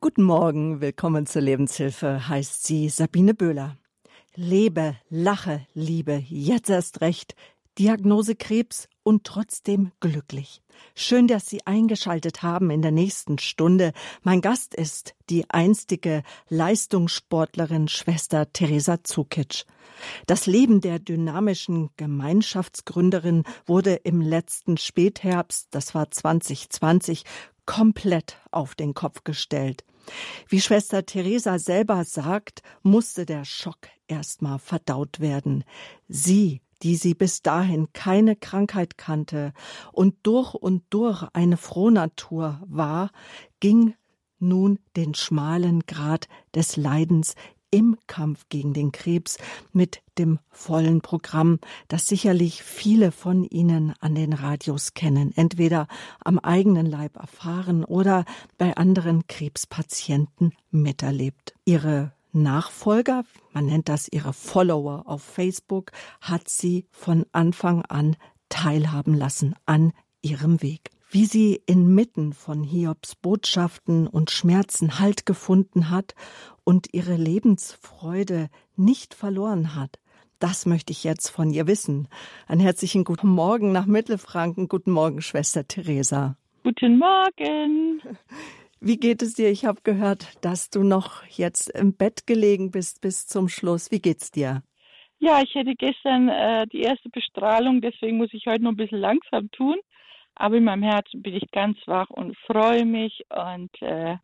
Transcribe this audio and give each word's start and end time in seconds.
Guten 0.00 0.22
Morgen, 0.22 0.80
willkommen 0.80 1.26
zur 1.26 1.42
Lebenshilfe, 1.42 2.28
heißt 2.28 2.64
sie 2.64 2.88
Sabine 2.88 3.34
Böhler. 3.34 3.76
Lebe, 4.36 4.94
lache, 5.10 5.66
liebe, 5.74 6.22
jetzt 6.28 6.70
erst 6.70 7.00
recht. 7.00 7.34
Diagnose 7.80 8.36
Krebs 8.36 8.88
und 9.02 9.24
trotzdem 9.24 9.90
glücklich. 9.98 10.62
Schön, 10.94 11.26
dass 11.26 11.46
Sie 11.46 11.66
eingeschaltet 11.66 12.42
haben 12.42 12.70
in 12.70 12.80
der 12.80 12.92
nächsten 12.92 13.38
Stunde. 13.38 13.92
Mein 14.22 14.40
Gast 14.40 14.72
ist 14.72 15.14
die 15.30 15.50
einstige 15.50 16.22
Leistungssportlerin 16.48 17.88
Schwester 17.88 18.52
Theresa 18.52 19.02
Zukic. 19.02 19.64
Das 20.26 20.46
Leben 20.46 20.80
der 20.80 21.00
dynamischen 21.00 21.90
Gemeinschaftsgründerin 21.96 23.42
wurde 23.66 23.94
im 23.94 24.20
letzten 24.20 24.76
Spätherbst, 24.76 25.66
das 25.72 25.92
war 25.94 26.08
2020, 26.08 27.24
komplett 27.68 28.38
auf 28.50 28.74
den 28.74 28.94
Kopf 28.94 29.24
gestellt. 29.24 29.84
Wie 30.48 30.62
Schwester 30.62 31.04
Theresa 31.04 31.58
selber 31.58 32.02
sagt, 32.04 32.62
musste 32.82 33.26
der 33.26 33.44
Schock 33.44 33.90
erstmal 34.06 34.58
verdaut 34.58 35.20
werden. 35.20 35.64
Sie, 36.08 36.62
die 36.82 36.96
sie 36.96 37.12
bis 37.12 37.42
dahin 37.42 37.92
keine 37.92 38.36
Krankheit 38.36 38.96
kannte 38.96 39.52
und 39.92 40.14
durch 40.22 40.54
und 40.54 40.82
durch 40.88 41.24
eine 41.34 41.58
Frohnatur 41.58 42.58
war, 42.64 43.10
ging 43.60 43.94
nun 44.38 44.78
den 44.96 45.14
schmalen 45.14 45.80
Grat 45.80 46.26
des 46.54 46.76
Leidens 46.76 47.34
im 47.70 47.96
Kampf 48.06 48.46
gegen 48.48 48.72
den 48.72 48.92
Krebs 48.92 49.38
mit 49.72 50.00
dem 50.18 50.38
vollen 50.50 51.00
Programm, 51.00 51.58
das 51.88 52.06
sicherlich 52.06 52.62
viele 52.62 53.12
von 53.12 53.44
Ihnen 53.44 53.94
an 54.00 54.14
den 54.14 54.32
Radios 54.32 54.94
kennen, 54.94 55.32
entweder 55.36 55.86
am 56.20 56.38
eigenen 56.38 56.86
Leib 56.86 57.16
erfahren 57.16 57.84
oder 57.84 58.24
bei 58.56 58.76
anderen 58.76 59.26
Krebspatienten 59.26 60.52
miterlebt. 60.70 61.54
Ihre 61.64 62.12
Nachfolger, 62.32 63.24
man 63.52 63.66
nennt 63.66 63.88
das 63.88 64.08
ihre 64.10 64.32
Follower 64.32 65.04
auf 65.06 65.22
Facebook, 65.22 65.92
hat 66.20 66.48
sie 66.48 66.86
von 66.90 67.24
Anfang 67.32 67.82
an 67.82 68.16
teilhaben 68.48 69.14
lassen 69.14 69.54
an 69.66 69.92
ihrem 70.20 70.62
Weg 70.62 70.90
wie 71.10 71.26
sie 71.26 71.62
inmitten 71.66 72.32
von 72.32 72.62
Hiobs 72.62 73.14
Botschaften 73.14 74.06
und 74.06 74.30
Schmerzen 74.30 74.98
Halt 74.98 75.24
gefunden 75.26 75.90
hat 75.90 76.14
und 76.68 76.92
ihre 76.92 77.16
Lebensfreude 77.16 78.50
nicht 78.76 79.14
verloren 79.14 79.74
hat. 79.74 79.98
Das 80.38 80.66
möchte 80.66 80.92
ich 80.92 81.02
jetzt 81.02 81.30
von 81.30 81.50
ihr 81.50 81.66
wissen. 81.66 82.08
Einen 82.46 82.60
herzlichen 82.60 83.04
guten 83.04 83.28
Morgen 83.28 83.72
nach 83.72 83.86
Mittelfranken. 83.86 84.68
Guten 84.68 84.90
Morgen, 84.90 85.22
Schwester 85.22 85.66
Theresa. 85.66 86.36
Guten 86.64 86.98
Morgen. 86.98 88.02
Wie 88.80 88.98
geht 88.98 89.22
es 89.22 89.32
dir? 89.32 89.48
Ich 89.48 89.64
habe 89.64 89.80
gehört, 89.82 90.44
dass 90.44 90.68
du 90.68 90.82
noch 90.82 91.24
jetzt 91.28 91.70
im 91.70 91.94
Bett 91.94 92.26
gelegen 92.26 92.70
bist 92.70 93.00
bis 93.00 93.26
zum 93.26 93.48
Schluss. 93.48 93.90
Wie 93.90 94.00
geht's 94.00 94.30
dir? 94.30 94.62
Ja, 95.20 95.40
ich 95.42 95.54
hatte 95.54 95.74
gestern 95.74 96.28
äh, 96.28 96.66
die 96.66 96.82
erste 96.82 97.08
Bestrahlung, 97.08 97.80
deswegen 97.80 98.18
muss 98.18 98.34
ich 98.34 98.44
heute 98.46 98.62
noch 98.62 98.72
ein 98.72 98.76
bisschen 98.76 99.00
langsam 99.00 99.50
tun. 99.52 99.76
Aber 100.34 100.56
in 100.56 100.64
meinem 100.64 100.82
Herzen 100.82 101.22
bin 101.22 101.34
ich 101.34 101.50
ganz 101.50 101.78
wach 101.86 102.10
und 102.10 102.36
freue 102.46 102.84
mich 102.84 103.24
und 103.30 103.70
äh, 103.80 104.18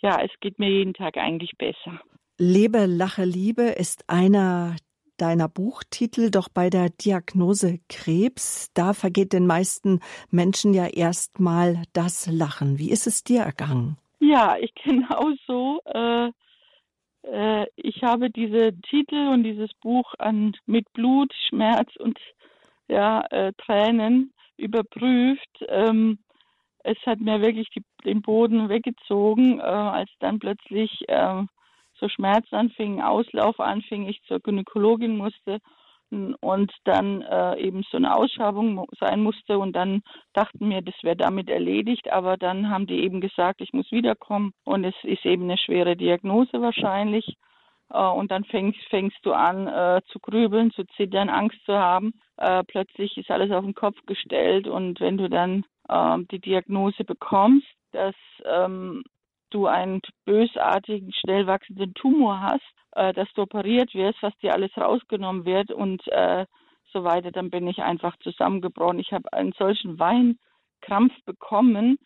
ja, 0.00 0.20
es 0.22 0.30
geht 0.40 0.58
mir 0.58 0.70
jeden 0.70 0.94
Tag 0.94 1.16
eigentlich 1.16 1.52
besser. 1.58 2.00
Lebe, 2.38 2.86
lache, 2.86 3.24
liebe 3.24 3.62
ist 3.62 4.08
einer 4.08 4.76
deiner 5.16 5.48
Buchtitel, 5.48 6.30
doch 6.30 6.48
bei 6.48 6.70
der 6.70 6.90
Diagnose 6.90 7.80
Krebs, 7.88 8.72
da 8.74 8.94
vergeht 8.94 9.32
den 9.32 9.46
meisten 9.46 10.00
Menschen 10.30 10.72
ja 10.74 10.86
erstmal 10.86 11.82
das 11.92 12.28
Lachen. 12.30 12.78
Wie 12.78 12.90
ist 12.90 13.06
es 13.06 13.24
dir 13.24 13.42
ergangen? 13.42 13.96
Ja, 14.20 14.56
ich 14.58 14.72
genau 14.84 15.32
so. 15.46 15.80
Äh, 15.86 16.30
äh, 17.22 17.66
ich 17.76 18.02
habe 18.02 18.30
diese 18.30 18.72
Titel 18.88 19.28
und 19.28 19.42
dieses 19.42 19.70
Buch 19.82 20.14
an 20.18 20.56
mit 20.66 20.90
Blut, 20.92 21.32
Schmerz 21.48 21.90
und 21.96 22.18
ja, 22.88 23.20
äh, 23.30 23.52
Tränen 23.58 24.32
überprüft. 24.56 25.48
Ähm, 25.68 26.18
es 26.84 26.96
hat 27.04 27.20
mir 27.20 27.40
wirklich 27.42 27.68
die, 27.70 27.82
den 28.04 28.22
Boden 28.22 28.68
weggezogen, 28.68 29.60
äh, 29.60 29.62
als 29.62 30.10
dann 30.20 30.38
plötzlich 30.38 31.08
äh, 31.08 31.42
so 31.98 32.08
Schmerz 32.08 32.46
anfing, 32.52 33.00
Auslauf 33.02 33.60
anfing, 33.60 34.08
ich 34.08 34.22
zur 34.24 34.40
Gynäkologin 34.40 35.16
musste 35.16 35.58
und 36.10 36.72
dann 36.84 37.22
äh, 37.22 37.60
eben 37.60 37.82
so 37.90 37.96
eine 37.96 38.16
Ausschabung 38.16 38.86
sein 38.98 39.22
musste 39.22 39.58
und 39.58 39.74
dann 39.74 40.02
dachten 40.32 40.70
wir, 40.70 40.80
das 40.80 40.94
wäre 41.02 41.16
damit 41.16 41.50
erledigt, 41.50 42.10
aber 42.10 42.36
dann 42.36 42.70
haben 42.70 42.86
die 42.86 43.02
eben 43.02 43.20
gesagt, 43.20 43.60
ich 43.60 43.72
muss 43.72 43.90
wiederkommen 43.92 44.52
und 44.64 44.84
es 44.84 44.94
ist 45.02 45.26
eben 45.26 45.44
eine 45.44 45.58
schwere 45.58 45.96
Diagnose 45.96 46.62
wahrscheinlich 46.62 47.36
äh, 47.90 47.98
und 47.98 48.30
dann 48.30 48.44
fängst, 48.44 48.80
fängst 48.88 49.18
du 49.22 49.32
an 49.32 49.66
äh, 49.66 50.00
zu 50.10 50.18
grübeln, 50.18 50.70
zu 50.70 50.84
zittern, 50.96 51.28
Angst 51.28 51.58
zu 51.66 51.74
haben. 51.74 52.14
Äh, 52.38 52.64
plötzlich 52.64 53.16
ist 53.18 53.30
alles 53.30 53.50
auf 53.50 53.64
den 53.64 53.74
Kopf 53.74 53.98
gestellt 54.06 54.66
und 54.66 55.00
wenn 55.00 55.18
du 55.18 55.28
dann 55.28 55.64
äh, 55.88 56.18
die 56.30 56.40
Diagnose 56.40 57.04
bekommst, 57.04 57.66
dass 57.92 58.14
ähm, 58.44 59.02
du 59.50 59.66
einen 59.66 60.00
bösartigen, 60.24 61.12
schnell 61.12 61.46
wachsenden 61.46 61.94
Tumor 61.94 62.40
hast, 62.40 62.62
äh, 62.92 63.12
dass 63.12 63.32
du 63.34 63.42
operiert 63.42 63.94
wirst, 63.94 64.22
was 64.22 64.36
dir 64.38 64.54
alles 64.54 64.76
rausgenommen 64.76 65.44
wird 65.44 65.70
und 65.70 66.06
äh, 66.08 66.46
so 66.92 67.04
weiter, 67.04 67.30
dann 67.30 67.50
bin 67.50 67.66
ich 67.66 67.82
einfach 67.82 68.16
zusammengebrochen. 68.18 68.98
Ich 68.98 69.12
habe 69.12 69.32
einen 69.32 69.52
solchen 69.52 69.98
Weinkrampf 69.98 71.12
bekommen, 71.24 71.98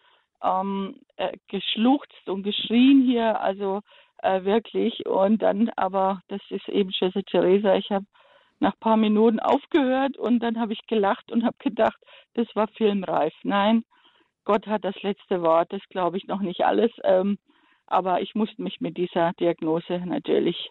ähm, 0.42 0.96
äh, 1.16 1.36
geschluchzt 1.48 2.28
und 2.28 2.42
geschrien 2.42 3.04
hier, 3.04 3.40
also 3.40 3.80
äh, 4.22 4.44
wirklich. 4.44 5.06
Und 5.06 5.42
dann 5.42 5.70
aber, 5.76 6.20
das 6.28 6.40
ist 6.50 6.68
eben 6.68 6.92
Schwester 6.92 7.22
Theresa, 7.22 7.74
ich 7.76 7.90
habe 7.90 8.06
nach 8.60 8.74
ein 8.74 8.80
paar 8.80 8.96
Minuten 8.96 9.40
aufgehört 9.40 10.16
und 10.16 10.40
dann 10.40 10.58
habe 10.58 10.72
ich 10.72 10.86
gelacht 10.86 11.30
und 11.32 11.44
habe 11.44 11.56
gedacht, 11.58 11.98
das 12.34 12.46
war 12.54 12.68
filmreif. 12.68 13.34
Nein, 13.42 13.84
Gott 14.44 14.66
hat 14.66 14.84
das 14.84 15.00
letzte 15.02 15.42
Wort, 15.42 15.72
das 15.72 15.82
glaube 15.88 16.16
ich 16.16 16.26
noch 16.26 16.40
nicht 16.40 16.62
alles. 16.62 16.90
Ähm, 17.04 17.38
aber 17.86 18.22
ich 18.22 18.34
musste 18.34 18.62
mich 18.62 18.80
mit 18.80 18.96
dieser 18.96 19.32
Diagnose 19.34 20.00
natürlich 20.04 20.70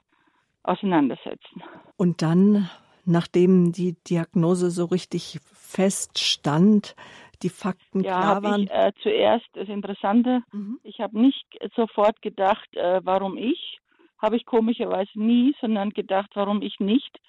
auseinandersetzen. 0.64 1.64
Und 1.98 2.22
dann, 2.22 2.70
nachdem 3.06 3.72
die 3.72 3.96
Diagnose 4.08 4.72
so 4.72 4.86
richtig 4.86 5.40
feststand, 5.54 6.96
die 7.44 7.50
Fakten 7.50 8.02
ja, 8.02 8.20
klar 8.20 8.44
waren? 8.44 8.64
Ich, 8.64 8.72
äh, 8.72 8.92
zuerst 9.02 9.48
das 9.54 9.68
Interessante, 9.68 10.42
mhm. 10.52 10.80
ich 10.84 11.00
habe 11.00 11.20
nicht 11.20 11.46
sofort 11.76 12.22
gedacht, 12.22 12.68
äh, 12.76 13.02
warum 13.03 13.38
ich, 13.38 13.80
habe 14.20 14.36
ich 14.36 14.46
komischerweise 14.46 15.12
nie, 15.16 15.56
sondern 15.59 15.90
gedacht, 15.92 16.32
warum 16.36 16.62
ich 16.62 16.80
nicht. 16.80 17.20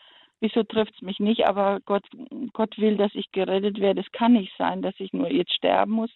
Wieso 0.43 0.65
trifft 0.65 0.97
es 0.97 1.03
mich 1.03 1.21
nicht? 1.21 1.47
Aber 1.47 1.79
Gott, 1.85 2.03
Gott 2.53 2.77
will, 2.77 2.97
dass 2.97 3.15
ich 3.15 3.31
gerettet 3.31 3.79
werde. 3.79 4.01
Es 4.01 4.11
kann 4.11 4.33
nicht 4.33 4.53
sein, 4.59 4.83
dass 4.83 4.99
ich 4.99 5.13
nur 5.13 5.31
jetzt 5.31 5.55
sterben 5.55 5.93
muss. 5.93 6.11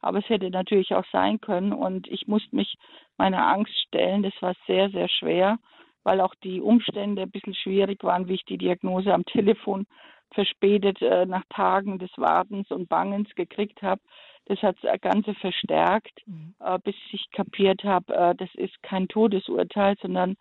Aber 0.00 0.18
es 0.18 0.28
hätte 0.30 0.48
natürlich 0.48 0.94
auch 0.94 1.04
sein 1.12 1.42
können. 1.42 1.74
Und 1.74 2.08
ich 2.08 2.26
musste 2.26 2.56
mich 2.56 2.74
meiner 3.18 3.46
Angst 3.46 3.78
stellen. 3.86 4.22
Das 4.22 4.32
war 4.40 4.54
sehr, 4.66 4.88
sehr 4.88 5.10
schwer, 5.10 5.58
weil 6.04 6.22
auch 6.22 6.34
die 6.36 6.62
Umstände 6.62 7.20
ein 7.20 7.30
bisschen 7.30 7.54
schwierig 7.54 8.02
waren, 8.02 8.28
wie 8.28 8.36
ich 8.36 8.46
die 8.46 8.56
Diagnose 8.56 9.12
am 9.12 9.26
Telefon 9.26 9.86
verspätet 10.32 11.02
äh, 11.02 11.26
nach 11.26 11.44
Tagen 11.50 11.98
des 11.98 12.10
Wartens 12.16 12.70
und 12.70 12.88
Bangens 12.88 13.28
gekriegt 13.34 13.82
habe. 13.82 14.00
Das 14.46 14.58
hat 14.62 14.78
das 14.80 14.98
Ganze 15.02 15.34
verstärkt, 15.34 16.22
mhm. 16.24 16.54
äh, 16.60 16.78
bis 16.82 16.96
ich 17.12 17.30
kapiert 17.30 17.84
habe, 17.84 18.14
äh, 18.14 18.34
das 18.34 18.48
ist 18.54 18.82
kein 18.82 19.06
Todesurteil, 19.06 19.96
sondern 20.00 20.36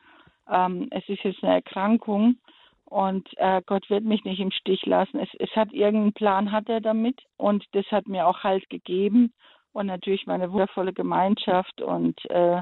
ähm, 0.50 0.88
es 0.92 1.04
ist 1.10 1.24
jetzt 1.26 1.44
eine 1.44 1.56
Erkrankung 1.56 2.38
und 2.86 3.28
äh, 3.38 3.62
Gott 3.66 3.90
wird 3.90 4.04
mich 4.04 4.24
nicht 4.24 4.40
im 4.40 4.52
Stich 4.52 4.86
lassen. 4.86 5.20
Es, 5.20 5.30
es 5.40 5.50
hat 5.56 5.74
irgendeinen 5.74 6.14
Plan 6.14 6.52
hat 6.52 6.70
er 6.70 6.82
damit 6.82 7.22
und 7.38 7.66
das 7.72 7.86
hat 7.92 8.08
mir 8.08 8.28
auch 8.28 8.44
Halt 8.44 8.70
gegeben 8.70 9.34
und 9.74 9.88
natürlich 9.88 10.26
meine 10.28 10.52
wundervolle 10.52 10.94
Gemeinschaft 10.94 11.82
und 11.82 12.20
äh, 12.30 12.62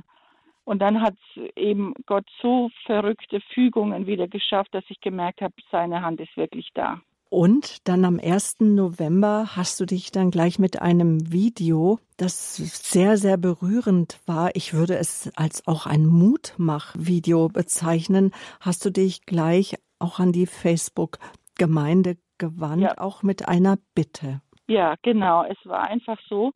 und 0.66 0.82
dann 0.82 1.02
hat 1.02 1.16
eben 1.58 1.94
Gott 2.06 2.26
so 2.42 2.70
verrückte 2.86 3.42
Fügungen 3.54 4.08
wieder 4.08 4.30
geschafft, 4.30 4.74
dass 4.74 4.86
ich 4.88 5.02
gemerkt 5.02 5.42
habe, 5.42 5.54
seine 5.70 6.02
Hand 6.02 6.22
ist 6.22 6.38
wirklich 6.38 6.70
da. 6.74 7.02
Und 7.30 7.88
dann 7.88 8.06
am 8.06 8.20
1. 8.20 8.58
November 8.60 9.56
hast 9.56 9.80
du 9.80 9.86
dich 9.86 10.12
dann 10.12 10.30
gleich 10.30 10.60
mit 10.60 10.84
einem 10.84 11.32
Video, 11.32 11.98
das 12.16 12.58
sehr, 12.58 13.18
sehr 13.18 13.38
berührend 13.38 14.20
war, 14.28 14.52
ich 14.56 14.76
würde 14.76 14.98
es 14.98 15.32
als 15.36 15.68
auch 15.68 15.88
ein 15.88 16.06
Mutmach-Video 16.06 17.50
bezeichnen, 17.50 18.32
hast 18.60 18.86
du 18.86 18.92
dich 18.92 19.26
gleich 19.26 19.80
auch 20.04 20.20
an 20.20 20.32
die 20.32 20.46
Facebook-Gemeinde 20.46 22.18
gewandt, 22.38 22.84
ja. 22.84 22.98
auch 22.98 23.24
mit 23.24 23.48
einer 23.48 23.78
Bitte. 23.96 24.42
Ja, 24.68 24.96
genau. 25.02 25.44
Es 25.44 25.58
war 25.66 25.84
einfach 25.84 26.20
so, 26.28 26.52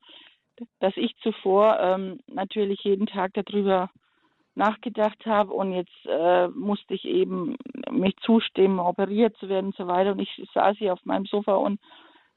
dass 0.79 0.95
ich 0.97 1.15
zuvor 1.17 1.79
ähm, 1.79 2.19
natürlich 2.27 2.81
jeden 2.83 3.07
Tag 3.07 3.33
darüber 3.33 3.89
nachgedacht 4.55 5.25
habe 5.25 5.53
und 5.53 5.71
jetzt 5.71 6.05
äh, 6.05 6.47
musste 6.47 6.95
ich 6.95 7.05
eben 7.05 7.57
mich 7.91 8.15
zustimmen, 8.17 8.79
operiert 8.79 9.37
zu 9.37 9.49
werden 9.49 9.67
und 9.67 9.75
so 9.75 9.87
weiter. 9.87 10.11
Und 10.13 10.19
ich 10.19 10.49
saß 10.53 10.77
hier 10.77 10.93
auf 10.93 11.05
meinem 11.05 11.25
Sofa 11.25 11.53
und 11.53 11.79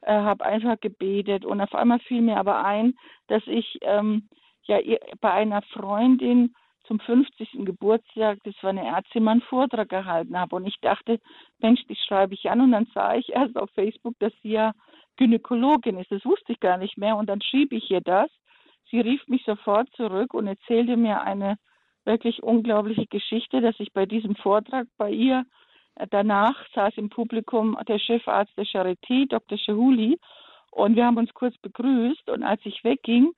äh, 0.01 0.13
habe 0.13 0.45
einfach 0.45 0.79
gebetet 0.79 1.45
und 1.45 1.61
auf 1.61 1.73
einmal 1.73 1.99
fiel 1.99 2.21
mir 2.21 2.37
aber 2.37 2.63
ein, 2.63 2.93
dass 3.27 3.41
ich 3.47 3.79
ähm, 3.81 4.29
ja 4.63 4.77
bei 5.19 5.31
einer 5.31 5.63
Freundin 5.73 6.53
zum 6.91 6.99
50. 6.99 7.63
Geburtstag, 7.63 8.39
das 8.43 8.53
war 8.61 8.71
eine 8.71 8.85
Ärztin, 8.85 9.25
einen 9.25 9.41
Vortrag 9.41 9.87
gehalten 9.87 10.37
habe. 10.37 10.57
Und 10.57 10.67
ich 10.67 10.75
dachte, 10.81 11.21
Mensch, 11.59 11.79
die 11.87 11.95
schreibe 11.95 12.33
ich 12.33 12.49
an. 12.49 12.59
Und 12.59 12.73
dann 12.73 12.85
sah 12.93 13.15
ich 13.15 13.29
erst 13.33 13.55
auf 13.55 13.69
Facebook, 13.71 14.15
dass 14.19 14.33
sie 14.41 14.51
ja 14.51 14.73
Gynäkologin 15.15 15.97
ist. 15.99 16.11
Das 16.11 16.25
wusste 16.25 16.51
ich 16.51 16.59
gar 16.59 16.77
nicht 16.77 16.97
mehr. 16.97 17.15
Und 17.15 17.27
dann 17.27 17.41
schrieb 17.41 17.71
ich 17.71 17.89
ihr 17.89 18.01
das. 18.01 18.29
Sie 18.89 18.99
rief 18.99 19.25
mich 19.29 19.45
sofort 19.45 19.87
zurück 19.95 20.33
und 20.33 20.47
erzählte 20.47 20.97
mir 20.97 21.21
eine 21.21 21.55
wirklich 22.03 22.43
unglaubliche 22.43 23.07
Geschichte, 23.07 23.61
dass 23.61 23.79
ich 23.79 23.93
bei 23.93 24.05
diesem 24.05 24.35
Vortrag 24.35 24.87
bei 24.97 25.11
ihr 25.11 25.45
äh, 25.95 26.07
danach 26.09 26.57
saß 26.75 26.97
im 26.97 27.07
Publikum 27.07 27.77
der 27.87 27.99
Chefarzt 27.99 28.57
der 28.57 28.65
Charité, 28.65 29.29
Dr. 29.29 29.57
Shehuli, 29.57 30.19
und 30.71 30.97
wir 30.97 31.05
haben 31.05 31.17
uns 31.17 31.33
kurz 31.33 31.57
begrüßt. 31.59 32.29
Und 32.29 32.43
als 32.43 32.59
ich 32.65 32.83
wegging, 32.83 33.31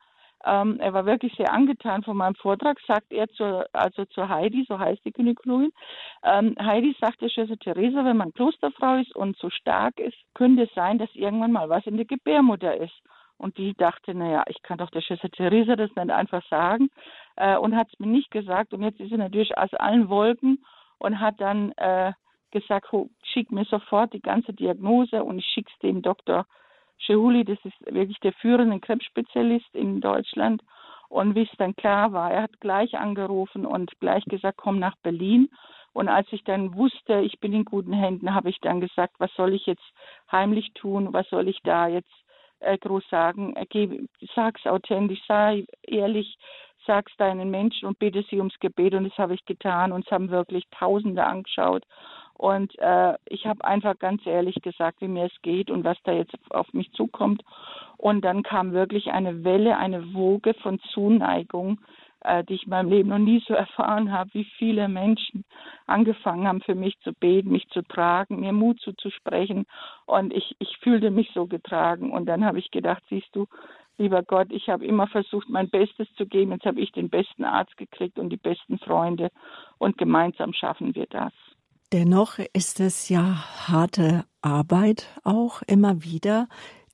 ähm, 0.46 0.80
er 0.80 0.94
war 0.94 1.06
wirklich 1.06 1.34
sehr 1.36 1.54
angetan 1.54 2.04
von 2.04 2.18
meinem 2.18 2.36
Vortrag, 2.36 2.80
sagt 2.86 3.12
er 3.12 3.30
zur, 3.30 3.66
also 3.74 4.06
zur 4.06 4.28
Heidi, 4.30 4.66
so 4.68 4.78
heißt 4.78 5.04
die 5.06 5.12
Gynäkologin. 5.12 5.72
Ähm, 6.24 6.56
Heidi 6.60 6.96
sagte 7.00 7.30
Schwester 7.30 7.58
Theresa, 7.58 8.04
wenn 8.04 8.18
man 8.18 8.34
Klosterfrau 8.34 8.96
ist 8.98 9.16
und 9.16 9.38
so 9.38 9.50
stark 9.50 10.00
ist, 10.00 10.18
könnte 10.34 10.64
es 10.64 10.74
sein, 10.74 10.98
dass 10.98 11.14
irgendwann 11.16 11.52
mal 11.52 11.70
was 11.70 11.86
in 11.86 11.98
der 11.98 12.06
Gebärmutter 12.06 12.76
ist. 12.78 12.94
Und 13.38 13.58
die 13.58 13.74
dachte, 13.74 14.14
naja, 14.14 14.44
ich 14.48 14.62
kann 14.62 14.78
doch 14.78 14.90
der 14.90 15.02
Schwester 15.02 15.30
Theresa 15.30 15.76
das 15.76 15.94
nicht 15.96 16.12
einfach 16.12 16.44
sagen 16.50 16.90
äh, 17.36 17.58
und 17.58 17.76
hat 17.76 17.88
es 17.92 18.00
mir 18.00 18.08
nicht 18.08 18.32
gesagt. 18.32 18.74
Und 18.74 18.84
jetzt 18.84 19.00
ist 19.00 19.10
sie 19.10 19.18
natürlich 19.18 19.58
aus 19.58 19.74
allen 19.74 20.10
Wolken 20.10 20.64
und 21.00 21.20
hat 21.20 21.42
dann 21.42 21.72
äh, 21.74 22.14
gesagt, 22.52 22.88
schick 23.24 23.52
mir 23.52 23.66
sofort 23.66 24.14
die 24.14 24.22
ganze 24.22 24.54
Diagnose 24.54 25.24
und 25.24 25.40
ich 25.40 25.46
schick's 25.46 25.78
dem 25.82 26.02
Doktor 26.02 26.46
Schehuli, 26.98 27.44
das 27.44 27.58
ist 27.64 27.94
wirklich 27.94 28.20
der 28.20 28.34
führende 28.34 28.80
Krebsspezialist 28.80 29.74
in 29.74 30.02
Deutschland. 30.02 30.62
Und 31.10 31.36
wie 31.36 31.44
es 31.44 31.58
dann 31.58 31.76
klar 31.76 32.12
war, 32.12 32.32
er 32.32 32.44
hat 32.44 32.60
gleich 32.60 32.98
angerufen 32.98 33.66
und 33.66 33.92
gleich 34.00 34.26
gesagt, 34.26 34.58
komm 34.58 34.80
nach 34.80 34.96
Berlin. 35.04 35.50
Und 35.94 36.10
als 36.10 36.28
ich 36.32 36.44
dann 36.44 36.74
wusste, 36.76 37.20
ich 37.22 37.40
bin 37.40 37.54
in 37.54 37.66
guten 37.66 37.94
Händen, 37.94 38.34
habe 38.34 38.50
ich 38.50 38.60
dann 38.62 38.82
gesagt, 38.82 39.14
was 39.20 39.32
soll 39.36 39.54
ich 39.54 39.68
jetzt 39.68 39.84
heimlich 40.32 40.74
tun? 40.74 41.14
Was 41.14 41.30
soll 41.30 41.48
ich 41.48 41.60
da 41.64 41.88
jetzt 41.88 42.12
äh, 42.62 42.80
groß 42.80 43.08
sagen? 43.10 43.56
Äh, 43.56 44.08
sag's 44.36 44.66
authentisch, 44.66 45.22
sei 45.28 45.66
ehrlich, 45.84 46.36
sag's 46.88 47.16
deinen 47.18 47.52
Menschen 47.52 47.88
und 47.88 48.00
bitte 48.00 48.24
sie 48.30 48.40
ums 48.40 48.58
Gebet. 48.60 48.96
Und 48.96 49.04
das 49.04 49.18
habe 49.20 49.36
ich 49.36 49.46
getan. 49.46 49.92
Und 49.92 50.06
es 50.06 50.12
haben 50.12 50.32
wirklich 50.32 50.64
Tausende 50.72 51.24
angeschaut. 51.24 51.84
Und 52.36 52.78
äh, 52.80 53.14
ich 53.26 53.46
habe 53.46 53.64
einfach 53.64 53.98
ganz 54.00 54.26
ehrlich 54.26 54.56
gesagt, 54.62 55.02
wie 55.02 55.08
mir 55.08 55.26
es 55.26 55.42
geht 55.44 55.70
und 55.70 55.84
was 55.84 55.98
da 56.04 56.12
jetzt 56.12 56.34
auf 56.50 56.74
mich 56.74 56.92
zukommt. 56.94 57.44
Und 57.98 58.26
dann 58.26 58.44
kam 58.44 58.74
wirklich 58.74 59.12
eine 59.12 59.44
Welle, 59.44 59.78
eine 59.78 60.14
Woge 60.14 60.54
von 60.56 60.80
Zuneigung, 60.94 61.80
äh, 62.22 62.44
die 62.44 62.56
ich 62.56 62.64
in 62.64 62.72
meinem 62.72 62.90
Leben 62.90 63.10
noch 63.10 63.20
nie 63.20 63.42
so 63.48 63.54
erfahren 63.54 64.12
habe, 64.12 64.30
wie 64.34 64.46
viele 64.58 64.88
Menschen 64.88 65.46
angefangen 65.86 66.48
haben, 66.48 66.62
für 66.62 66.76
mich 66.76 67.00
zu 67.02 67.14
beten, 67.14 67.52
mich 67.52 67.68
zu 67.70 67.82
tragen, 67.84 68.40
mir 68.40 68.52
Mut 68.52 68.80
zuzusprechen. 68.82 69.66
Und 70.06 70.34
ich, 70.34 70.56
ich 70.60 70.78
fühlte 70.80 71.12
mich 71.12 71.32
so 71.34 71.46
getragen. 71.46 72.12
Und 72.12 72.26
dann 72.26 72.44
habe 72.44 72.60
ich 72.60 72.72
gedacht, 72.72 73.04
siehst 73.10 73.34
du, 73.36 73.48
lieber 73.98 74.24
Gott, 74.24 74.52
ich 74.52 74.70
habe 74.70 74.86
immer 74.86 75.08
versucht, 75.08 75.50
mein 75.50 75.70
Bestes 75.70 76.08
zu 76.16 76.26
geben. 76.26 76.52
Jetzt 76.52 76.66
habe 76.66 76.82
ich 76.82 76.92
den 76.92 77.10
besten 77.10 77.44
Arzt 77.44 77.78
gekriegt 77.78 78.18
und 78.18 78.30
die 78.30 78.38
besten 78.38 78.80
Freunde. 78.80 79.30
Und 79.78 79.98
gemeinsam 79.98 80.54
schaffen 80.54 80.96
wir 80.96 81.06
das. 81.06 81.32
Dennoch 81.92 82.40
ist 82.54 82.80
es 82.80 83.10
ja 83.10 83.68
harte 83.68 84.26
Arbeit 84.42 85.08
auch 85.24 85.62
immer 85.64 86.04
wieder, 86.04 86.48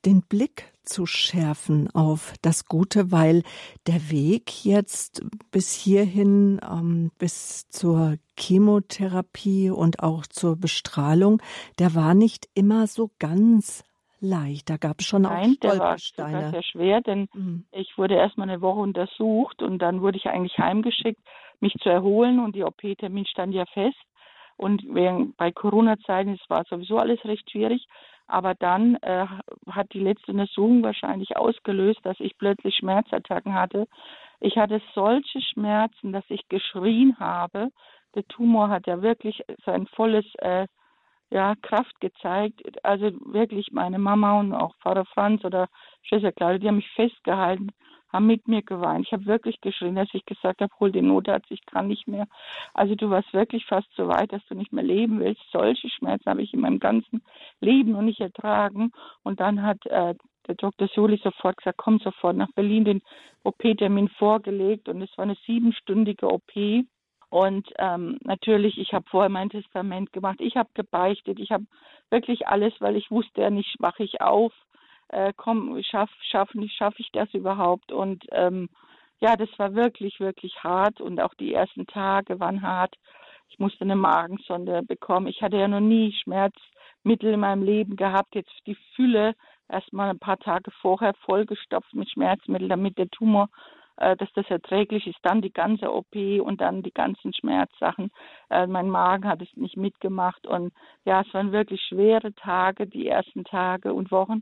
den 0.06 0.21
Blick 0.21 0.71
zu 0.83 1.06
schärfen 1.06 1.89
auf 1.94 2.33
das 2.41 2.65
Gute, 2.65 3.12
weil 3.12 3.44
der 3.88 4.09
Weg 4.09 4.65
jetzt 4.65 5.24
bis 5.51 5.74
hierhin, 5.74 6.59
ähm, 6.69 7.12
bis 7.19 7.69
zur 7.69 8.15
Chemotherapie 8.38 9.69
und 9.69 10.01
auch 10.01 10.25
zur 10.25 10.56
Bestrahlung, 10.56 11.42
der 11.77 11.95
war 11.95 12.13
nicht 12.15 12.50
immer 12.56 12.88
so 12.88 13.12
ganz 13.19 13.83
leicht. 14.19 14.69
Da 14.69 14.77
gab 14.77 15.00
es 15.00 15.06
schon 15.06 15.24
Nein, 15.24 15.51
auch 15.51 15.53
Stolpersteine. 15.56 16.31
Der 16.31 16.42
war 16.42 16.51
sehr 16.51 16.63
schwer, 16.63 17.01
denn 17.01 17.27
mhm. 17.33 17.65
ich 17.71 17.97
wurde 17.97 18.15
erstmal 18.15 18.50
eine 18.50 18.62
Woche 18.62 18.80
untersucht 18.80 19.62
und 19.62 19.80
dann 19.80 20.01
wurde 20.01 20.18
ich 20.18 20.25
eigentlich 20.25 20.57
heimgeschickt, 20.57 21.21
mich 21.59 21.74
zu 21.81 21.89
erholen 21.89 22.39
und 22.39 22.56
die 22.56 22.63
OP-Termin 22.63 23.25
stand 23.25 23.53
ja 23.53 23.65
fest. 23.68 23.97
Und 24.59 24.83
während, 24.89 25.38
bei 25.38 25.53
Corona-Zeiten, 25.53 26.38
war 26.50 26.65
sowieso 26.65 26.97
alles 26.97 27.23
recht 27.23 27.50
schwierig. 27.50 27.88
Aber 28.27 28.56
dann 28.56 28.95
äh, 28.95 29.25
hat 29.71 29.94
die 29.94 30.01
letzte 30.01 30.33
Untersuchung 30.33 30.83
wahrscheinlich 30.83 31.38
ausgelöst, 31.38 32.01
dass 32.03 32.19
ich 32.19 32.38
plötzlich 32.38 32.75
Schmerzattacken 32.75 33.53
hatte. 33.53 33.88
Ich 34.41 34.57
hatte 34.57 34.81
solche 34.94 35.39
Schmerzen, 35.39 36.11
dass 36.11 36.25
ich 36.27 36.50
geschrien 36.50 37.15
habe. 37.21 37.69
Der 38.15 38.27
Tumor 38.27 38.67
hat 38.67 38.85
ja 38.85 39.01
wirklich 39.01 39.41
sein 39.65 39.88
volles 39.88 40.25
äh, 40.39 40.67
ja, 41.30 41.56
Kraft 41.62 42.00
gezeigt. 42.00 42.62
Also 42.84 43.12
wirklich 43.26 43.72
meine 43.72 44.00
Mama 44.00 44.40
und 44.40 44.54
auch 44.54 44.76
Vater 44.78 45.06
Franz 45.06 45.44
oder 45.46 45.68
Schwester 46.02 46.31
Claudia, 46.31 46.58
die 46.60 46.68
haben 46.68 46.78
mich 46.78 46.92
festgehalten 46.92 47.72
haben 48.12 48.26
mit 48.26 48.48
mir 48.48 48.62
geweint. 48.62 49.06
Ich 49.06 49.14
habe 49.14 49.26
wirklich 49.26 49.62
geschrien, 49.62 49.96
dass 49.96 50.10
ich 50.14 50.26
gesagt 50.26 50.62
habe, 50.62 50.74
hol 50.80 50.92
den 50.92 51.08
Notarzt, 51.08 51.52
ich 51.52 51.66
kann 51.66 51.88
nicht 51.88 52.08
mehr. 52.08 52.28
Also 52.74 52.96
du 52.96 53.10
warst 53.10 53.31
wirklich 53.34 53.66
fast 53.66 53.88
so 53.96 54.08
weit, 54.08 54.34
dass 54.34 54.46
du 54.48 54.56
nicht 54.56 54.74
mehr 54.74 54.84
leben 54.84 55.20
willst. 55.20 55.42
Solche 55.52 55.90
Schmerzen 55.90 56.30
habe 56.30 56.42
ich 56.42 56.54
in 56.54 56.62
meinem 56.62 56.80
ganzen 56.80 57.22
Leben 57.62 57.92
noch 57.92 58.02
nicht 58.02 58.20
ertragen. 58.20 58.92
Und 59.24 59.40
dann 59.40 59.62
hat 59.62 59.86
äh, 59.86 60.16
der 60.48 60.56
Dr. 60.56 60.88
Soli 60.94 61.20
sofort 61.24 61.58
gesagt, 61.58 61.78
komm 61.78 62.00
sofort 62.00 62.36
nach 62.36 62.52
Berlin, 62.56 62.86
den 62.86 63.02
OP-Termin 63.44 64.10
vorgelegt. 64.10 64.90
Und 64.90 65.02
es 65.02 65.16
war 65.18 65.24
eine 65.24 65.38
siebenstündige 65.46 66.28
OP. 66.28 66.52
Und 67.30 67.70
ähm, 67.78 68.18
natürlich, 68.24 68.78
ich 68.78 68.94
habe 68.94 69.06
vorher 69.10 69.30
mein 69.30 69.50
Testament 69.50 70.12
gemacht, 70.14 70.38
ich 70.40 70.56
habe 70.56 70.70
gebeichtet, 70.74 71.40
ich 71.40 71.52
habe 71.52 71.66
wirklich 72.10 72.48
alles, 72.48 72.74
weil 72.80 72.96
ich 72.96 73.12
wusste 73.12 73.42
ja 73.42 73.50
nicht, 73.50 73.76
wache 73.80 74.04
ich 74.04 74.22
auf 74.22 74.52
äh, 75.10 75.34
komm, 75.36 75.81
schaff, 75.84 76.10
schaff, 76.22 76.50
schaffe 76.78 77.02
ich 77.02 77.12
das 77.12 77.34
überhaupt? 77.34 77.92
Und 77.92 78.26
ähm, 78.31 78.70
ja, 79.20 79.36
das 79.36 79.50
war 79.58 79.76
wirklich, 79.76 80.20
wirklich 80.20 80.64
hart 80.64 81.02
und 81.02 81.20
auch 81.20 81.34
die 81.34 81.54
ersten 81.54 81.86
Tage 81.88 82.40
waren 82.40 82.62
hart. 82.62 82.96
Ich 83.50 83.60
musste 83.60 83.81
eine 83.81 83.96
Magensonde 83.96 84.84
bekommen. 84.84 85.28
Ich 85.28 85.42
hatte 85.42 85.58
ja 85.58 85.68
noch 85.68 85.80
nie 85.80 86.14
Schmerzmittel 86.14 87.34
in 87.34 87.40
meinem 87.40 87.64
Leben 87.64 87.96
gehabt. 87.96 88.36
Jetzt 88.36 88.54
die 88.68 88.78
Fülle 88.96 89.36
erstmal 89.68 90.12
ein 90.12 90.20
paar 90.20 90.38
Tage 90.38 90.72
vorher 90.81 91.14
vollgestopft 91.26 91.94
mit 91.94 92.10
Schmerzmitteln, 92.12 92.70
damit 92.70 92.98
der 92.98 93.10
Tumor, 93.10 93.50
dass 94.16 94.31
das 94.34 94.50
erträglich 94.50 95.06
ist. 95.07 95.19
Dann 95.24 95.42
die 95.42 95.54
ganze 95.54 95.94
OP 95.94 96.16
und 96.42 96.62
dann 96.62 96.84
die 96.84 96.94
ganzen 96.94 97.34
Schmerzsachen. 97.34 98.12
Äh, 98.50 98.68
mein 98.68 98.90
Magen 98.90 99.28
hat 99.28 99.42
es 99.42 99.50
nicht 99.56 99.78
mitgemacht 99.78 100.47
und 100.47 100.73
ja, 101.06 101.21
es 101.21 101.33
waren 101.33 101.52
wirklich 101.52 101.81
schwere 101.81 102.33
Tage, 102.33 102.88
die 102.88 103.07
ersten 103.07 103.44
Tage 103.44 103.94
und 103.94 104.12
Wochen. 104.12 104.42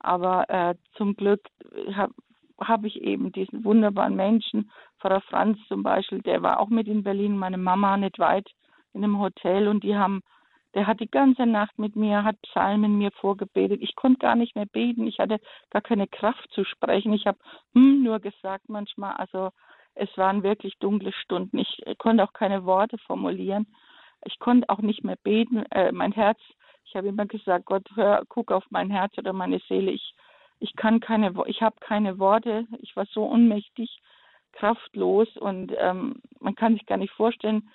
Aber 0.00 0.48
äh, 0.48 0.74
zum 0.96 1.16
Glück 1.16 1.40
habe 1.94 2.14
hab 2.60 2.84
ich 2.84 3.00
eben 3.00 3.32
diesen 3.32 3.64
wunderbaren 3.64 4.16
Menschen, 4.16 4.70
Pfarrer 5.00 5.20
Franz 5.22 5.58
zum 5.68 5.82
Beispiel, 5.82 6.20
der 6.22 6.42
war 6.42 6.60
auch 6.60 6.68
mit 6.68 6.88
in 6.88 7.04
Berlin, 7.04 7.36
meine 7.36 7.58
Mama 7.58 7.96
nicht 7.96 8.18
weit 8.18 8.48
in 8.92 9.04
einem 9.04 9.18
Hotel 9.20 9.68
und 9.68 9.84
die 9.84 9.96
haben, 9.96 10.22
der 10.78 10.86
hat 10.86 11.00
die 11.00 11.10
ganze 11.10 11.44
Nacht 11.44 11.78
mit 11.78 11.96
mir, 11.96 12.24
hat 12.24 12.40
Psalmen 12.42 12.98
mir 12.98 13.10
vorgebetet. 13.10 13.80
Ich 13.82 13.96
konnte 13.96 14.20
gar 14.20 14.36
nicht 14.36 14.54
mehr 14.54 14.66
beten, 14.66 15.06
ich 15.06 15.18
hatte 15.18 15.40
gar 15.70 15.82
keine 15.82 16.06
Kraft 16.06 16.48
zu 16.52 16.64
sprechen. 16.64 17.12
Ich 17.12 17.26
habe 17.26 17.38
hm 17.74 18.02
nur 18.02 18.20
gesagt 18.20 18.68
manchmal, 18.68 19.14
also 19.14 19.50
es 19.94 20.08
waren 20.16 20.42
wirklich 20.42 20.78
dunkle 20.78 21.12
Stunden. 21.12 21.58
Ich 21.58 21.82
konnte 21.98 22.22
auch 22.22 22.32
keine 22.32 22.64
Worte 22.64 22.98
formulieren. 22.98 23.66
Ich 24.24 24.38
konnte 24.38 24.68
auch 24.68 24.80
nicht 24.80 25.04
mehr 25.04 25.18
beten. 25.22 25.64
Äh, 25.70 25.92
mein 25.92 26.12
Herz 26.12 26.38
ich 26.88 26.96
habe 26.96 27.08
immer 27.08 27.26
gesagt, 27.26 27.66
Gott, 27.66 27.86
hör, 27.94 28.22
guck 28.28 28.50
auf 28.50 28.64
mein 28.70 28.90
Herz 28.90 29.16
oder 29.18 29.34
meine 29.34 29.60
Seele. 29.68 29.90
Ich, 29.90 30.14
ich 30.58 30.74
kann 30.74 31.00
keine, 31.00 31.34
ich 31.46 31.60
habe 31.60 31.76
keine 31.80 32.18
Worte. 32.18 32.66
Ich 32.80 32.96
war 32.96 33.04
so 33.06 33.24
unmächtig, 33.24 34.00
kraftlos 34.52 35.28
und 35.36 35.72
ähm, 35.76 36.22
man 36.40 36.54
kann 36.54 36.72
sich 36.72 36.86
gar 36.86 36.96
nicht 36.96 37.12
vorstellen, 37.12 37.68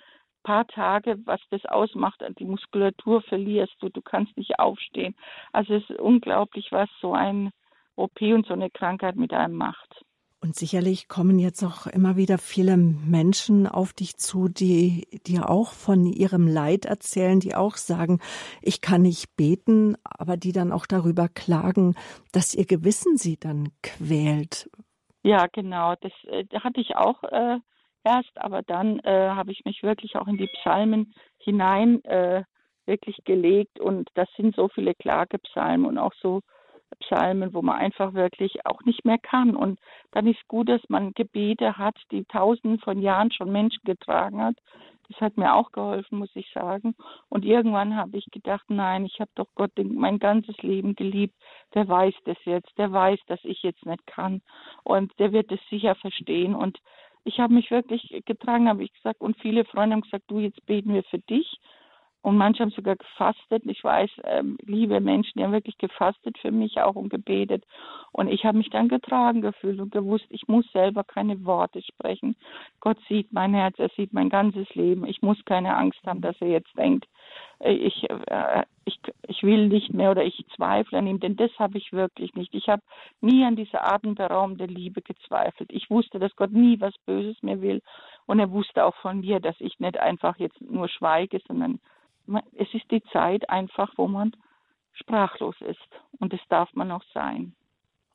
paar 0.44 0.66
Tage, 0.68 1.16
was 1.24 1.40
das 1.50 1.64
ausmacht, 1.64 2.22
die 2.38 2.44
Muskulatur 2.44 3.22
verlierst 3.22 3.74
du, 3.80 3.88
du 3.88 4.00
kannst 4.00 4.36
nicht 4.36 4.60
aufstehen. 4.60 5.16
Also 5.52 5.74
es 5.74 5.90
ist 5.90 5.98
unglaublich, 5.98 6.68
was 6.70 6.88
so 7.00 7.12
ein 7.12 7.50
OP 7.96 8.20
und 8.20 8.46
so 8.46 8.52
eine 8.52 8.70
Krankheit 8.70 9.16
mit 9.16 9.32
einem 9.32 9.56
macht. 9.56 10.04
Und 10.44 10.54
sicherlich 10.54 11.08
kommen 11.08 11.38
jetzt 11.38 11.64
auch 11.64 11.86
immer 11.86 12.16
wieder 12.16 12.36
viele 12.36 12.76
Menschen 12.76 13.66
auf 13.66 13.94
dich 13.94 14.18
zu, 14.18 14.48
die 14.48 15.08
dir 15.26 15.48
auch 15.48 15.72
von 15.72 16.04
ihrem 16.04 16.46
Leid 16.46 16.84
erzählen, 16.84 17.40
die 17.40 17.54
auch 17.54 17.76
sagen, 17.76 18.20
ich 18.60 18.82
kann 18.82 19.00
nicht 19.00 19.36
beten, 19.36 19.96
aber 20.04 20.36
die 20.36 20.52
dann 20.52 20.70
auch 20.70 20.84
darüber 20.84 21.28
klagen, 21.28 21.94
dass 22.32 22.54
ihr 22.54 22.66
Gewissen 22.66 23.16
sie 23.16 23.38
dann 23.38 23.70
quält. 23.82 24.68
Ja, 25.22 25.46
genau. 25.50 25.94
Das, 26.02 26.12
äh, 26.24 26.44
hatte 26.60 26.82
ich 26.82 26.94
auch 26.94 27.22
äh, 27.22 27.58
erst, 28.04 28.40
aber 28.40 28.62
dann 28.62 28.98
äh, 29.00 29.30
habe 29.30 29.52
ich 29.52 29.64
mich 29.64 29.82
wirklich 29.82 30.16
auch 30.16 30.26
in 30.26 30.36
die 30.36 30.48
Psalmen 30.48 31.14
hinein 31.38 32.04
äh, 32.04 32.44
wirklich 32.86 33.16
gelegt 33.24 33.80
und 33.80 34.08
das 34.14 34.28
sind 34.36 34.54
so 34.54 34.68
viele 34.68 34.94
Klagepsalmen 34.94 35.86
und 35.86 35.98
auch 35.98 36.12
so 36.20 36.42
Psalmen, 37.00 37.54
wo 37.54 37.62
man 37.62 37.76
einfach 37.76 38.14
wirklich 38.14 38.66
auch 38.66 38.82
nicht 38.84 39.04
mehr 39.04 39.18
kann. 39.18 39.56
Und 39.56 39.80
dann 40.12 40.26
ist 40.26 40.46
gut, 40.48 40.68
dass 40.68 40.82
man 40.88 41.12
Gebete 41.12 41.76
hat, 41.76 41.96
die 42.10 42.24
tausenden 42.24 42.78
von 42.78 43.00
Jahren 43.00 43.32
schon 43.32 43.52
Menschen 43.52 43.82
getragen 43.84 44.42
hat. 44.42 44.56
Das 45.08 45.20
hat 45.20 45.36
mir 45.36 45.54
auch 45.54 45.70
geholfen, 45.70 46.18
muss 46.18 46.34
ich 46.34 46.50
sagen. 46.52 46.94
Und 47.28 47.44
irgendwann 47.44 47.94
habe 47.94 48.16
ich 48.16 48.26
gedacht, 48.30 48.64
nein, 48.68 49.04
ich 49.04 49.20
habe 49.20 49.30
doch 49.34 49.48
Gott 49.54 49.72
mein 49.76 50.18
ganzes 50.18 50.56
Leben 50.62 50.94
geliebt. 50.94 51.34
Der 51.74 51.86
weiß 51.86 52.14
das 52.24 52.38
jetzt. 52.44 52.70
Der 52.78 52.90
weiß, 52.90 53.20
dass 53.26 53.40
ich 53.44 53.62
jetzt 53.62 53.84
nicht 53.84 54.06
kann. 54.06 54.40
Und 54.82 55.12
der 55.18 55.32
wird 55.32 55.52
es 55.52 55.60
sicher 55.68 55.94
verstehen. 55.94 56.54
Und 56.54 56.78
ich 57.24 57.40
habe 57.40 57.54
mich 57.54 57.70
wirklich 57.70 58.22
getragen, 58.26 58.68
habe 58.68 58.84
ich 58.84 58.92
gesagt. 58.92 59.20
Und 59.20 59.38
viele 59.38 59.64
Freunde 59.64 59.94
haben 59.94 60.02
gesagt, 60.02 60.24
du, 60.28 60.40
jetzt 60.40 60.64
beten 60.66 60.94
wir 60.94 61.02
für 61.04 61.18
dich. 61.18 61.58
Und 62.24 62.38
manche 62.38 62.62
haben 62.62 62.70
sogar 62.70 62.96
gefastet. 62.96 63.64
Ich 63.66 63.84
weiß, 63.84 64.10
ähm, 64.24 64.56
liebe 64.64 64.98
Menschen, 65.00 65.38
die 65.38 65.44
haben 65.44 65.52
wirklich 65.52 65.76
gefastet 65.76 66.38
für 66.38 66.50
mich 66.50 66.80
auch 66.80 66.94
und 66.94 67.10
gebetet. 67.10 67.64
Und 68.12 68.28
ich 68.28 68.46
habe 68.46 68.56
mich 68.56 68.70
dann 68.70 68.88
getragen 68.88 69.42
gefühlt 69.42 69.78
und 69.78 69.92
gewusst, 69.92 70.24
ich 70.30 70.48
muss 70.48 70.64
selber 70.72 71.04
keine 71.04 71.44
Worte 71.44 71.82
sprechen. 71.82 72.34
Gott 72.80 72.96
sieht 73.08 73.30
mein 73.34 73.52
Herz, 73.52 73.78
er 73.78 73.90
sieht 73.90 74.14
mein 74.14 74.30
ganzes 74.30 74.74
Leben. 74.74 75.04
Ich 75.04 75.20
muss 75.20 75.44
keine 75.44 75.76
Angst 75.76 76.00
haben, 76.06 76.22
dass 76.22 76.40
er 76.40 76.48
jetzt 76.48 76.74
denkt, 76.78 77.06
ich, 77.60 78.08
äh, 78.10 78.64
ich, 78.84 78.98
ich 79.26 79.42
will 79.42 79.68
nicht 79.68 79.92
mehr 79.92 80.10
oder 80.10 80.24
ich 80.24 80.44
zweifle 80.54 80.98
an 80.98 81.06
ihm, 81.06 81.20
denn 81.20 81.36
das 81.36 81.50
habe 81.58 81.78
ich 81.78 81.92
wirklich 81.92 82.34
nicht. 82.34 82.54
Ich 82.54 82.68
habe 82.68 82.82
nie 83.20 83.44
an 83.44 83.56
dieser 83.56 83.86
atemberaubende 83.90 84.66
Liebe 84.66 85.02
gezweifelt. 85.02 85.70
Ich 85.72 85.90
wusste, 85.90 86.18
dass 86.18 86.34
Gott 86.36 86.52
nie 86.52 86.80
was 86.80 86.94
Böses 87.06 87.42
mir 87.42 87.60
will. 87.62 87.82
Und 88.26 88.40
er 88.40 88.50
wusste 88.50 88.84
auch 88.84 88.94
von 88.96 89.20
mir, 89.20 89.40
dass 89.40 89.56
ich 89.60 89.78
nicht 89.80 89.98
einfach 89.98 90.38
jetzt 90.38 90.60
nur 90.60 90.88
schweige, 90.88 91.40
sondern 91.46 91.80
es 92.56 92.72
ist 92.72 92.90
die 92.90 93.02
Zeit 93.12 93.48
einfach, 93.50 93.92
wo 93.96 94.08
man 94.08 94.32
sprachlos 94.92 95.56
ist. 95.60 95.80
Und 96.20 96.32
das 96.32 96.40
darf 96.48 96.72
man 96.74 96.90
auch 96.90 97.04
sein. 97.12 97.54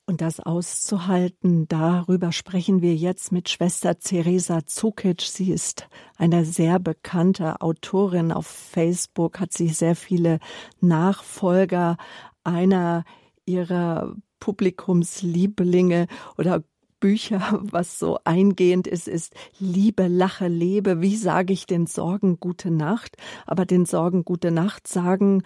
Und 0.09 0.21
das 0.21 0.39
auszuhalten, 0.39 1.67
darüber 1.67 2.31
sprechen 2.31 2.81
wir 2.81 2.95
jetzt 2.95 3.31
mit 3.31 3.47
Schwester 3.47 3.99
Theresa 3.99 4.65
Zukic. 4.65 5.21
Sie 5.21 5.51
ist 5.51 5.87
eine 6.17 6.45
sehr 6.45 6.79
bekannte 6.79 7.61
Autorin. 7.61 8.31
Auf 8.31 8.47
Facebook 8.47 9.39
hat 9.39 9.53
sie 9.53 9.67
sehr 9.67 9.95
viele 9.95 10.39
Nachfolger. 10.81 11.95
Einer 12.43 13.03
ihrer 13.45 14.15
Publikumslieblinge 14.39 16.07
oder 16.39 16.63
Bücher, 16.99 17.59
was 17.61 17.99
so 17.99 18.17
eingehend 18.23 18.87
ist, 18.87 19.07
ist 19.07 19.35
Liebe, 19.59 20.07
Lache, 20.07 20.47
Lebe. 20.47 21.01
Wie 21.03 21.17
sage 21.17 21.53
ich 21.53 21.67
den 21.67 21.85
Sorgen 21.85 22.39
gute 22.39 22.71
Nacht? 22.71 23.15
Aber 23.45 23.67
den 23.67 23.85
Sorgen 23.85 24.25
gute 24.25 24.49
Nacht 24.49 24.87
sagen 24.87 25.43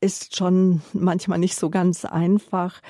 ist 0.00 0.36
schon 0.36 0.80
manchmal 0.92 1.40
nicht 1.40 1.56
so 1.56 1.70
ganz 1.70 2.04
einfach. 2.04 2.82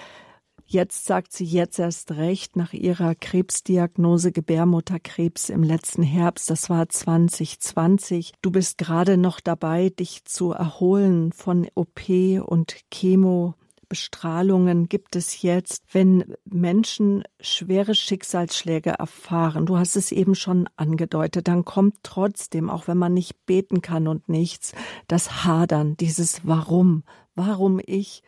Jetzt 0.73 1.05
sagt 1.05 1.33
sie 1.33 1.47
jetzt 1.47 1.81
erst 1.81 2.13
recht 2.13 2.55
nach 2.55 2.73
ihrer 2.73 3.17
Krebsdiagnose 3.17 4.31
Gebärmutterkrebs 4.31 5.49
im 5.49 5.65
letzten 5.65 6.05
Herbst, 6.05 6.49
das 6.49 6.71
war 6.71 6.89
2020. 6.89 8.35
Du 8.41 8.53
bist 8.53 8.79
gerade 8.79 9.17
noch 9.17 9.41
dabei, 9.41 9.89
dich 9.89 10.25
zu 10.27 10.53
erholen 10.53 11.33
von 11.33 11.67
OP 11.75 12.09
und 12.47 12.77
Chemo 12.89 13.55
Bestrahlungen 13.89 14.89
gibt 14.89 15.17
es 15.17 15.43
jetzt, 15.43 15.83
wenn 15.93 16.37
Menschen 16.45 17.25
schwere 17.41 17.97
Schicksalsschläge 17.97 18.91
erfahren? 18.91 19.67
Du 19.67 19.77
hast 19.77 19.97
es 19.97 20.13
eben 20.13 20.37
schon 20.37 20.69
angedeutet, 20.77 21.49
dann 21.49 21.65
kommt 21.65 21.97
trotzdem, 22.05 22.71
auch 22.71 22.87
wenn 22.87 22.97
man 22.97 23.13
nicht 23.13 23.45
beten 23.45 23.83
kann 23.83 24.07
und 24.07 24.29
nichts, 24.29 24.73
das 25.09 25.45
Hadern, 25.45 25.97
dieses 25.97 26.47
Warum, 26.47 27.03
warum 27.35 27.81
ich? 27.85 28.23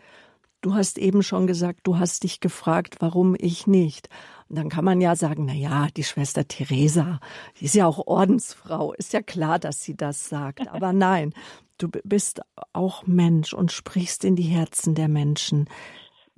Du 0.62 0.74
hast 0.74 0.96
eben 0.96 1.24
schon 1.24 1.48
gesagt, 1.48 1.80
du 1.82 1.98
hast 1.98 2.22
dich 2.22 2.38
gefragt, 2.38 2.96
warum 3.00 3.34
ich 3.36 3.66
nicht. 3.66 4.08
Und 4.48 4.56
dann 4.58 4.68
kann 4.68 4.84
man 4.84 5.00
ja 5.00 5.16
sagen, 5.16 5.44
na 5.46 5.52
ja, 5.52 5.88
die 5.96 6.04
Schwester 6.04 6.46
Theresa, 6.46 7.18
die 7.58 7.64
ist 7.64 7.74
ja 7.74 7.86
auch 7.86 8.06
Ordensfrau, 8.06 8.92
ist 8.92 9.12
ja 9.12 9.22
klar, 9.22 9.58
dass 9.58 9.82
sie 9.82 9.96
das 9.96 10.28
sagt. 10.28 10.68
Aber 10.68 10.92
nein, 10.92 11.34
du 11.78 11.88
bist 12.04 12.42
auch 12.72 13.04
Mensch 13.08 13.52
und 13.52 13.72
sprichst 13.72 14.24
in 14.24 14.36
die 14.36 14.44
Herzen 14.44 14.94
der 14.94 15.08
Menschen. 15.08 15.68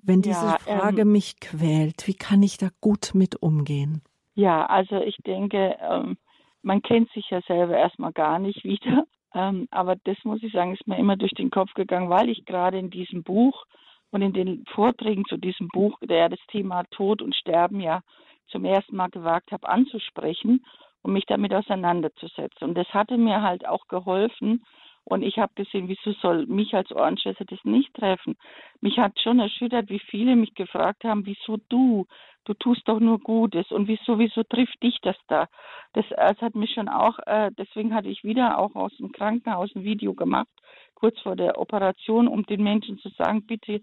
Wenn 0.02 0.22
diese 0.22 0.46
ja, 0.46 0.58
Frage 0.58 1.02
ähm, 1.02 1.12
mich 1.12 1.38
quält, 1.40 2.06
wie 2.06 2.14
kann 2.14 2.42
ich 2.42 2.56
da 2.56 2.68
gut 2.80 3.10
mit 3.14 3.42
umgehen? 3.42 4.00
Ja, 4.34 4.64
also 4.66 5.02
ich 5.02 5.16
denke, 5.26 5.76
ähm, 5.82 6.16
man 6.62 6.80
kennt 6.80 7.10
sich 7.12 7.28
ja 7.28 7.42
selber 7.46 7.76
erstmal 7.76 8.12
gar 8.12 8.38
nicht 8.38 8.64
wieder. 8.64 9.04
Ähm, 9.34 9.68
aber 9.70 9.96
das 10.04 10.16
muss 10.24 10.42
ich 10.42 10.52
sagen, 10.52 10.72
ist 10.72 10.86
mir 10.86 10.98
immer 10.98 11.16
durch 11.16 11.32
den 11.32 11.50
Kopf 11.50 11.74
gegangen, 11.74 12.08
weil 12.08 12.30
ich 12.30 12.46
gerade 12.46 12.78
in 12.78 12.88
diesem 12.88 13.22
Buch 13.22 13.66
und 14.14 14.22
in 14.22 14.32
den 14.32 14.64
Vorträgen 14.66 15.24
zu 15.26 15.36
diesem 15.36 15.68
Buch, 15.68 15.98
der 16.00 16.28
das 16.28 16.38
Thema 16.48 16.84
Tod 16.90 17.20
und 17.20 17.34
Sterben 17.34 17.80
ja 17.80 18.00
zum 18.48 18.64
ersten 18.64 18.94
Mal 18.94 19.08
gewagt 19.08 19.50
habe 19.50 19.68
anzusprechen 19.68 20.64
und 21.02 21.12
mich 21.12 21.26
damit 21.26 21.52
auseinanderzusetzen. 21.52 22.68
Und 22.68 22.74
das 22.76 22.88
hatte 22.94 23.18
mir 23.18 23.42
halt 23.42 23.66
auch 23.66 23.88
geholfen, 23.88 24.64
und 25.06 25.22
ich 25.22 25.38
habe 25.38 25.52
gesehen, 25.54 25.88
wieso 25.88 26.12
soll 26.20 26.46
mich 26.46 26.74
als 26.74 26.90
Ordensschwester 26.90 27.44
das 27.44 27.62
nicht 27.64 27.92
treffen? 27.94 28.36
Mich 28.80 28.98
hat 28.98 29.20
schon 29.20 29.38
erschüttert, 29.38 29.90
wie 29.90 29.98
viele 29.98 30.34
mich 30.34 30.54
gefragt 30.54 31.04
haben, 31.04 31.26
wieso 31.26 31.58
du? 31.68 32.06
Du 32.44 32.54
tust 32.54 32.86
doch 32.88 33.00
nur 33.00 33.18
Gutes 33.20 33.70
und 33.70 33.88
wieso, 33.88 34.18
wieso 34.18 34.42
trifft 34.42 34.82
dich 34.82 34.98
das 35.02 35.16
da? 35.28 35.48
Das, 35.94 36.04
das 36.10 36.40
hat 36.40 36.54
mich 36.54 36.72
schon 36.74 36.88
auch, 36.88 37.18
äh, 37.26 37.50
deswegen 37.56 37.94
hatte 37.94 38.08
ich 38.08 38.24
wieder 38.24 38.58
auch 38.58 38.74
aus 38.74 38.94
dem 38.98 39.12
Krankenhaus 39.12 39.74
ein 39.74 39.84
Video 39.84 40.14
gemacht, 40.14 40.48
kurz 40.94 41.18
vor 41.20 41.36
der 41.36 41.58
Operation, 41.58 42.28
um 42.28 42.44
den 42.44 42.62
Menschen 42.62 42.98
zu 42.98 43.08
sagen, 43.10 43.46
bitte 43.46 43.80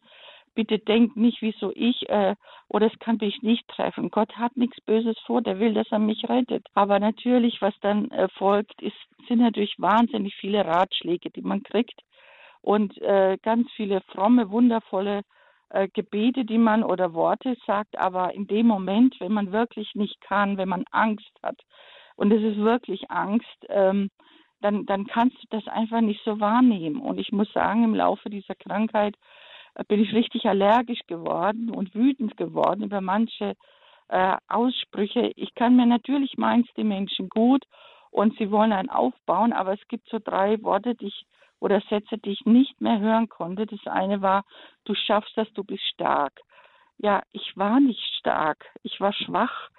bitte 0.54 0.80
denkt 0.80 1.16
nicht, 1.16 1.42
wieso 1.42 1.72
ich 1.76 2.10
äh, 2.10 2.36
oder 2.68 2.88
es 2.88 3.00
kann 3.00 3.18
mich 3.22 3.42
nicht 3.42 3.68
treffen. 3.68 4.12
Gott 4.12 4.36
hat 4.38 4.58
nichts 4.58 4.82
Böses 4.82 5.18
vor, 5.26 5.42
der 5.42 5.60
will, 5.60 5.74
dass 5.74 5.92
er 5.92 6.00
mich 6.00 6.28
rettet. 6.28 6.68
Aber 6.74 7.00
natürlich, 7.00 7.62
was 7.62 7.74
dann 7.82 8.12
äh, 8.12 8.28
folgt, 8.30 8.82
ist, 8.82 8.96
sind 9.28 9.40
natürlich 9.40 9.76
wahnsinnig 9.78 10.36
viele 10.36 10.66
Ratschläge, 10.66 11.30
die 11.30 11.42
man 11.42 11.64
kriegt 11.64 12.02
und 12.62 12.98
äh, 13.02 13.38
ganz 13.42 13.70
viele 13.76 14.02
fromme, 14.02 14.50
wundervolle 14.52 15.22
äh, 15.74 15.88
Gebete, 15.94 16.46
die 16.46 16.58
man 16.58 16.84
oder 16.84 17.14
Worte 17.14 17.56
sagt. 17.66 17.98
Aber 17.98 18.34
in 18.34 18.48
dem 18.48 18.68
Moment, 18.68 19.20
wenn 19.20 19.34
man 19.34 19.52
wirklich 19.52 19.96
nicht 19.96 20.20
kann, 20.22 20.58
wenn 20.58 20.70
man 20.70 20.86
Angst 20.92 21.32
hat 21.42 21.60
und 22.16 22.32
es 22.32 22.42
ist 22.42 22.58
wirklich 22.58 23.10
Angst, 23.10 23.66
ähm, 23.70 24.10
dann, 24.62 24.86
dann 24.86 25.08
kannst 25.08 25.38
du 25.42 25.48
das 25.50 25.68
einfach 25.68 26.02
nicht 26.02 26.22
so 26.24 26.40
wahrnehmen. 26.40 27.02
Und 27.02 27.20
ich 27.20 27.32
muss 27.32 27.52
sagen, 27.52 27.84
im 27.84 27.96
Laufe 27.96 28.30
dieser 28.30 28.56
Krankheit 28.56 29.16
bin 29.88 30.02
ich 30.02 30.14
richtig 30.14 30.46
allergisch 30.46 31.02
geworden 31.08 31.72
und 31.72 31.96
wütend 31.96 32.38
geworden 32.38 32.84
über 32.84 33.02
manche 33.02 33.56
äh, 34.10 34.36
Aussprüche. 34.48 35.32
Ich 35.36 35.56
kann 35.56 35.76
mir 35.76 35.86
natürlich 35.86 36.38
meins 36.38 36.68
die 36.78 36.84
Menschen 36.84 37.30
gut 37.30 37.64
und 38.12 38.38
sie 38.38 38.52
wollen 38.52 38.74
einen 38.74 38.90
aufbauen, 38.90 39.54
aber 39.54 39.74
es 39.74 39.88
gibt 39.88 40.10
so 40.10 40.20
drei 40.24 40.62
Worte, 40.62 40.96
die 40.96 41.08
ich 41.08 41.26
oder 41.62 41.80
Sätze, 41.90 42.18
die 42.18 42.32
ich 42.32 42.46
nicht 42.46 42.82
mehr 42.82 43.00
hören 43.00 43.30
konnte. 43.30 43.66
Das 43.66 43.86
eine 43.86 44.22
war, 44.22 44.44
du 44.84 44.94
schaffst 44.96 45.38
das, 45.38 45.48
du 45.54 45.64
bist 45.64 45.84
stark. 45.94 46.42
Ja, 46.98 47.24
ich 47.32 47.56
war 47.56 47.80
nicht 47.80 48.04
stark, 48.18 48.66
ich 48.84 49.00
war 49.00 49.14
schwach 49.14 49.70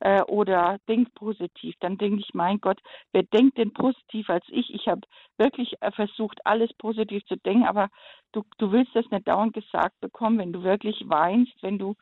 äh, 0.00 0.22
oder 0.22 0.78
denk 0.88 1.14
positiv. 1.14 1.74
Dann 1.80 1.98
denke 1.98 2.20
ich, 2.20 2.32
mein 2.32 2.60
Gott, 2.60 2.80
wer 3.12 3.24
denkt 3.24 3.58
denn 3.58 3.72
positiv 3.72 4.30
als 4.30 4.44
ich? 4.48 4.72
Ich 4.72 4.88
habe 4.88 5.02
wirklich 5.36 5.74
äh, 5.80 5.90
versucht, 5.90 6.44
alles 6.46 6.72
positiv 6.74 7.24
zu 7.26 7.36
denken, 7.36 7.66
aber 7.66 7.88
du, 8.32 8.44
du 8.58 8.72
willst 8.72 8.94
das 8.94 9.10
nicht 9.10 9.28
dauernd 9.28 9.52
gesagt 9.52 10.00
bekommen, 10.00 10.38
wenn 10.38 10.52
du 10.52 10.62
wirklich 10.62 11.02
weinst, 11.06 11.54
wenn 11.62 11.78
du 11.78 11.94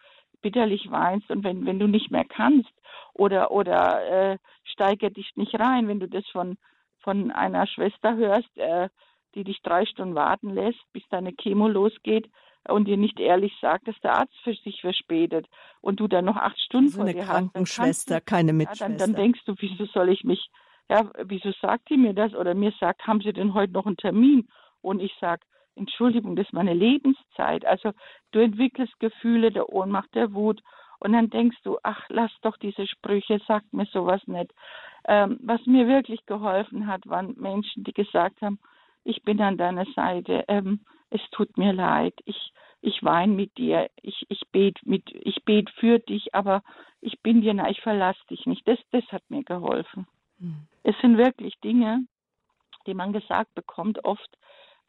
bitterlich 0.43 0.91
weinst 0.91 1.31
und 1.31 1.45
wenn, 1.45 1.67
wenn 1.67 1.79
du 1.79 1.87
nicht 1.87 2.11
mehr 2.11 2.25
kannst 2.25 2.73
oder, 3.15 3.51
oder 3.51 4.33
äh, 4.33 4.39
steiger 4.65 5.11
dich 5.11 5.31
nicht 5.37 5.59
rein, 5.59 5.89
wenn 5.89 6.01
du 6.01 6.09
das 6.09 6.27
von, 6.29 6.57
von 7.01 7.31
einer 7.31 7.67
Schwester 7.67 8.17
hörst, 8.17 8.57
äh, 8.57 8.89
die 9.35 9.45
dich 9.45 9.61
drei 9.63 9.87
Stunden 9.87 10.15
warten 10.15 10.55
lässt, 10.55 10.81
bis 10.93 11.03
deine 11.11 11.33
Chemo 11.33 11.69
losgeht, 11.69 12.31
und 12.69 12.87
dir 12.87 12.97
nicht 12.97 13.19
ehrlich 13.19 13.57
sagt, 13.61 13.89
dass 13.89 13.99
der 14.01 14.17
Arzt 14.17 14.35
für 14.45 14.53
sich 14.53 14.81
verspätet 14.81 15.47
und 15.81 16.01
du 16.01 16.09
dann 16.09 16.27
noch 16.27 16.37
acht 16.37 16.61
Stunden 16.61 16.91
so 16.91 17.01
eine 17.01 17.15
Krankenschwester, 17.15 18.17
hast, 18.17 18.27
keine 18.27 18.53
Mitschwester. 18.53 18.91
Ja, 18.91 18.99
dann, 18.99 19.13
dann 19.13 19.15
denkst 19.15 19.41
du, 19.47 19.55
wieso 19.59 19.87
soll 19.87 20.11
ich 20.11 20.25
mich, 20.25 20.51
ja, 20.89 21.11
wieso 21.25 21.53
sagt 21.53 21.89
die 21.89 21.97
mir 21.97 22.13
das 22.13 22.35
oder 22.35 22.55
mir 22.55 22.73
sagt, 22.79 23.07
haben 23.07 23.21
Sie 23.21 23.33
denn 23.33 23.55
heute 23.55 23.73
noch 23.73 23.87
einen 23.87 23.97
Termin? 23.97 24.49
Und 24.83 25.01
ich 25.01 25.15
sage, 25.21 25.43
Entschuldigung, 25.75 26.37
das 26.37 26.47
ist 26.47 26.53
meine 26.53 26.75
Lebenszeit. 26.75 27.65
Also 27.65 27.93
du 28.33 28.41
entwickelst 28.41 28.99
Gefühle 29.01 29.51
der 29.51 29.71
Ohnmacht, 29.71 30.15
der 30.15 30.35
Wut 30.35 30.61
und 30.99 31.13
dann 31.13 31.31
denkst 31.31 31.59
du, 31.65 31.79
ach, 31.83 32.03
lass 32.09 32.31
doch 32.43 32.57
diese 32.59 32.87
Sprüche, 32.87 33.41
sag 33.47 33.63
mir 33.73 33.87
sowas 33.87 34.21
nicht. 34.27 34.53
Ähm, 35.09 35.39
was 35.43 35.65
mir 35.65 35.89
wirklich 35.89 36.27
geholfen 36.27 36.87
hat, 36.87 37.09
waren 37.09 37.35
Menschen, 37.39 37.85
die 37.85 37.95
gesagt 37.95 38.43
haben, 38.43 38.59
ich 39.05 39.23
bin 39.23 39.41
an 39.41 39.57
deiner 39.57 39.87
Seite. 39.95 40.45
Ähm, 40.49 40.81
es 41.11 41.21
tut 41.33 41.57
mir 41.59 41.73
leid, 41.73 42.15
ich, 42.25 42.53
ich 42.81 43.03
weine 43.03 43.33
mit 43.35 43.57
dir, 43.59 43.91
ich, 44.03 44.27
ich 44.29 44.43
bete 44.53 44.81
mit, 44.85 45.05
ich 45.13 45.45
bete 45.45 45.73
für 45.75 45.99
dich, 45.99 46.35
aber 46.35 46.63
ich 47.01 47.21
bin 47.21 47.41
dir 47.41 47.55
nah, 47.55 47.69
ich 47.69 47.81
verlasse 47.81 48.21
dich 48.31 48.47
nicht. 48.47 48.67
Das, 48.67 48.79
das 48.91 49.05
hat 49.11 49.23
mir 49.29 49.43
geholfen. 49.43 50.07
Mhm. 50.39 50.67
Es 50.83 50.99
sind 51.01 51.19
wirklich 51.19 51.59
Dinge, 51.61 52.05
die 52.87 52.95
man 52.95 53.13
gesagt 53.13 53.55
bekommt 53.55 54.05
oft, 54.05 54.39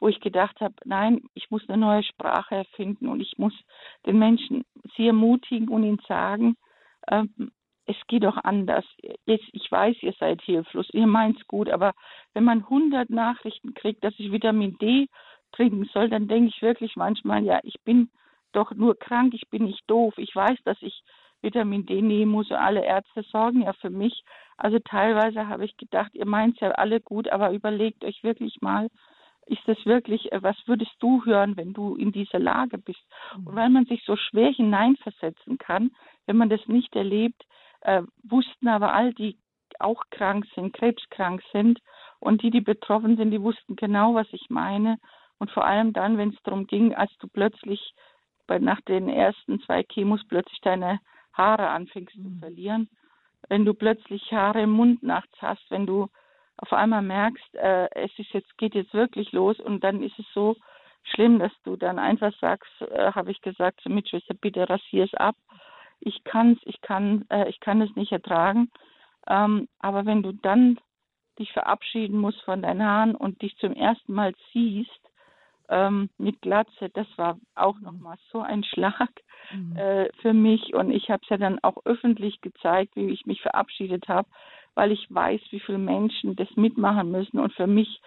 wo 0.00 0.08
ich 0.08 0.20
gedacht 0.20 0.60
habe, 0.60 0.74
nein, 0.84 1.22
ich 1.34 1.50
muss 1.50 1.68
eine 1.68 1.78
neue 1.78 2.02
Sprache 2.02 2.56
erfinden 2.56 3.08
und 3.08 3.20
ich 3.20 3.38
muss 3.38 3.54
den 4.04 4.18
Menschen 4.18 4.64
sie 4.96 5.06
ermutigen 5.06 5.68
und 5.68 5.84
ihnen 5.84 6.00
sagen, 6.08 6.56
ähm, 7.08 7.52
es 7.86 7.96
geht 8.06 8.24
auch 8.24 8.36
anders. 8.44 8.84
Jetzt, 9.26 9.48
ich 9.52 9.70
weiß, 9.70 9.96
ihr 10.02 10.14
seid 10.18 10.40
hilflos, 10.42 10.88
ihr 10.92 11.06
meint's 11.06 11.46
gut, 11.46 11.68
aber 11.68 11.92
wenn 12.34 12.44
man 12.44 12.60
100 12.60 13.10
Nachrichten 13.10 13.74
kriegt, 13.74 14.04
dass 14.04 14.14
ich 14.18 14.32
Vitamin 14.32 14.78
D 14.78 15.08
trinken 15.52 15.84
soll, 15.92 16.08
dann 16.08 16.28
denke 16.28 16.48
ich 16.54 16.62
wirklich 16.62 16.96
manchmal, 16.96 17.42
ja, 17.44 17.60
ich 17.62 17.76
bin 17.84 18.10
doch 18.52 18.72
nur 18.72 18.98
krank, 18.98 19.34
ich 19.34 19.48
bin 19.50 19.64
nicht 19.64 19.82
doof. 19.88 20.14
Ich 20.16 20.34
weiß, 20.34 20.58
dass 20.64 20.80
ich 20.80 21.02
Vitamin 21.40 21.86
D 21.86 22.00
nehmen 22.02 22.30
muss 22.30 22.50
und 22.50 22.56
alle 22.56 22.84
Ärzte 22.84 23.22
sorgen 23.22 23.62
ja 23.62 23.72
für 23.74 23.90
mich. 23.90 24.22
Also 24.56 24.78
teilweise 24.78 25.48
habe 25.48 25.64
ich 25.64 25.76
gedacht, 25.76 26.14
ihr 26.14 26.26
meint 26.26 26.60
ja 26.60 26.70
alle 26.72 27.00
gut, 27.00 27.28
aber 27.28 27.52
überlegt 27.52 28.04
euch 28.04 28.22
wirklich 28.22 28.60
mal, 28.60 28.88
ist 29.46 29.62
das 29.66 29.84
wirklich, 29.84 30.30
äh, 30.30 30.42
was 30.42 30.56
würdest 30.66 30.92
du 31.00 31.24
hören, 31.24 31.56
wenn 31.56 31.72
du 31.72 31.96
in 31.96 32.12
dieser 32.12 32.38
Lage 32.38 32.78
bist? 32.78 33.02
Mhm. 33.36 33.46
Und 33.46 33.56
weil 33.56 33.70
man 33.70 33.86
sich 33.86 34.04
so 34.04 34.16
schwer 34.16 34.52
hineinversetzen 34.52 35.58
kann, 35.58 35.90
wenn 36.26 36.36
man 36.36 36.48
das 36.48 36.64
nicht 36.68 36.94
erlebt, 36.94 37.42
äh, 37.82 38.02
wussten 38.22 38.68
aber 38.68 38.92
all 38.92 39.12
die 39.14 39.38
auch 39.78 40.02
krank 40.10 40.46
sind, 40.54 40.72
krebskrank 40.72 41.42
sind 41.52 41.80
und 42.20 42.42
die, 42.42 42.50
die 42.50 42.60
betroffen 42.60 43.16
sind, 43.16 43.30
die 43.30 43.42
wussten 43.42 43.76
genau, 43.76 44.14
was 44.14 44.26
ich 44.32 44.48
meine. 44.48 44.98
Und 45.38 45.50
vor 45.50 45.64
allem 45.64 45.92
dann, 45.92 46.18
wenn 46.18 46.30
es 46.30 46.42
darum 46.44 46.66
ging, 46.66 46.94
als 46.94 47.10
du 47.18 47.26
plötzlich 47.26 47.94
bei, 48.46 48.58
nach 48.58 48.80
den 48.82 49.08
ersten 49.08 49.60
zwei 49.62 49.82
Chemos 49.82 50.20
plötzlich 50.28 50.60
deine 50.60 51.00
Haare 51.32 51.68
anfängst 51.68 52.16
mhm. 52.16 52.34
zu 52.34 52.38
verlieren, 52.38 52.88
wenn 53.48 53.64
du 53.64 53.74
plötzlich 53.74 54.32
Haare 54.32 54.62
im 54.62 54.70
Mund 54.70 55.02
nachts 55.02 55.34
hast, 55.40 55.68
wenn 55.70 55.86
du 55.86 56.08
auf 56.58 56.72
einmal 56.72 57.02
merkst, 57.02 57.54
äh, 57.54 57.88
es 57.94 58.16
ist 58.18 58.32
jetzt 58.32 58.56
geht 58.58 58.74
jetzt 58.74 58.94
wirklich 58.94 59.32
los 59.32 59.58
und 59.58 59.82
dann 59.82 60.02
ist 60.02 60.18
es 60.18 60.26
so 60.32 60.56
schlimm, 61.02 61.38
dass 61.38 61.52
du 61.64 61.76
dann 61.76 61.98
einfach 61.98 62.32
sagst, 62.40 62.70
äh, 62.82 63.12
habe 63.12 63.32
ich 63.32 63.40
gesagt 63.40 63.80
zur 63.80 63.92
Mitschwester, 63.92 64.34
bitte 64.34 64.68
rasier 64.68 65.04
es 65.04 65.14
ab. 65.14 65.34
Ich 66.04 66.24
kann's, 66.24 66.58
ich 66.64 66.80
kann, 66.80 67.24
äh, 67.30 67.48
ich 67.48 67.60
kann 67.60 67.80
es 67.80 67.94
nicht 67.96 68.12
ertragen. 68.12 68.70
Ähm, 69.28 69.68
aber 69.78 70.04
wenn 70.04 70.22
du 70.22 70.32
dann 70.32 70.78
dich 71.38 71.52
verabschieden 71.52 72.18
musst 72.18 72.42
von 72.42 72.62
deinen 72.62 72.82
Haaren 72.82 73.14
und 73.14 73.40
dich 73.42 73.56
zum 73.58 73.72
ersten 73.72 74.12
Mal 74.12 74.34
siehst 74.52 74.90
ähm, 75.68 76.10
mit 76.18 76.42
Glatze, 76.42 76.90
das 76.92 77.06
war 77.16 77.38
auch 77.54 77.78
nochmal 77.80 78.16
so 78.30 78.40
ein 78.40 78.64
Schlag 78.74 79.10
mhm. 79.52 79.76
äh, 79.76 80.08
für 80.20 80.32
mich. 80.32 80.74
Und 80.74 80.90
ich 80.90 81.10
habe 81.10 81.22
es 81.22 81.28
ja 81.28 81.38
dann 81.38 81.58
auch 81.62 81.78
öffentlich 81.84 82.40
gezeigt, 82.40 82.96
wie 82.96 83.10
ich 83.10 83.26
mich 83.26 83.40
verabschiedet 83.40 84.08
habe 84.08 84.28
weil 84.74 84.92
ich 84.92 85.06
weiß, 85.10 85.40
wie 85.50 85.60
viele 85.60 85.78
Menschen 85.78 86.36
das 86.36 86.48
mitmachen 86.56 87.10
müssen. 87.10 87.38
Und 87.38 87.52
für 87.54 87.66
mich, 87.66 88.00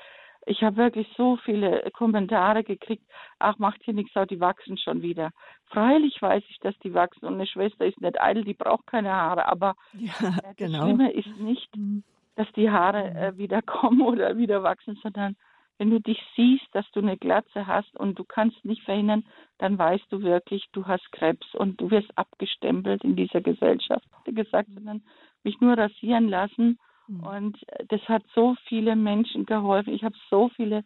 ich 0.46 0.64
habe 0.64 0.78
wirklich 0.78 1.08
so 1.18 1.38
viele 1.38 1.90
Kommentare 1.92 2.64
gekriegt, 2.64 3.04
ach, 3.40 3.58
macht 3.58 3.82
hier 3.84 3.94
nichts, 3.94 4.14
die 4.30 4.40
wachsen 4.40 4.78
schon 4.78 5.02
wieder. 5.02 5.32
Freilich 5.66 6.22
weiß 6.22 6.44
ich, 6.50 6.60
dass 6.60 6.78
die 6.80 6.94
wachsen 6.94 7.26
und 7.26 7.36
eine 7.36 7.48
Schwester 7.48 7.86
ist 7.86 8.00
nicht 8.00 8.22
eitel, 8.22 8.44
die 8.44 8.54
braucht 8.54 8.88
keine 8.88 9.12
Haare, 9.12 9.48
aber 9.48 9.76
ja, 9.94 10.14
das 10.20 10.56
genau. 10.56 10.84
Schlimme 10.84 11.12
ist 11.12 11.36
nicht, 11.38 11.76
mhm. 11.76 12.04
dass 12.36 12.52
die 12.54 12.70
Haare 12.70 13.12
mhm. 13.12 13.18
äh, 13.18 13.38
wieder 13.38 13.62
kommen 13.64 14.02
oder 14.02 14.38
wieder 14.38 14.64
wachsen, 14.64 14.98
sondern 15.02 15.36
wenn 15.78 15.90
du 15.90 16.00
dich 16.00 16.22
siehst, 16.36 16.68
dass 16.72 16.90
du 16.92 17.02
eine 17.02 17.18
Glatze 17.18 17.68
hast 17.68 17.96
und 17.98 18.18
du 18.18 18.24
kannst 18.24 18.64
nicht 18.64 18.84
verhindern, 18.84 19.26
dann 19.58 19.78
weißt 19.78 20.06
du 20.10 20.22
wirklich, 20.22 20.66
du 20.72 20.86
hast 20.86 21.12
Krebs 21.12 21.54
und 21.54 21.82
du 21.82 21.92
wirst 21.92 22.18
abgestempelt 22.18 23.04
in 23.04 23.18
dieser 23.18 23.42
Gesellschaft. 23.42 24.06
Gesagt, 24.26 24.70
sondern 24.74 25.04
mich 25.44 25.60
nur 25.60 25.78
rasieren 25.78 26.30
lassen. 26.30 26.80
Mhm. 27.08 27.24
Und 27.24 27.66
das 27.90 28.02
hat 28.08 28.24
so 28.34 28.56
viele 28.68 28.96
Menschen 28.96 29.46
geholfen. 29.46 29.94
Ich 29.94 30.04
habe 30.04 30.16
so 30.30 30.50
viele 30.50 30.84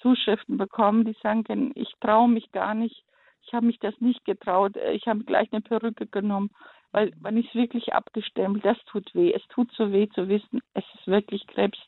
Zuschriften 0.00 0.56
bekommen, 0.56 1.04
die 1.04 1.16
sagen, 1.22 1.72
ich 1.74 1.92
traue 2.00 2.28
mich 2.28 2.50
gar 2.52 2.74
nicht. 2.74 3.04
Ich 3.44 3.52
habe 3.54 3.66
mich 3.66 3.78
das 3.78 3.94
nicht 4.00 4.24
getraut. 4.24 4.76
Ich 4.92 5.06
habe 5.06 5.24
gleich 5.24 5.52
eine 5.52 5.60
Perücke 5.60 6.06
genommen, 6.06 6.50
weil 6.92 7.12
man 7.20 7.36
ist 7.36 7.54
wirklich 7.54 7.92
abgestempelt. 7.92 8.64
Das 8.64 8.78
tut 8.86 9.14
weh. 9.14 9.32
Es 9.32 9.42
tut 9.48 9.70
so 9.72 9.92
weh 9.92 10.08
zu 10.10 10.28
wissen, 10.28 10.60
es 10.74 10.84
ist 10.94 11.06
wirklich 11.06 11.46
Krebs 11.46 11.78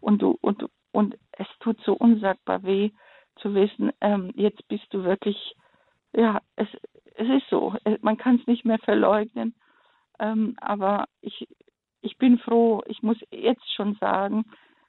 und 0.00 0.22
du 0.22 0.36
und 0.40 0.64
und 0.92 1.16
es 1.32 1.46
tut 1.60 1.78
so 1.84 1.92
unsagbar 1.92 2.62
weh 2.62 2.90
zu 3.36 3.54
wissen, 3.54 3.92
ähm, 4.00 4.32
jetzt 4.34 4.66
bist 4.68 4.86
du 4.90 5.04
wirklich, 5.04 5.54
ja, 6.14 6.40
es 6.56 6.68
es 7.16 7.28
ist 7.28 7.48
so. 7.50 7.74
Man 8.00 8.16
kann 8.16 8.36
es 8.36 8.46
nicht 8.46 8.64
mehr 8.64 8.78
verleugnen. 8.78 9.54
Ähm, 10.18 10.54
aber 10.60 11.06
ich, 11.20 11.46
ich 12.06 12.18
bin 12.18 12.38
froh, 12.38 12.82
ich 12.86 13.02
muss 13.02 13.18
jetzt 13.30 13.68
schon 13.74 13.96
sagen, 13.96 14.44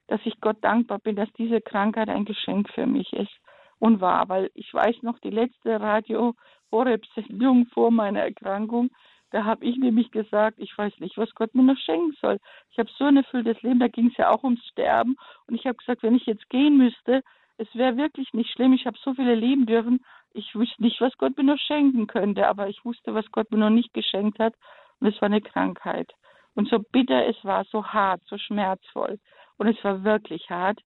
dass 0.08 0.22
ich 0.24 0.40
Gott 0.40 0.58
dankbar 0.62 1.00
bin, 1.00 1.16
dass 1.16 1.32
diese 1.34 1.62
Krankheit 1.62 2.10
ein 2.10 2.26
Geschenk 2.26 2.70
für 2.70 2.86
mich 2.86 3.12
ist 3.12 3.34
und 3.80 4.02
war, 4.02 4.30
weil 4.30 4.52
ich 4.54 4.72
weiß 4.72 5.02
noch, 5.02 5.18
die 5.20 5.32
letzte 5.32 5.82
Radio 5.82 6.36
Horeb-Sendung 6.72 7.66
vor 7.74 7.90
meiner 7.92 8.22
Erkrankung, 8.22 8.92
da 9.32 9.44
habe 9.44 9.66
ich 9.66 9.78
nämlich 9.78 10.12
gesagt, 10.12 10.60
ich 10.60 10.78
weiß 10.78 11.00
nicht, 11.00 11.18
was 11.18 11.34
Gott 11.34 11.54
mir 11.56 11.64
noch 11.64 11.78
schenken 11.78 12.16
soll. 12.22 12.38
Ich 12.72 12.78
habe 12.78 12.90
so 12.98 13.06
ein 13.06 13.18
erfülltes 13.18 13.62
Leben, 13.62 13.80
da 13.80 13.88
ging 13.88 14.08
es 14.08 14.18
ja 14.18 14.30
auch 14.30 14.44
ums 14.44 14.66
Sterben. 14.68 15.18
Und 15.48 15.56
ich 15.56 15.66
habe 15.66 15.76
gesagt, 15.76 16.04
wenn 16.04 16.16
ich 16.16 16.26
jetzt 16.28 16.48
gehen 16.50 16.78
müsste, 16.78 17.24
es 17.58 17.68
wäre 17.74 17.98
wirklich 17.98 18.32
nicht 18.34 18.52
schlimm. 18.52 18.72
Ich 18.74 18.86
habe 18.86 18.98
so 19.04 19.16
viele 19.16 19.36
leben 19.36 19.66
dürfen. 19.66 20.06
Ich 20.32 20.56
wüsste 20.56 20.82
nicht, 20.82 21.02
was 21.02 21.18
Gott 21.18 21.36
mir 21.36 21.44
noch 21.44 21.60
schenken 21.60 22.08
könnte, 22.08 22.48
aber 22.48 22.70
ich 22.70 22.86
wusste, 22.86 23.14
was 23.14 23.30
Gott 23.32 23.52
mir 23.52 23.58
noch 23.58 23.70
nicht 23.70 23.94
geschenkt 23.94 24.40
hat. 24.40 24.54
Und 25.00 25.08
es 25.08 25.22
war 25.22 25.26
eine 25.26 25.42
Krankheit. 25.42 26.14
Und 26.58 26.68
so 26.70 26.80
bitter 26.80 27.28
es 27.28 27.36
war, 27.44 27.66
so 27.66 27.86
hart, 27.86 28.20
so 28.26 28.36
schmerzvoll, 28.40 29.20
und 29.58 29.68
es 29.68 29.84
war 29.84 30.04
wirklich 30.04 30.50
hart, 30.50 30.80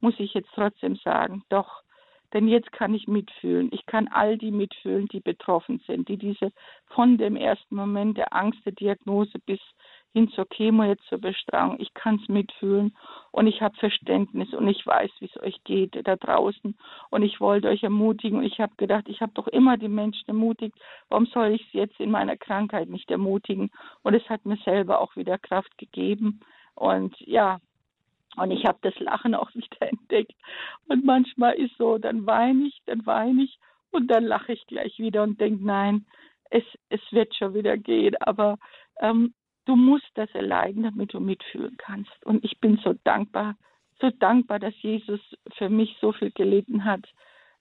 muss 0.00 0.14
ich 0.18 0.32
jetzt 0.32 0.48
trotzdem 0.54 0.96
sagen, 0.96 1.42
doch, 1.50 1.82
denn 2.32 2.48
jetzt 2.48 2.72
kann 2.72 2.94
ich 2.94 3.08
mitfühlen. 3.08 3.68
Ich 3.72 3.84
kann 3.84 4.08
all 4.08 4.38
die 4.38 4.50
mitfühlen, 4.50 5.06
die 5.08 5.20
betroffen 5.20 5.82
sind, 5.86 6.08
die 6.08 6.16
diese 6.16 6.50
von 6.86 7.18
dem 7.18 7.36
ersten 7.36 7.74
Moment 7.74 8.16
der 8.16 8.34
Angst 8.34 8.64
der 8.64 8.72
Diagnose 8.72 9.38
bis 9.44 9.60
hin 10.12 10.28
zur 10.30 10.48
Chemo, 10.48 10.84
jetzt 10.84 11.04
zur 11.08 11.18
Bestrahlung. 11.18 11.76
Ich 11.80 11.92
kann 11.94 12.18
es 12.22 12.28
mitfühlen 12.28 12.96
und 13.30 13.46
ich 13.46 13.60
habe 13.60 13.76
Verständnis 13.76 14.52
und 14.54 14.66
ich 14.68 14.84
weiß, 14.86 15.10
wie 15.20 15.26
es 15.26 15.42
euch 15.42 15.62
geht 15.64 15.96
da 16.06 16.16
draußen. 16.16 16.76
Und 17.10 17.22
ich 17.22 17.40
wollte 17.40 17.68
euch 17.68 17.82
ermutigen 17.82 18.38
und 18.38 18.44
ich 18.44 18.60
habe 18.60 18.74
gedacht, 18.76 19.08
ich 19.08 19.20
habe 19.20 19.32
doch 19.34 19.46
immer 19.48 19.76
die 19.76 19.88
Menschen 19.88 20.26
ermutigt. 20.26 20.76
Warum 21.08 21.26
soll 21.26 21.48
ich 21.52 21.66
sie 21.70 21.78
jetzt 21.78 22.00
in 22.00 22.10
meiner 22.10 22.36
Krankheit 22.36 22.88
nicht 22.88 23.10
ermutigen? 23.10 23.70
Und 24.02 24.14
es 24.14 24.28
hat 24.28 24.44
mir 24.46 24.56
selber 24.64 25.00
auch 25.00 25.14
wieder 25.16 25.38
Kraft 25.38 25.76
gegeben. 25.78 26.40
Und 26.74 27.14
ja, 27.20 27.60
und 28.36 28.50
ich 28.50 28.64
habe 28.64 28.78
das 28.82 28.98
Lachen 29.00 29.34
auch 29.34 29.50
wieder 29.54 29.88
entdeckt. 29.88 30.34
Und 30.88 31.04
manchmal 31.04 31.54
ist 31.54 31.76
so, 31.76 31.98
dann 31.98 32.26
weine 32.26 32.66
ich, 32.66 32.80
dann 32.86 33.04
weine 33.06 33.44
ich 33.44 33.58
und 33.90 34.08
dann 34.08 34.24
lache 34.24 34.52
ich 34.52 34.66
gleich 34.66 34.98
wieder 34.98 35.22
und 35.22 35.40
denke, 35.40 35.64
nein, 35.64 36.06
es, 36.50 36.64
es 36.88 37.00
wird 37.10 37.34
schon 37.34 37.54
wieder 37.54 37.76
gehen. 37.76 38.16
Aber 38.20 38.56
ähm, 39.00 39.34
Du 39.68 39.76
musst 39.76 40.08
das 40.14 40.30
erleiden, 40.34 40.84
damit 40.84 41.12
du 41.12 41.20
mitfühlen 41.20 41.76
kannst. 41.76 42.24
Und 42.24 42.42
ich 42.42 42.58
bin 42.58 42.78
so 42.78 42.94
dankbar, 43.04 43.54
so 44.00 44.08
dankbar, 44.08 44.58
dass 44.58 44.72
Jesus 44.80 45.20
für 45.58 45.68
mich 45.68 45.94
so 46.00 46.12
viel 46.12 46.30
gelitten 46.30 46.86
hat 46.86 47.02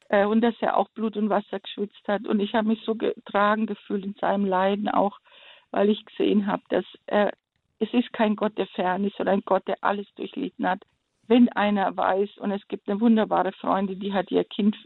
äh, 0.07 0.25
und 0.25 0.39
dass 0.39 0.55
er 0.61 0.77
auch 0.77 0.87
Blut 0.91 1.17
und 1.17 1.29
Wasser 1.29 1.59
geschwitzt 1.59 2.07
hat. 2.07 2.25
Und 2.25 2.39
ich 2.39 2.53
habe 2.55 2.69
mich 2.69 2.81
so 2.85 2.95
getragen 2.95 3.65
gefühlt 3.65 4.05
in 4.05 4.13
seinem 4.21 4.45
Leiden 4.45 4.87
auch, 4.87 5.19
weil 5.71 5.89
ich 5.89 6.05
gesehen 6.05 6.47
habe, 6.47 6.63
dass 6.69 6.85
er, 7.07 7.33
es 7.79 7.93
ist 7.93 8.13
kein 8.13 8.37
Gott, 8.37 8.57
der 8.57 8.67
fern 8.67 9.03
ist, 9.03 9.17
sondern 9.17 9.39
ein 9.39 9.45
Gott, 9.45 9.67
der 9.67 9.75
alles 9.81 10.07
durchlitten 10.15 10.65
hat. 10.65 10.83
Wenn 11.27 11.49
einer 11.49 11.97
weiß, 11.97 12.37
und 12.37 12.51
es 12.51 12.65
gibt 12.69 12.87
eine 12.87 13.01
wunderbare 13.01 13.51
Freundin, 13.51 13.99
die 13.99 14.13
hat 14.13 14.31
ihr 14.31 14.45
Kind 14.45 14.77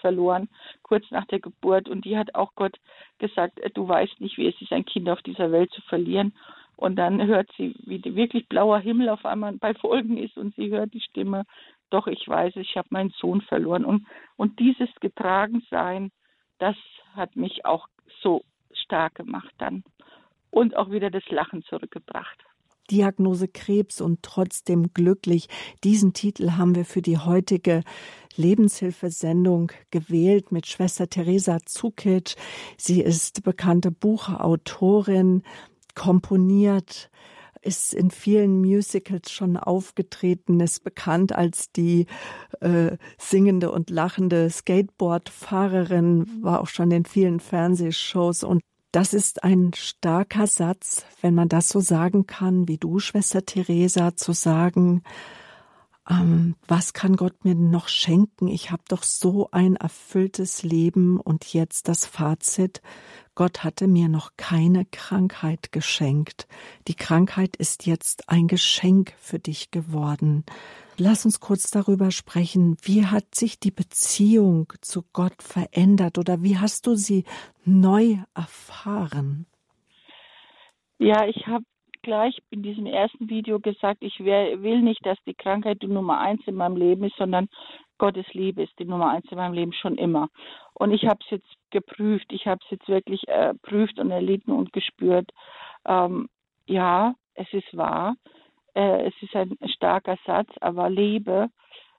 verloren, 0.00 0.48
kurz 0.82 1.08
nach 1.12 1.24
der 1.26 1.38
Geburt, 1.38 1.88
und 1.88 2.04
die 2.04 2.18
hat 2.18 2.34
auch 2.34 2.52
Gott 2.56 2.80
gesagt, 3.18 3.60
du 3.74 3.86
weißt 3.86 4.20
nicht, 4.20 4.36
wie 4.38 4.48
es 4.48 4.60
ist, 4.60 4.72
ein 4.72 4.84
Kind 4.84 5.08
auf 5.08 5.22
dieser 5.22 5.52
Welt 5.52 5.70
zu 5.70 5.82
verlieren. 5.82 6.34
Und 6.76 6.96
dann 6.96 7.24
hört 7.26 7.50
sie, 7.56 7.74
wie 7.86 8.02
wirklich 8.16 8.48
blauer 8.48 8.78
Himmel 8.78 9.08
auf 9.08 9.24
einmal 9.24 9.52
bei 9.56 9.74
Folgen 9.74 10.16
ist 10.16 10.36
und 10.36 10.54
sie 10.56 10.70
hört 10.70 10.92
die 10.92 11.00
Stimme, 11.00 11.44
doch 11.90 12.06
ich 12.06 12.26
weiß, 12.26 12.56
ich 12.56 12.76
habe 12.76 12.88
meinen 12.90 13.10
Sohn 13.10 13.40
verloren. 13.42 13.84
Und, 13.84 14.06
und 14.36 14.58
dieses 14.58 14.88
Getragensein, 15.00 16.10
das 16.58 16.76
hat 17.14 17.36
mich 17.36 17.64
auch 17.64 17.86
so 18.22 18.42
stark 18.72 19.14
gemacht 19.14 19.54
dann 19.58 19.84
und 20.50 20.76
auch 20.76 20.90
wieder 20.90 21.10
das 21.10 21.28
Lachen 21.30 21.62
zurückgebracht. 21.62 22.44
Diagnose 22.90 23.48
Krebs 23.48 24.00
und 24.00 24.22
trotzdem 24.22 24.92
glücklich. 24.92 25.48
Diesen 25.84 26.12
Titel 26.12 26.52
haben 26.52 26.74
wir 26.74 26.84
für 26.84 27.00
die 27.00 27.18
heutige 27.18 27.82
Lebenshilfesendung 28.36 29.72
gewählt 29.90 30.52
mit 30.52 30.66
Schwester 30.66 31.08
Teresa 31.08 31.60
Zukic. 31.64 32.34
Sie 32.76 33.00
ist 33.00 33.42
bekannte 33.42 33.90
Buchautorin, 33.90 35.42
komponiert, 35.94 37.10
ist 37.62 37.94
in 37.94 38.10
vielen 38.10 38.60
Musicals 38.60 39.30
schon 39.30 39.56
aufgetreten, 39.56 40.60
ist 40.60 40.84
bekannt 40.84 41.34
als 41.34 41.72
die 41.72 42.06
äh, 42.60 42.96
singende 43.18 43.70
und 43.72 43.90
lachende 43.90 44.50
Skateboardfahrerin, 44.50 46.42
war 46.42 46.60
auch 46.60 46.68
schon 46.68 46.90
in 46.90 47.04
vielen 47.04 47.40
Fernsehshows. 47.40 48.44
Und 48.44 48.60
das 48.92 49.14
ist 49.14 49.42
ein 49.42 49.72
starker 49.74 50.46
Satz, 50.46 51.04
wenn 51.20 51.34
man 51.34 51.48
das 51.48 51.68
so 51.68 51.80
sagen 51.80 52.26
kann, 52.26 52.68
wie 52.68 52.78
du, 52.78 52.98
Schwester 52.98 53.44
Theresa, 53.44 54.14
zu 54.14 54.32
sagen, 54.32 55.02
ähm, 56.08 56.56
was 56.66 56.92
kann 56.92 57.16
Gott 57.16 57.44
mir 57.44 57.54
noch 57.54 57.88
schenken? 57.88 58.48
Ich 58.48 58.70
habe 58.70 58.82
doch 58.88 59.02
so 59.02 59.48
ein 59.52 59.76
erfülltes 59.76 60.62
Leben 60.62 61.18
und 61.18 61.52
jetzt 61.52 61.88
das 61.88 62.04
Fazit. 62.04 62.82
Gott 63.34 63.64
hatte 63.64 63.88
mir 63.88 64.08
noch 64.08 64.32
keine 64.36 64.84
Krankheit 64.84 65.72
geschenkt. 65.72 66.46
Die 66.86 66.94
Krankheit 66.94 67.56
ist 67.56 67.86
jetzt 67.86 68.28
ein 68.28 68.48
Geschenk 68.48 69.14
für 69.18 69.38
dich 69.38 69.70
geworden. 69.70 70.44
Lass 70.96 71.24
uns 71.24 71.40
kurz 71.40 71.70
darüber 71.70 72.10
sprechen. 72.10 72.76
Wie 72.82 73.06
hat 73.06 73.34
sich 73.34 73.58
die 73.58 73.72
Beziehung 73.72 74.72
zu 74.80 75.04
Gott 75.12 75.42
verändert 75.42 76.18
oder 76.18 76.42
wie 76.42 76.58
hast 76.58 76.86
du 76.86 76.94
sie 76.94 77.24
neu 77.64 78.18
erfahren? 78.34 79.46
Ja, 80.98 81.26
ich 81.26 81.46
habe 81.48 81.64
gleich 82.04 82.40
in 82.50 82.62
diesem 82.62 82.86
ersten 82.86 83.28
Video 83.28 83.58
gesagt, 83.58 83.98
ich 84.02 84.20
will 84.20 84.82
nicht, 84.82 85.04
dass 85.04 85.18
die 85.26 85.34
Krankheit 85.34 85.82
die 85.82 85.88
Nummer 85.88 86.20
eins 86.20 86.42
in 86.46 86.54
meinem 86.54 86.76
Leben 86.76 87.04
ist, 87.04 87.16
sondern 87.16 87.48
Gottes 87.98 88.26
Liebe 88.32 88.62
ist 88.62 88.78
die 88.78 88.84
Nummer 88.84 89.10
eins 89.10 89.26
in 89.30 89.38
meinem 89.38 89.54
Leben 89.54 89.72
schon 89.72 89.96
immer. 89.96 90.28
Und 90.74 90.92
ich 90.92 91.06
habe 91.06 91.18
es 91.24 91.30
jetzt 91.30 91.52
geprüft, 91.70 92.26
ich 92.32 92.46
habe 92.46 92.60
es 92.64 92.70
jetzt 92.70 92.88
wirklich 92.88 93.26
erprüft 93.26 93.98
und 93.98 94.10
erlitten 94.10 94.52
und 94.52 94.72
gespürt. 94.72 95.30
Ähm, 95.86 96.28
ja, 96.66 97.14
es 97.34 97.52
ist 97.52 97.76
wahr, 97.76 98.14
äh, 98.74 99.06
es 99.06 99.14
ist 99.20 99.34
ein 99.34 99.56
starker 99.66 100.16
Satz, 100.26 100.50
aber 100.60 100.88
Liebe, 100.90 101.48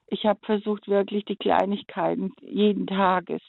ich 0.06 0.24
habe 0.24 0.38
versucht 0.44 0.88
wirklich 0.88 1.24
die 1.24 1.36
Kleinigkeiten 1.36 2.32
jeden 2.40 2.86
Tages, 2.86 3.42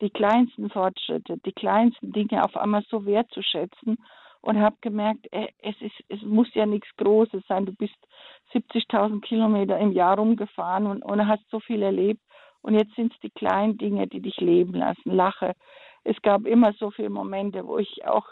die 0.00 0.10
kleinsten 0.10 0.70
Fortschritte, 0.70 1.38
die 1.44 1.52
kleinsten 1.52 2.12
Dinge 2.12 2.44
auf 2.44 2.56
einmal 2.56 2.82
so 2.88 3.04
wertzuschätzen 3.04 3.98
und 4.42 4.60
habe 4.60 4.76
gemerkt, 4.80 5.32
äh, 5.32 5.48
es, 5.58 5.80
ist, 5.80 6.04
es 6.08 6.20
muss 6.22 6.52
ja 6.54 6.66
nichts 6.66 6.88
Großes 6.96 7.42
sein. 7.48 7.64
Du 7.64 7.72
bist 7.72 7.96
70.000 8.52 9.20
Kilometer 9.22 9.78
im 9.78 9.92
Jahr 9.92 10.18
rumgefahren 10.18 10.86
und, 10.86 11.02
und 11.02 11.26
hast 11.26 11.48
so 11.50 11.60
viel 11.60 11.82
erlebt. 11.82 12.20
Und 12.60 12.74
jetzt 12.74 12.94
sind 12.94 13.12
es 13.12 13.20
die 13.20 13.30
kleinen 13.30 13.78
Dinge, 13.78 14.06
die 14.08 14.20
dich 14.20 14.36
leben 14.38 14.74
lassen. 14.74 15.10
Lache. 15.12 15.54
Es 16.04 16.20
gab 16.22 16.44
immer 16.46 16.72
so 16.74 16.90
viele 16.90 17.10
Momente, 17.10 17.66
wo 17.66 17.78
ich 17.78 18.04
auch 18.06 18.26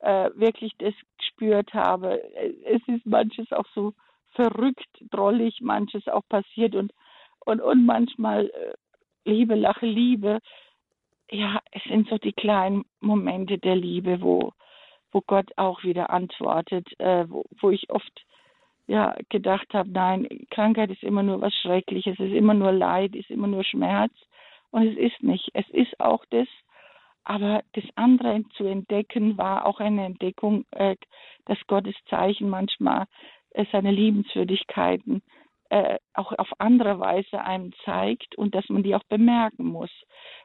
äh, 0.00 0.30
wirklich 0.34 0.72
das 0.78 0.94
gespürt 1.18 1.72
habe. 1.72 2.22
Es 2.64 2.82
ist 2.86 3.06
manches 3.06 3.50
auch 3.52 3.66
so 3.74 3.94
verrückt, 4.32 4.88
drollig, 5.10 5.60
manches 5.62 6.06
auch 6.08 6.22
passiert 6.28 6.74
und, 6.74 6.92
und, 7.46 7.62
und 7.62 7.86
manchmal 7.86 8.46
äh, 8.50 8.74
Liebe, 9.24 9.54
Lache, 9.54 9.86
Liebe. 9.86 10.40
Ja, 11.30 11.60
es 11.72 11.82
sind 11.84 12.08
so 12.08 12.18
die 12.18 12.34
kleinen 12.34 12.84
Momente 13.00 13.58
der 13.58 13.74
Liebe, 13.74 14.20
wo, 14.20 14.52
wo 15.12 15.22
Gott 15.26 15.50
auch 15.56 15.82
wieder 15.82 16.10
antwortet, 16.10 16.88
äh, 16.98 17.28
wo, 17.28 17.44
wo 17.60 17.70
ich 17.70 17.90
oft 17.90 18.24
ja 18.86 19.16
gedacht 19.28 19.72
habe, 19.72 19.90
nein, 19.90 20.28
Krankheit 20.50 20.90
ist 20.90 21.02
immer 21.02 21.22
nur 21.22 21.40
was 21.40 21.54
Schreckliches, 21.54 22.14
es 22.18 22.26
ist 22.26 22.36
immer 22.36 22.54
nur 22.54 22.72
Leid, 22.72 23.16
ist 23.16 23.30
immer 23.30 23.48
nur 23.48 23.64
Schmerz 23.64 24.12
und 24.70 24.86
es 24.86 24.96
ist 24.96 25.22
nicht. 25.22 25.50
Es 25.54 25.68
ist 25.70 25.98
auch 26.00 26.24
das, 26.30 26.48
aber 27.24 27.62
das 27.72 27.84
andere 27.96 28.44
zu 28.56 28.64
entdecken 28.64 29.36
war 29.36 29.66
auch 29.66 29.80
eine 29.80 30.04
Entdeckung, 30.04 30.64
äh, 30.70 30.96
dass 31.46 31.58
Gottes 31.66 31.96
Zeichen 32.08 32.48
manchmal 32.48 33.06
äh, 33.50 33.64
seine 33.72 33.90
Liebenswürdigkeiten 33.90 35.22
äh, 35.70 35.98
auch 36.14 36.32
auf 36.38 36.48
andere 36.58 37.00
Weise 37.00 37.40
einem 37.42 37.72
zeigt 37.84 38.36
und 38.36 38.54
dass 38.54 38.68
man 38.68 38.82
die 38.82 38.94
auch 38.94 39.02
bemerken 39.04 39.64
muss, 39.64 39.90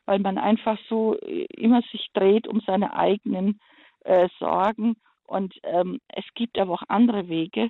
weil 0.06 0.19
man 0.19 0.38
einfach 0.38 0.80
so 0.89 1.15
äh, 1.19 1.45
immer 1.56 1.82
sich 1.91 2.10
dreht 2.13 2.47
um 2.47 2.62
seine 2.62 2.95
eigenen 2.95 3.60
äh, 4.04 4.28
sorgen. 4.40 4.96
Und 5.26 5.56
ähm, 5.64 6.00
es 6.10 6.26
gibt 6.36 6.60
aber 6.60 6.74
auch 6.74 6.84
andere 6.88 7.30
Wege. 7.30 7.70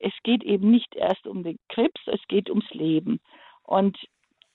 Es 0.00 0.12
geht 0.22 0.42
eben 0.42 0.70
nicht 0.70 0.94
erst 0.94 1.26
um 1.26 1.42
den 1.42 1.58
Krebs, 1.68 2.00
es 2.06 2.20
geht 2.28 2.48
ums 2.48 2.68
Leben. 2.70 3.20
Und 3.62 3.96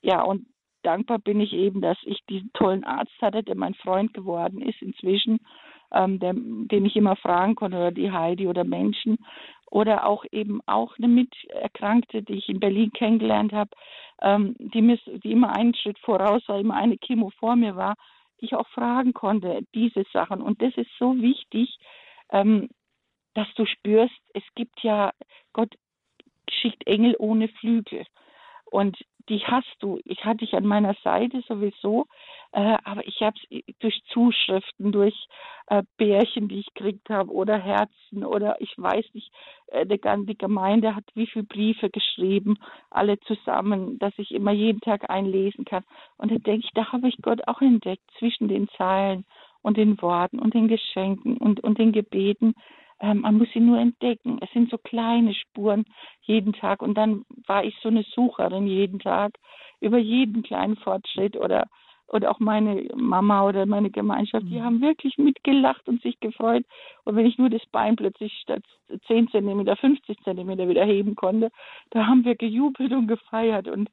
ja, 0.01 0.21
und 0.23 0.47
dankbar 0.83 1.19
bin 1.19 1.39
ich 1.39 1.53
eben, 1.53 1.81
dass 1.81 1.97
ich 2.03 2.19
diesen 2.29 2.51
tollen 2.53 2.83
Arzt 2.83 3.21
hatte, 3.21 3.43
der 3.43 3.55
mein 3.55 3.75
Freund 3.75 4.13
geworden 4.13 4.61
ist 4.61 4.81
inzwischen, 4.81 5.39
ähm, 5.91 6.19
der, 6.19 6.33
den 6.33 6.85
ich 6.85 6.95
immer 6.95 7.15
fragen 7.15 7.55
konnte, 7.55 7.77
oder 7.77 7.91
die 7.91 8.11
Heidi 8.11 8.47
oder 8.47 8.63
Menschen. 8.63 9.17
Oder 9.71 10.07
auch 10.07 10.25
eben 10.31 10.61
auch 10.65 10.97
eine 10.97 11.07
Miterkrankte, 11.07 12.23
die 12.23 12.33
ich 12.33 12.49
in 12.49 12.59
Berlin 12.59 12.91
kennengelernt 12.91 13.53
habe, 13.53 13.69
ähm, 14.21 14.55
die, 14.57 14.99
die 15.23 15.31
immer 15.31 15.55
einen 15.55 15.75
Schritt 15.75 15.99
voraus 15.99 16.41
war, 16.47 16.59
immer 16.59 16.75
eine 16.75 16.97
Chemo 16.97 17.29
vor 17.39 17.55
mir 17.55 17.75
war 17.75 17.95
ich 18.41 18.55
auch 18.55 18.67
fragen 18.69 19.13
konnte, 19.13 19.61
diese 19.73 20.03
Sachen. 20.13 20.41
Und 20.41 20.61
das 20.61 20.75
ist 20.75 20.91
so 20.97 21.15
wichtig, 21.21 21.77
ähm, 22.31 22.69
dass 23.33 23.47
du 23.55 23.65
spürst, 23.65 24.19
es 24.33 24.43
gibt 24.55 24.81
ja, 24.81 25.11
Gott 25.53 25.73
schickt 26.49 26.87
Engel 26.87 27.15
ohne 27.19 27.47
Flügel. 27.47 28.05
Und 28.65 28.97
die 29.29 29.39
hast 29.39 29.75
du. 29.79 29.99
Ich 30.05 30.25
hatte 30.25 30.39
dich 30.39 30.53
an 30.53 30.65
meiner 30.65 30.95
Seite 31.03 31.41
sowieso, 31.47 32.07
äh, 32.51 32.77
aber 32.83 33.05
ich 33.07 33.21
habe 33.21 33.37
es 33.49 33.75
durch 33.79 34.01
Zuschriften, 34.11 34.91
durch 34.91 35.15
äh, 35.67 35.83
Bärchen, 35.97 36.47
die 36.47 36.59
ich 36.59 36.73
gekriegt 36.73 37.09
habe, 37.09 37.31
oder 37.31 37.57
Herzen, 37.57 38.25
oder 38.25 38.59
ich 38.59 38.73
weiß 38.77 39.05
nicht, 39.13 39.31
äh, 39.67 39.85
die 39.85 39.99
ganze 39.99 40.33
Gemeinde 40.35 40.95
hat 40.95 41.03
wie 41.13 41.27
viele 41.27 41.45
Briefe 41.45 41.89
geschrieben, 41.89 42.57
alle 42.89 43.19
zusammen, 43.21 43.99
dass 43.99 44.13
ich 44.17 44.31
immer 44.31 44.51
jeden 44.51 44.81
Tag 44.81 45.09
einlesen 45.09 45.65
kann. 45.65 45.83
Und 46.17 46.31
da 46.31 46.37
denke 46.37 46.65
ich, 46.65 46.71
da 46.73 46.91
habe 46.91 47.07
ich 47.07 47.17
Gott 47.21 47.47
auch 47.47 47.61
entdeckt, 47.61 48.03
zwischen 48.17 48.47
den 48.47 48.67
Zeilen 48.69 49.25
und 49.61 49.77
den 49.77 50.01
Worten 50.01 50.39
und 50.39 50.53
den 50.53 50.67
Geschenken 50.67 51.37
und, 51.37 51.59
und 51.63 51.77
den 51.77 51.91
Gebeten 51.91 52.55
ähm, 53.01 53.21
man 53.21 53.37
muss 53.37 53.47
sie 53.53 53.61
nur 53.61 53.79
entdecken. 53.79 54.39
Es 54.41 54.51
sind 54.51 54.69
so 54.69 54.77
kleine 54.77 55.33
Spuren 55.33 55.85
jeden 56.21 56.53
Tag. 56.53 56.81
Und 56.81 56.95
dann 56.95 57.25
war 57.47 57.63
ich 57.63 57.73
so 57.81 57.87
eine 57.87 58.03
Sucherin 58.03 58.67
jeden 58.67 58.99
Tag 58.99 59.31
über 59.79 59.97
jeden 59.97 60.43
kleinen 60.43 60.75
Fortschritt 60.75 61.37
oder 61.37 61.67
oder 62.09 62.31
auch 62.31 62.39
meine 62.39 62.87
Mama 62.95 63.47
oder 63.47 63.65
meine 63.65 63.89
Gemeinschaft, 63.89 64.45
die 64.47 64.59
mhm. 64.59 64.63
haben 64.63 64.81
wirklich 64.81 65.17
mitgelacht 65.17 65.87
und 65.87 66.01
sich 66.01 66.19
gefreut. 66.19 66.65
Und 67.03 67.15
wenn 67.15 67.25
ich 67.25 67.37
nur 67.37 67.49
das 67.49 67.65
Bein 67.71 67.95
plötzlich 67.95 68.33
statt 68.41 68.63
10 69.07 69.29
Zentimeter, 69.29 69.75
50 69.75 70.19
Zentimeter 70.23 70.67
wieder 70.67 70.85
heben 70.85 71.15
konnte, 71.15 71.51
da 71.91 72.07
haben 72.07 72.25
wir 72.25 72.35
gejubelt 72.35 72.91
und 72.91 73.07
gefeiert. 73.07 73.67
Und 73.67 73.89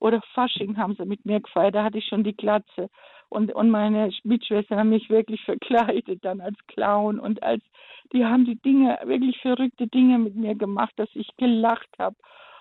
oder 0.00 0.22
Fasching 0.34 0.76
haben 0.78 0.96
sie 0.96 1.04
mit 1.04 1.24
mir 1.26 1.40
gefeiert, 1.40 1.74
da 1.74 1.84
hatte 1.84 1.98
ich 1.98 2.06
schon 2.06 2.24
die 2.24 2.36
Glatze. 2.36 2.88
Und, 3.28 3.54
und 3.54 3.70
meine 3.70 4.10
Mitschwestern 4.24 4.78
haben 4.78 4.88
mich 4.88 5.08
wirklich 5.08 5.42
verkleidet, 5.44 6.24
dann 6.24 6.40
als 6.40 6.56
Clown 6.66 7.20
und 7.20 7.42
als 7.42 7.62
die 8.12 8.24
haben 8.24 8.44
die 8.44 8.56
Dinge, 8.56 8.98
wirklich 9.04 9.38
verrückte 9.40 9.86
Dinge 9.86 10.18
mit 10.18 10.34
mir 10.34 10.56
gemacht, 10.56 10.92
dass 10.96 11.08
ich 11.14 11.28
gelacht 11.36 11.90
habe. 11.98 12.16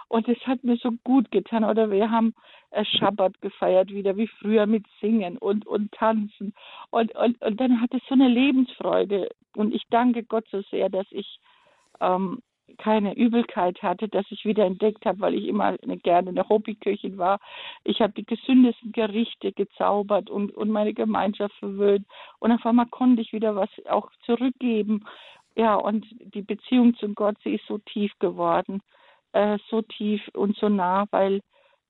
Und 0.10 0.28
es 0.28 0.40
hat 0.46 0.64
mir 0.64 0.76
so 0.78 0.92
gut 1.04 1.32
getan. 1.32 1.64
Oder 1.64 1.92
wir 1.92 2.12
haben 2.12 2.34
äh, 2.72 2.84
Schabbat 2.84 3.42
gefeiert 3.42 3.90
wieder, 3.92 4.18
wie 4.18 4.28
früher 4.28 4.66
mit 4.66 4.86
Singen 5.00 5.38
und, 5.38 5.66
und 5.66 5.92
Tanzen. 5.94 6.54
Und, 6.90 7.16
und, 7.16 7.42
und 7.42 7.60
dann 7.60 7.80
hat 7.80 7.94
es 7.94 8.02
so 8.10 8.16
eine 8.16 8.28
Lebensfreude. 8.28 9.30
Und 9.56 9.74
ich 9.74 9.84
danke 9.90 10.24
Gott 10.24 10.46
so 10.52 10.62
sehr, 10.64 10.90
dass 10.90 11.08
ich 11.12 11.40
ähm, 12.02 12.42
keine 12.78 13.16
Übelkeit 13.16 13.82
hatte, 13.82 14.08
dass 14.08 14.26
ich 14.30 14.46
wieder 14.46 14.66
entdeckt 14.66 15.06
habe, 15.06 15.20
weil 15.20 15.36
ich 15.36 15.46
immer 15.46 15.78
eine, 15.82 15.98
gerne 15.98 16.30
eine 16.30 16.48
Hobbyköchin 16.48 17.18
war. 17.18 17.40
Ich 17.84 18.02
habe 18.02 18.14
die 18.14 18.26
gesündesten 18.26 18.92
Gerichte 18.92 19.52
gezaubert 19.52 20.30
und, 20.30 20.56
und 20.56 20.70
meine 20.70 20.94
Gemeinschaft 20.94 21.56
verwöhnt. 21.56 22.06
Und 22.40 22.52
auf 22.52 22.66
einmal 22.66 22.88
konnte 22.88 23.22
ich 23.22 23.34
wieder 23.34 23.56
was 23.56 23.70
auch 23.90 24.10
zurückgeben. 24.26 25.06
Ja, 25.56 25.76
und 25.76 26.06
die 26.34 26.42
Beziehung 26.42 26.96
zu 26.96 27.14
Gott, 27.14 27.36
sie 27.44 27.56
ist 27.56 27.66
so 27.68 27.80
tief 27.80 28.12
geworden, 28.20 28.82
äh, 29.34 29.58
so 29.70 29.82
tief 29.82 30.22
und 30.34 30.56
so 30.58 30.70
nah, 30.70 31.06
weil, 31.12 31.42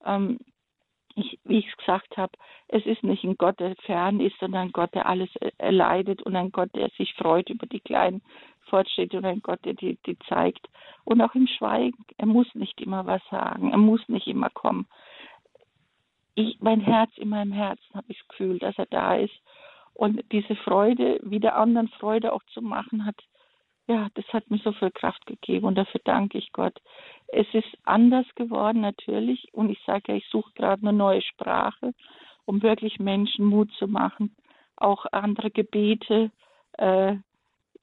ähm, 0.06 0.40
ich, 1.16 1.40
wie 1.44 1.60
ich 1.60 1.68
es 1.68 1.78
gesagt 1.78 2.18
habe, 2.18 2.32
es 2.68 2.86
ist 2.86 3.04
nicht 3.04 3.24
ein 3.24 3.38
Gott, 3.38 3.60
der 3.60 3.76
fern 3.78 4.20
ist, 4.20 4.40
sondern 4.40 4.68
ein 4.68 4.72
Gott, 4.72 4.94
der 4.94 5.08
alles 5.08 5.30
erleidet 5.58 6.22
und 6.24 6.36
ein 6.36 6.52
Gott, 6.52 6.70
der 6.76 6.90
sich 6.98 7.14
freut 7.16 7.50
über 7.50 7.66
die 7.66 7.80
kleinen 7.80 8.22
Fortschritte 8.70 9.18
und 9.18 9.26
ein 9.26 9.42
Gott, 9.42 9.64
der 9.66 9.74
die, 9.74 9.98
die 10.06 10.18
zeigt. 10.28 10.70
Und 11.04 11.22
auch 11.22 11.36
im 11.36 11.48
Schweigen, 11.48 12.06
er 12.18 12.28
muss 12.28 12.48
nicht 12.54 12.80
immer 12.80 13.06
was 13.06 13.22
sagen, 13.30 13.72
er 13.72 13.78
muss 13.78 14.08
nicht 14.08 14.28
immer 14.28 14.50
kommen. 14.50 14.88
Ich, 16.36 16.58
mein 16.62 16.80
Herz, 16.80 17.12
in 17.18 17.30
meinem 17.30 17.52
Herzen 17.52 17.96
habe 17.96 18.06
ich 18.10 18.20
das 18.20 18.28
Gefühl, 18.30 18.60
dass 18.60 18.78
er 18.78 18.86
da 18.86 19.16
ist. 19.16 19.36
Und 19.94 20.24
diese 20.32 20.56
Freude, 20.56 21.20
wieder 21.24 21.58
anderen 21.58 21.90
Freude 21.90 22.32
auch 22.32 22.44
zu 22.54 22.62
machen, 22.62 23.06
hat 23.06 23.18
ja, 23.90 24.08
das 24.14 24.26
hat 24.32 24.52
mir 24.52 24.60
so 24.60 24.72
viel 24.72 24.92
Kraft 24.92 25.26
gegeben 25.26 25.66
und 25.66 25.76
dafür 25.76 26.00
danke 26.04 26.38
ich 26.38 26.52
Gott. 26.54 26.80
Es 27.32 27.48
ist 27.54 27.78
anders 27.84 28.26
geworden 28.36 28.82
natürlich 28.82 29.54
und 29.54 29.70
ich 29.70 29.80
sage 29.86 30.12
ja, 30.12 30.16
ich 30.16 30.28
suche 30.28 30.52
gerade 30.56 30.82
eine 30.82 30.98
neue 30.98 31.22
Sprache, 31.22 31.94
um 32.46 32.62
wirklich 32.62 33.00
Menschen 33.00 33.46
Mut 33.46 33.72
zu 33.74 33.88
machen, 33.88 34.36
auch 34.76 35.06
andere 35.12 35.52
Gebete. 35.52 36.32
Äh, 36.74 37.18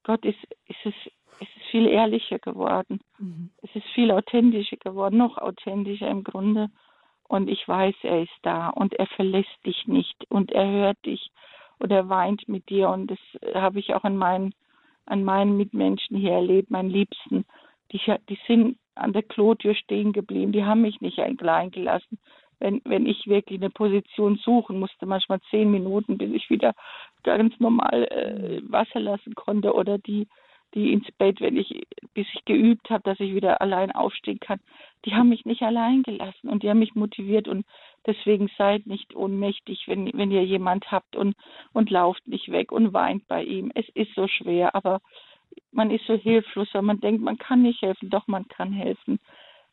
Gott 0.03 0.25
ist, 0.25 0.39
ist 0.67 0.85
es, 0.85 0.93
es 1.39 1.47
ist 1.55 1.65
viel 1.71 1.87
ehrlicher 1.87 2.39
geworden. 2.39 2.99
Mhm. 3.19 3.51
Es 3.61 3.73
ist 3.75 3.87
viel 3.93 4.11
authentischer 4.11 4.77
geworden, 4.77 5.17
noch 5.17 5.37
authentischer 5.37 6.09
im 6.09 6.23
Grunde. 6.23 6.69
Und 7.29 7.49
ich 7.49 7.67
weiß, 7.67 7.95
er 8.03 8.23
ist 8.23 8.37
da 8.41 8.69
und 8.69 8.93
er 8.95 9.07
verlässt 9.07 9.65
dich 9.65 9.87
nicht 9.87 10.25
und 10.29 10.51
er 10.51 10.69
hört 10.69 11.05
dich 11.05 11.29
und 11.79 11.91
er 11.91 12.09
weint 12.09 12.47
mit 12.47 12.69
dir 12.69 12.89
und 12.89 13.07
das 13.11 13.19
habe 13.53 13.79
ich 13.79 13.93
auch 13.93 14.05
in 14.05 14.17
meinen 14.17 14.53
an 15.05 15.23
meinen 15.23 15.55
Mitmenschen 15.55 16.17
hier 16.17 16.33
erlebt, 16.33 16.69
meinen 16.69 16.89
Liebsten. 16.89 17.45
Die, 17.91 18.01
die 18.29 18.39
sind 18.45 18.77
an 18.99 19.13
der 19.13 19.23
Klotür 19.23 19.75
stehen 19.75 20.13
geblieben. 20.13 20.51
Die 20.51 20.63
haben 20.63 20.81
mich 20.81 21.01
nicht 21.01 21.19
allein 21.19 21.71
gelassen. 21.71 22.19
Wenn, 22.59 22.81
wenn 22.85 23.05
ich 23.05 23.27
wirklich 23.27 23.59
eine 23.59 23.69
Position 23.69 24.37
suchen 24.37 24.79
musste, 24.79 25.05
manchmal 25.05 25.39
zehn 25.51 25.69
Minuten, 25.69 26.17
bis 26.17 26.31
ich 26.31 26.49
wieder 26.49 26.73
ganz 27.23 27.59
normal 27.59 28.05
äh, 28.05 28.61
Wasser 28.71 28.99
lassen 28.99 29.35
konnte 29.35 29.73
oder 29.73 29.99
die, 29.99 30.27
die 30.73 30.91
ins 30.91 31.09
Bett, 31.13 31.39
wenn 31.39 31.55
ich, 31.55 31.87
bis 32.13 32.27
ich 32.33 32.45
geübt 32.45 32.89
habe, 32.89 33.03
dass 33.03 33.19
ich 33.19 33.33
wieder 33.33 33.61
allein 33.61 33.91
aufstehen 33.91 34.39
kann. 34.39 34.59
Die 35.05 35.13
haben 35.13 35.29
mich 35.29 35.45
nicht 35.45 35.61
allein 35.61 36.03
gelassen 36.03 36.49
und 36.49 36.63
die 36.63 36.69
haben 36.69 36.79
mich 36.79 36.95
motiviert 36.95 37.47
und 37.47 37.65
deswegen 38.05 38.49
seid 38.57 38.87
nicht 38.87 39.15
ohnmächtig, 39.15 39.83
wenn, 39.87 40.11
wenn 40.13 40.31
ihr 40.31 40.43
jemand 40.43 40.91
habt 40.91 41.15
und, 41.15 41.35
und 41.73 41.89
lauft 41.89 42.27
nicht 42.27 42.51
weg 42.51 42.71
und 42.71 42.93
weint 42.93 43.27
bei 43.27 43.43
ihm. 43.43 43.71
Es 43.75 43.87
ist 43.93 44.13
so 44.15 44.27
schwer, 44.27 44.75
aber 44.75 45.01
man 45.71 45.91
ist 45.91 46.05
so 46.05 46.15
hilflos, 46.15 46.69
weil 46.73 46.81
man 46.81 46.99
denkt, 46.99 47.21
man 47.21 47.37
kann 47.37 47.61
nicht 47.61 47.81
helfen, 47.81 48.09
doch 48.09 48.27
man 48.27 48.47
kann 48.47 48.73
helfen. 48.73 49.19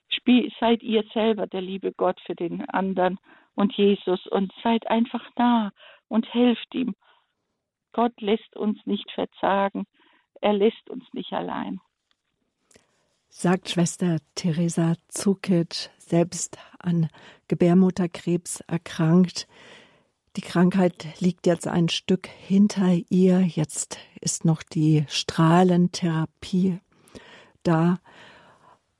Spiel, 0.09 0.53
seid 0.61 0.83
ihr 0.83 1.05
selber 1.13 1.47
der 1.47 1.63
liebe 1.63 1.93
Gott 1.93 2.21
für 2.27 2.35
den 2.35 2.69
anderen 2.69 3.19
und 3.55 3.73
Jesus 3.75 4.27
und 4.27 4.53
seid 4.63 4.87
einfach 4.89 5.25
da 5.37 5.71
und 6.09 6.33
helft 6.33 6.75
ihm. 6.75 6.95
Gott 7.93 8.21
lässt 8.21 8.57
uns 8.57 8.79
nicht 8.87 9.11
verzagen. 9.13 9.87
Er 10.41 10.53
lässt 10.53 10.91
uns 10.91 11.05
nicht 11.13 11.33
allein. 11.33 11.81
Sagt 13.29 13.71
Schwester 13.71 14.19
Theresa 14.35 14.95
Zukic, 15.09 15.91
selbst 15.99 16.59
an 16.79 17.09
Gebärmutterkrebs 17.49 18.61
erkrankt. 18.69 19.49
Die 20.37 20.41
Krankheit 20.41 21.07
liegt 21.21 21.47
jetzt 21.47 21.69
ein 21.69 21.89
Stück 21.89 22.27
hinter 22.27 22.93
ihr. 23.09 23.41
Jetzt 23.41 23.99
ist 24.21 24.45
noch 24.45 24.65
die 24.65 25.05
Strahlentherapie 25.09 26.81
da. 27.63 27.99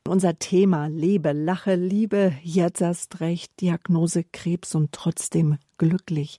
Unser 0.07 0.39
Thema 0.39 0.87
Lebe, 0.87 1.33
Lache, 1.33 1.77
Liebe, 1.77 2.35
jetzt 2.43 2.83
erst 2.83 3.21
recht, 3.21 3.61
Diagnose 3.61 4.23
Krebs 4.23 4.75
und 4.75 4.93
trotzdem 4.93 5.57
glücklich. 5.79 6.39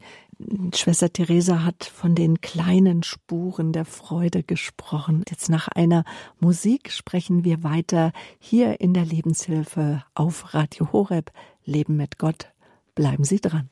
Schwester 0.74 1.12
Theresa 1.12 1.64
hat 1.64 1.84
von 1.84 2.14
den 2.14 2.42
kleinen 2.42 3.04
Spuren 3.04 3.74
der 3.74 3.86
Freude 3.86 4.44
gesprochen. 4.44 5.24
Jetzt 5.30 5.50
nach 5.50 5.68
einer 5.68 6.06
Musik 6.40 6.92
sprechen 6.92 7.44
wir 7.44 7.64
weiter 7.64 8.12
hier 8.40 8.80
in 8.80 8.94
der 8.94 9.06
Lebenshilfe 9.06 10.04
auf 10.14 10.54
Radio 10.54 10.92
Horeb. 10.94 11.32
Leben 11.66 11.98
mit 11.98 12.20
Gott. 12.20 12.54
Bleiben 12.94 13.24
Sie 13.24 13.42
dran. 13.42 13.70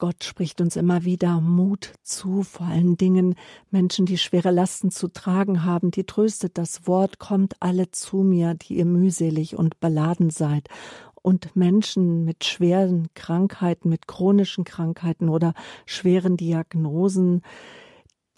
Gott 0.00 0.24
spricht 0.24 0.62
uns 0.62 0.76
immer 0.76 1.04
wieder 1.04 1.42
Mut 1.42 1.92
zu, 2.02 2.42
vor 2.42 2.66
allen 2.66 2.96
Dingen 2.96 3.34
Menschen, 3.70 4.06
die 4.06 4.16
schwere 4.16 4.50
Lasten 4.50 4.90
zu 4.90 5.08
tragen 5.08 5.62
haben, 5.62 5.90
die 5.90 6.04
tröstet 6.04 6.56
das 6.56 6.86
Wort, 6.86 7.18
kommt 7.18 7.54
alle 7.60 7.90
zu 7.90 8.22
mir, 8.22 8.54
die 8.54 8.78
ihr 8.78 8.86
mühselig 8.86 9.56
und 9.56 9.78
beladen 9.78 10.30
seid. 10.30 10.68
Und 11.20 11.54
Menschen 11.54 12.24
mit 12.24 12.44
schweren 12.44 13.08
Krankheiten, 13.12 13.90
mit 13.90 14.08
chronischen 14.08 14.64
Krankheiten 14.64 15.28
oder 15.28 15.52
schweren 15.84 16.38
Diagnosen, 16.38 17.42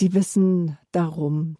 die 0.01 0.15
wissen 0.15 0.79
darum. 0.91 1.59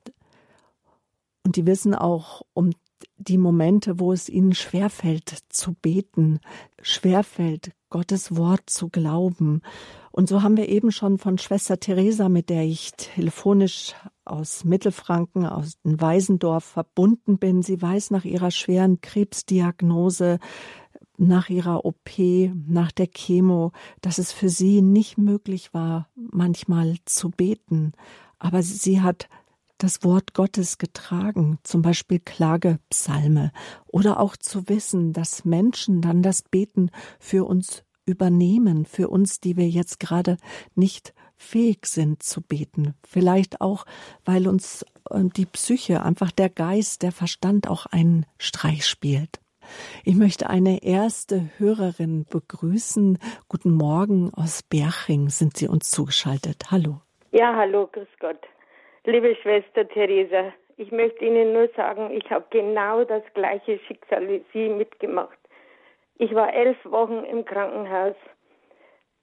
Und 1.45 1.55
die 1.55 1.65
wissen 1.65 1.95
auch 1.95 2.43
um 2.55 2.73
die 3.17 3.39
Momente, 3.39 3.99
wo 3.99 4.13
es 4.13 4.29
ihnen 4.29 4.55
schwerfällt 4.55 5.45
zu 5.49 5.75
beten, 5.75 6.41
schwerfällt, 6.81 7.73
Gottes 7.91 8.37
Wort 8.37 8.71
zu 8.71 8.89
glauben. 8.89 9.61
Und 10.11 10.29
so 10.29 10.43
haben 10.43 10.57
wir 10.57 10.69
eben 10.69 10.93
schon 10.93 11.19
von 11.19 11.39
Schwester 11.39 11.79
Theresa, 11.79 12.29
mit 12.29 12.49
der 12.49 12.65
ich 12.65 12.93
telefonisch 12.93 13.95
aus 14.25 14.65
Mittelfranken, 14.65 15.47
aus 15.47 15.81
dem 15.83 16.01
Weisendorf 16.01 16.65
verbunden 16.65 17.39
bin. 17.39 17.63
Sie 17.63 17.81
weiß 17.81 18.11
nach 18.11 18.25
ihrer 18.25 18.51
schweren 18.51 19.01
Krebsdiagnose, 19.01 20.39
nach 21.19 21.51
ihrer 21.51 21.85
OP, 21.85 22.11
nach 22.67 22.93
der 22.93 23.09
Chemo, 23.09 23.73
dass 24.01 24.19
es 24.19 24.33
für 24.33 24.49
sie 24.49 24.83
nicht 24.83 25.19
möglich 25.19 25.75
war, 25.75 26.09
manchmal 26.15 26.97
zu 27.05 27.31
beten. 27.31 27.93
Aber 28.39 28.63
sie 28.63 29.01
hat 29.01 29.29
das 29.83 30.05
Wort 30.05 30.35
Gottes 30.35 30.79
getragen, 30.79 31.59
zum 31.65 31.83
Beispiel 31.83 32.21
Klagepsalme, 32.21 33.53
oder 33.89 34.21
auch 34.21 34.37
zu 34.37 34.69
wissen, 34.69 35.13
dass 35.13 35.45
Menschen 35.45 36.01
dann 36.01 36.23
das 36.23 36.43
Beten 36.43 36.91
für 37.19 37.45
uns 37.45 37.85
übernehmen, 38.07 38.85
für 38.85 39.09
uns, 39.09 39.41
die 39.41 39.57
wir 39.57 39.69
jetzt 39.69 40.01
gerade 40.01 40.37
nicht 40.75 41.15
fähig 41.37 41.87
sind 41.87 42.23
zu 42.23 42.41
beten. 42.41 42.95
Vielleicht 43.05 43.61
auch, 43.61 43.85
weil 44.25 44.47
uns 44.47 44.85
ähm, 45.11 45.33
die 45.33 45.47
Psyche, 45.47 46.03
einfach 46.03 46.31
der 46.31 46.49
Geist, 46.49 47.03
der 47.03 47.13
Verstand 47.13 47.69
auch 47.69 47.87
einen 47.87 48.27
Streich 48.39 48.87
spielt. 48.87 49.41
Ich 50.05 50.15
möchte 50.17 50.51
eine 50.51 50.83
erste 50.83 51.51
Hörerin 51.59 52.27
begrüßen. 52.29 53.19
Guten 53.49 53.73
Morgen 53.73 54.33
aus 54.35 54.63
Berching 54.63 55.29
sind 55.29 55.57
Sie 55.57 55.69
uns 55.69 55.91
zugeschaltet. 55.91 56.71
Hallo. 56.71 57.01
Ja, 57.31 57.55
hallo, 57.57 57.89
grüß 57.91 58.09
Gott. 58.21 58.39
Liebe 59.05 59.35
Schwester 59.35 59.89
Theresa, 59.89 60.53
ich 60.77 60.93
möchte 60.93 61.25
Ihnen 61.25 61.53
nur 61.53 61.67
sagen, 61.77 62.13
ich 62.13 62.31
habe 62.31 62.45
genau 62.51 63.03
das 63.03 63.25
gleiche 63.35 63.81
Schicksal 63.81 64.29
wie 64.29 64.45
Sie 64.53 64.69
mitgemacht. 64.69 65.37
Ich 66.19 66.33
war 66.37 66.55
elf 66.55 66.77
Wochen 66.85 67.25
im 67.25 67.45
Krankenhaus 67.45 68.15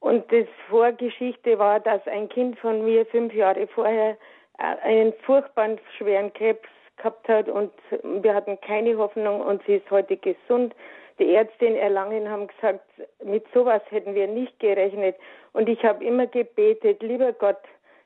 und 0.02 0.30
das 0.34 0.48
Vorgeschichte 0.70 1.58
war, 1.60 1.80
dass 1.80 2.06
ein 2.08 2.28
Kind 2.28 2.60
von 2.60 2.84
mir 2.84 3.06
fünf 3.06 3.34
Jahre 3.34 3.68
vorher 3.68 4.18
äh, 4.58 4.64
einen 4.84 5.14
furchtbaren 5.26 5.80
schweren 5.98 6.34
Krebs 6.34 6.68
gehabt 6.98 7.30
hat 7.30 7.48
und 7.48 7.72
wir 8.04 8.36
hatten 8.36 8.60
keine 8.60 8.98
Hoffnung 8.98 9.40
und 9.40 9.64
sie 9.66 9.76
ist 9.76 9.90
heute 9.90 10.18
gesund. 10.18 10.76
Die 11.20 11.30
Ärzte 11.30 11.66
in 11.66 11.78
Erlangen 11.78 12.30
haben 12.30 12.48
gesagt, 12.48 12.86
mit 13.24 13.46
sowas 13.54 13.82
hätten 13.92 14.14
wir 14.14 14.28
nicht 14.28 14.60
gerechnet. 14.60 15.16
Und 15.54 15.70
ich 15.70 15.82
habe 15.86 16.04
immer 16.04 16.28
gebetet, 16.28 17.02
lieber 17.02 17.32
Gott, 17.32 17.60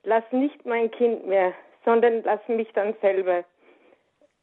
lass 0.03 0.23
nicht 0.31 0.65
mein 0.65 0.91
Kind 0.91 1.25
mehr, 1.27 1.53
sondern 1.85 2.23
lass 2.23 2.45
mich 2.47 2.71
dann 2.73 2.93
selber. 3.01 3.43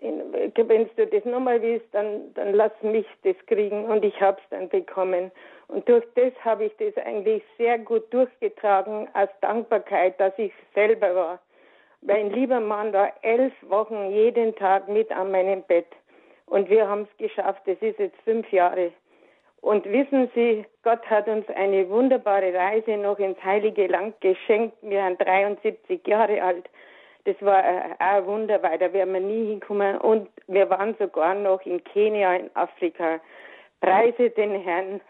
Wenn 0.01 0.89
du 0.97 1.07
das 1.07 1.25
nochmal 1.27 1.61
willst, 1.61 1.87
dann, 1.93 2.33
dann 2.35 2.55
lass 2.55 2.73
mich 2.83 3.07
das 3.23 3.37
kriegen 3.47 3.85
und 3.85 4.03
ich 4.03 4.19
habe 4.21 4.39
es 4.43 4.49
dann 4.49 4.69
bekommen. 4.71 5.31
Und 5.69 5.87
durch 5.89 6.05
das 6.15 6.33
habe 6.43 6.65
ich 6.65 6.77
das 6.79 6.97
eigentlich 7.05 7.43
sehr 7.59 7.79
gut 7.79 8.13
durchgetragen 8.13 9.09
aus 9.13 9.29
Dankbarkeit, 9.43 10.19
dass 10.19 10.33
ich 10.39 10.53
selber 10.75 11.15
war. 11.15 11.39
Mein 12.01 12.31
lieber 12.31 12.61
Mann 12.61 12.95
war 12.95 13.13
elf 13.21 13.53
Wochen 13.69 14.11
jeden 14.11 14.57
Tag 14.57 14.89
mit 14.89 15.13
an 15.13 15.31
meinem 15.31 15.63
Bett. 15.65 15.87
Und 16.47 16.71
wir 16.71 16.89
haben 16.89 17.03
es 17.03 17.17
geschafft. 17.19 17.63
Es 17.67 17.81
ist 17.83 17.99
jetzt 17.99 18.21
fünf 18.25 18.51
Jahre. 18.51 18.93
Und 19.61 19.85
wissen 19.85 20.31
Sie, 20.35 20.65
Gott 20.83 21.05
hat 21.11 21.29
uns 21.29 21.47
eine 21.49 21.89
wunderbare 21.89 22.55
Reise 22.55 22.97
noch 22.97 23.19
ins 23.19 23.43
Heilige 23.45 23.87
Land 23.87 24.21
geschenkt. 24.21 24.77
Wir 24.83 25.05
sind 25.05 25.21
73 25.21 26.07
Jahre 26.07 26.43
alt. 26.43 26.69
Das 27.25 27.37
war 27.43 27.63
äh, 27.63 27.95
ein 27.99 28.27
Wunder, 28.27 28.63
weil 28.63 28.79
da 28.79 28.93
wären 28.93 29.13
wir 29.13 29.21
nie 29.21 29.49
hinkommen. 29.49 29.99
Und 29.99 30.29
wir 30.47 30.71
waren 30.71 30.95
sogar 30.99 31.35
noch 31.35 31.61
in 31.67 31.85
Kenia, 31.85 32.37
in 32.37 32.51
Afrika. 32.55 33.21
Preise 33.81 34.31
den 34.31 34.63
Herrn. 34.63 35.01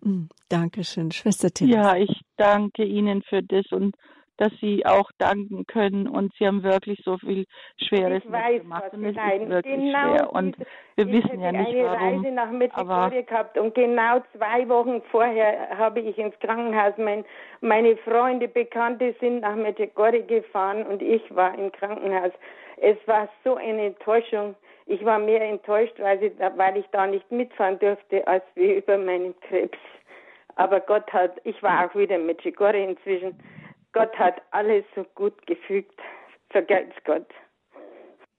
Mm, 0.00 0.28
Dankeschön, 0.48 1.10
Schwester 1.10 1.50
Theresa. 1.50 1.76
Ja, 1.76 1.96
ich 1.96 2.22
danke 2.36 2.84
Ihnen 2.84 3.22
für 3.22 3.42
das 3.42 3.70
und 3.72 3.94
dass 4.40 4.52
sie 4.58 4.86
auch 4.86 5.10
danken 5.18 5.66
können 5.66 6.08
und 6.08 6.32
sie 6.38 6.46
haben 6.46 6.62
wirklich 6.62 7.02
so 7.04 7.18
viel 7.18 7.44
Schweres 7.76 8.22
ich 8.24 8.32
weiß, 8.32 8.62
gemacht 8.62 8.84
und 8.94 9.04
es 9.04 9.10
ist 9.10 9.48
wirklich 9.50 9.74
genau 9.76 10.16
schwer 10.16 10.32
und 10.32 10.56
wir 10.96 11.06
wissen 11.08 11.40
ja 11.40 11.52
nicht 11.52 11.68
eine 11.68 11.84
warum. 11.84 12.22
Reise 12.22 12.34
nach 12.34 12.48
aber 12.48 12.54
Medjugorje 12.54 13.22
gehabt 13.24 13.58
und 13.58 13.74
genau 13.74 14.22
zwei 14.34 14.66
Wochen 14.70 15.02
vorher 15.10 15.76
habe 15.76 16.00
ich 16.00 16.16
ins 16.16 16.38
Krankenhaus, 16.40 16.94
mein, 16.96 17.22
meine 17.60 17.98
Freunde, 17.98 18.48
Bekannte 18.48 19.14
sind 19.20 19.40
nach 19.40 19.56
Medjugorje 19.56 20.22
gefahren 20.22 20.86
und 20.86 21.02
ich 21.02 21.22
war 21.36 21.56
im 21.58 21.70
Krankenhaus. 21.72 22.32
Es 22.78 22.96
war 23.06 23.28
so 23.44 23.56
eine 23.56 23.88
Enttäuschung. 23.88 24.54
Ich 24.86 25.04
war 25.04 25.18
mehr 25.18 25.42
enttäuscht, 25.42 25.94
weil 25.98 26.22
ich, 26.22 26.32
weil 26.56 26.78
ich 26.78 26.86
da 26.92 27.06
nicht 27.06 27.30
mitfahren 27.30 27.78
durfte, 27.78 28.26
als 28.26 28.42
wie 28.54 28.72
über 28.78 28.96
meinen 28.96 29.38
Krebs. 29.40 29.78
Aber 30.56 30.80
Gott 30.80 31.12
hat, 31.12 31.32
ich 31.44 31.62
war 31.62 31.86
auch 31.86 31.94
wieder 31.94 32.16
in 32.16 32.24
Medjugorje 32.24 32.84
inzwischen. 32.84 33.38
Gott 33.92 34.16
hat 34.18 34.40
alles 34.50 34.84
so 34.94 35.04
gut 35.14 35.46
gefügt. 35.46 36.00
Vergelt's 36.50 36.96
Gott. 37.04 37.26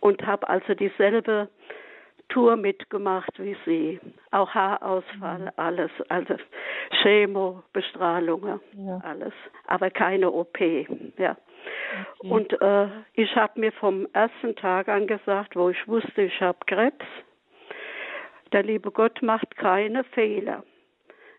Und 0.00 0.24
habe 0.24 0.48
also 0.48 0.74
dieselbe 0.74 1.48
Tour 2.28 2.56
mitgemacht 2.56 3.32
wie 3.38 3.56
sie. 3.64 4.00
Auch 4.30 4.54
Haarausfall, 4.54 5.40
mhm. 5.40 5.50
alles, 5.56 5.90
also 6.08 6.36
Chemo, 7.02 7.62
Bestrahlungen, 7.72 8.60
ja. 8.74 9.00
alles. 9.02 9.32
Aber 9.66 9.90
keine 9.90 10.30
OP, 10.30 10.60
ja. 10.60 11.36
Okay. 12.18 12.30
Und 12.30 12.60
äh, 12.60 12.88
ich 13.14 13.34
habe 13.34 13.58
mir 13.58 13.72
vom 13.72 14.06
ersten 14.12 14.54
Tag 14.56 14.88
an 14.88 15.06
gesagt, 15.06 15.56
wo 15.56 15.70
ich 15.70 15.88
wusste, 15.88 16.22
ich 16.22 16.40
habe 16.40 16.58
Krebs, 16.66 17.06
der 18.52 18.62
liebe 18.62 18.90
Gott 18.90 19.20
macht 19.22 19.56
keine 19.56 20.04
Fehler. 20.04 20.62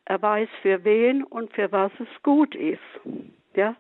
Er 0.10 0.20
weiß 0.24 0.50
für 0.64 0.84
wen 0.84 1.24
und 1.24 1.54
für 1.54 1.72
was 1.72 1.92
es 2.00 2.24
gut 2.24 2.56
ist. 2.56 2.80
Ja. 3.54 3.76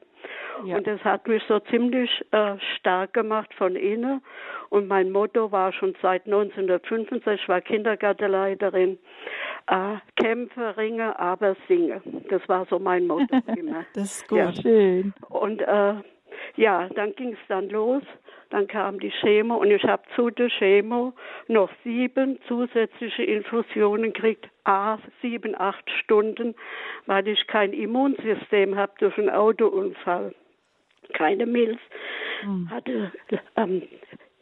ja. 0.64 0.78
Und 0.78 0.86
das 0.86 1.04
hat 1.04 1.28
mich 1.28 1.42
so 1.48 1.60
ziemlich 1.60 2.24
äh, 2.30 2.56
stark 2.78 3.14
gemacht 3.14 3.52
von 3.56 3.76
innen. 3.76 4.22
Und 4.70 4.88
mein 4.88 5.12
Motto 5.12 5.52
war 5.52 5.74
schon 5.74 5.96
seit 6.04 6.28
1965, 6.28 7.42
ich 7.42 7.50
war 7.50 7.62
Kindergartenleiterin, 7.62 9.00
äh, 9.66 9.96
kämpfe, 10.22 10.78
ringe, 10.78 11.18
aber 11.18 11.56
singe. 11.68 12.00
Das 12.30 12.48
war 12.48 12.68
so 12.70 12.78
mein 12.78 13.08
Motto 13.08 13.36
immer. 13.58 13.84
das 13.96 14.20
ist 14.20 14.28
gut. 14.28 14.38
Ja. 14.38 14.54
Schön. 14.54 15.16
Und 15.30 15.62
äh, 15.62 15.96
ja, 16.56 16.90
dann 16.90 17.16
ging 17.16 17.34
es 17.34 17.48
dann 17.48 17.70
los. 17.70 18.04
Dann 18.50 18.68
kam 18.68 19.00
die 19.00 19.12
Chemo 19.12 19.58
und 19.58 19.70
ich 19.70 19.84
habe 19.84 20.02
zu 20.16 20.32
der 20.32 20.50
Chemo 20.50 21.14
noch 21.48 21.70
sieben 21.84 22.40
zusätzliche 22.48 23.24
Infusionen 23.24 24.12
gekriegt, 24.12 24.50
a 24.64 24.98
sieben, 25.22 25.54
acht 25.60 25.88
Stunden, 26.02 26.56
weil 27.06 27.28
ich 27.28 27.46
kein 27.46 27.74
Immunsystem 27.74 28.76
habe 28.76 28.94
durch 28.98 29.18
einen 29.20 29.30
Autounfall. 29.30 30.34
Keine 31.14 31.46
Milz, 31.46 31.80
mhm. 32.44 32.70
hatte 32.72 33.12
ähm, 33.56 33.84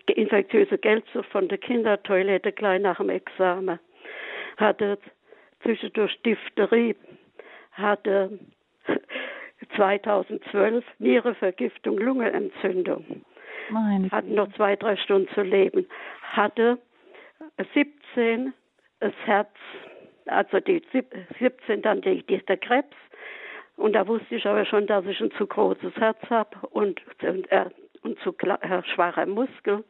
infektiöse 0.07 0.77
Geldsucht 0.77 1.29
von 1.29 1.47
der 1.49 1.57
Kindertoilette 1.57 2.51
gleich 2.51 2.81
nach 2.81 2.97
dem 2.97 3.09
Examen, 3.09 3.79
hatte 4.57 4.97
zwischendurch 5.63 6.17
Diphtherie, 6.23 6.95
hatte 7.73 8.39
2012 9.75 10.83
Nierevergiftung, 10.99 11.97
Lungenentzündung. 11.97 13.25
Meine 13.69 14.09
hatten 14.11 14.35
noch 14.35 14.51
zwei, 14.53 14.75
drei 14.75 14.95
Stunden 14.97 15.27
zu 15.33 15.41
leben. 15.41 15.87
Hatte 16.21 16.77
17 17.73 18.53
das 18.99 19.13
Herz, 19.25 19.49
also 20.25 20.59
die 20.59 20.81
17 21.39 21.81
dann 21.81 22.01
die, 22.01 22.23
die, 22.23 22.43
der 22.45 22.57
Krebs. 22.57 22.95
Und 23.75 23.93
da 23.93 24.07
wusste 24.07 24.35
ich 24.35 24.45
aber 24.45 24.65
schon, 24.65 24.87
dass 24.87 25.05
ich 25.05 25.19
ein 25.21 25.31
zu 25.37 25.45
großes 25.45 25.95
Herz 25.95 26.17
habe 26.29 26.57
und, 26.71 26.99
und, 27.21 27.51
äh, 27.51 27.65
und 28.01 28.19
zu 28.19 28.35
äh, 28.39 28.83
schwacher 28.95 29.25
Muskel. 29.25 29.83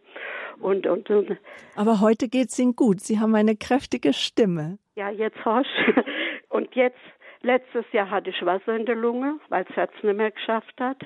Und, 0.59 0.87
und, 0.87 1.09
und. 1.09 1.37
Aber 1.75 2.01
heute 2.01 2.27
geht 2.27 2.49
es 2.49 2.59
Ihnen 2.59 2.75
gut. 2.75 2.99
Sie 2.99 3.19
haben 3.19 3.35
eine 3.35 3.55
kräftige 3.55 4.11
Stimme. 4.11 4.79
Ja, 4.95 5.09
jetzt 5.09 5.43
horch. 5.45 5.67
Und 6.49 6.73
jetzt, 6.75 6.97
letztes 7.41 7.85
Jahr 7.91 8.09
hatte 8.09 8.29
ich 8.29 8.45
Wasser 8.45 8.75
in 8.75 8.85
der 8.85 8.95
Lunge, 8.95 9.39
weil 9.49 9.63
das 9.65 9.75
Herz 9.75 9.91
nicht 10.01 10.15
mehr 10.15 10.31
geschafft 10.31 10.73
hat 10.79 10.97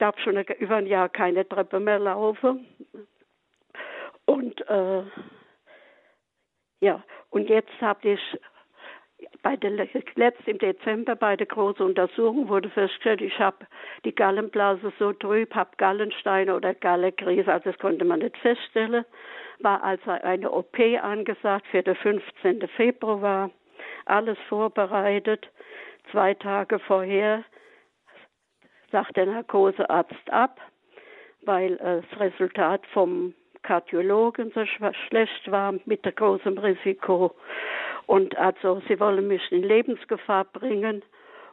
darf 0.00 0.18
schon 0.20 0.36
über 0.36 0.76
ein 0.76 0.86
Jahr 0.86 1.08
keine 1.08 1.46
Treppe 1.48 1.78
mehr 1.80 1.98
laufen. 1.98 2.66
Und 4.24 4.60
äh, 4.68 5.02
ja, 6.80 7.02
und 7.30 7.48
jetzt 7.48 7.80
habe 7.80 8.10
ich 8.10 8.38
bei 9.42 9.56
der 9.56 9.70
letzt 9.70 10.46
im 10.48 10.58
Dezember 10.58 11.14
bei 11.14 11.36
der 11.36 11.46
großen 11.46 11.84
Untersuchung 11.84 12.48
wurde 12.48 12.70
festgestellt, 12.70 13.20
ich 13.20 13.38
habe 13.38 13.66
die 14.04 14.14
Gallenblase 14.14 14.92
so 14.98 15.12
trüb, 15.12 15.54
habe 15.54 15.70
Gallensteine 15.76 16.54
oder 16.54 16.74
Gallenkrise, 16.74 17.52
also 17.52 17.70
das 17.70 17.78
konnte 17.78 18.04
man 18.04 18.20
nicht 18.20 18.36
feststellen. 18.38 19.04
War 19.58 19.82
also 19.82 20.10
eine 20.10 20.50
OP 20.50 20.78
angesagt 21.02 21.66
für 21.66 21.82
den 21.82 21.96
15. 21.96 22.66
Februar, 22.68 23.50
alles 24.06 24.38
vorbereitet. 24.48 25.48
Zwei 26.10 26.34
Tage 26.34 26.78
vorher 26.78 27.44
sagt 28.90 29.16
der 29.16 29.26
Narkosearzt 29.26 30.30
ab, 30.30 30.60
weil 31.42 31.76
das 31.76 32.20
Resultat 32.20 32.84
vom 32.88 33.34
Kardiologen 33.62 34.52
so 34.54 34.64
schlecht 34.66 35.50
war 35.50 35.74
mit 35.84 36.04
der 36.04 36.12
großen 36.12 36.58
Risiko. 36.58 37.34
Und 38.06 38.36
also 38.36 38.82
sie 38.88 38.98
wollen 38.98 39.28
mich 39.28 39.52
in 39.52 39.62
Lebensgefahr 39.62 40.44
bringen. 40.44 41.02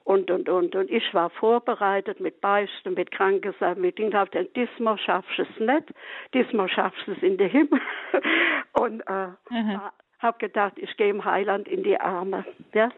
Und, 0.03 0.31
und, 0.31 0.47
und. 0.47 0.73
Und 0.73 0.89
ich 0.89 1.13
war 1.13 1.29
vorbereitet 1.29 2.21
mit 2.21 2.39
Beichten, 2.39 2.93
mit 2.93 3.11
Krankensachen, 3.11 3.81
mit 3.81 3.97
Dingen. 3.97 4.07
Ich 4.07 4.13
dachte, 4.13 4.45
diesmal 4.55 4.97
schaffst 4.97 5.37
du 5.37 5.41
es 5.41 5.59
nicht, 5.59 5.93
diesmal 6.33 6.69
schaffst 6.69 7.05
du 7.05 7.11
es 7.11 7.21
in 7.21 7.37
den 7.37 7.49
Himmel. 7.49 7.81
und 8.79 9.01
äh, 9.01 9.27
mhm. 9.49 9.81
Habe 10.19 10.37
gedacht, 10.39 10.73
ich 10.77 10.95
gehe 10.97 11.09
im 11.09 11.25
Heiland 11.25 11.67
in 11.67 11.83
die 11.83 11.99
Arme. 11.99 12.45
Ja? 12.73 12.89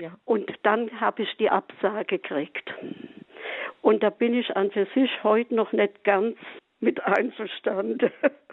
ja. 0.00 0.12
Und 0.24 0.52
dann 0.62 1.00
habe 1.00 1.22
ich 1.22 1.36
die 1.36 1.50
Absage 1.50 2.18
gekriegt. 2.18 2.74
Und 3.82 4.02
da 4.02 4.10
bin 4.10 4.34
ich 4.34 4.56
an 4.56 4.70
für 4.70 4.86
sich 4.94 5.10
heute 5.22 5.54
noch 5.54 5.72
nicht 5.72 6.04
ganz 6.04 6.36
mit 6.80 7.02
einverstanden, 7.04 8.10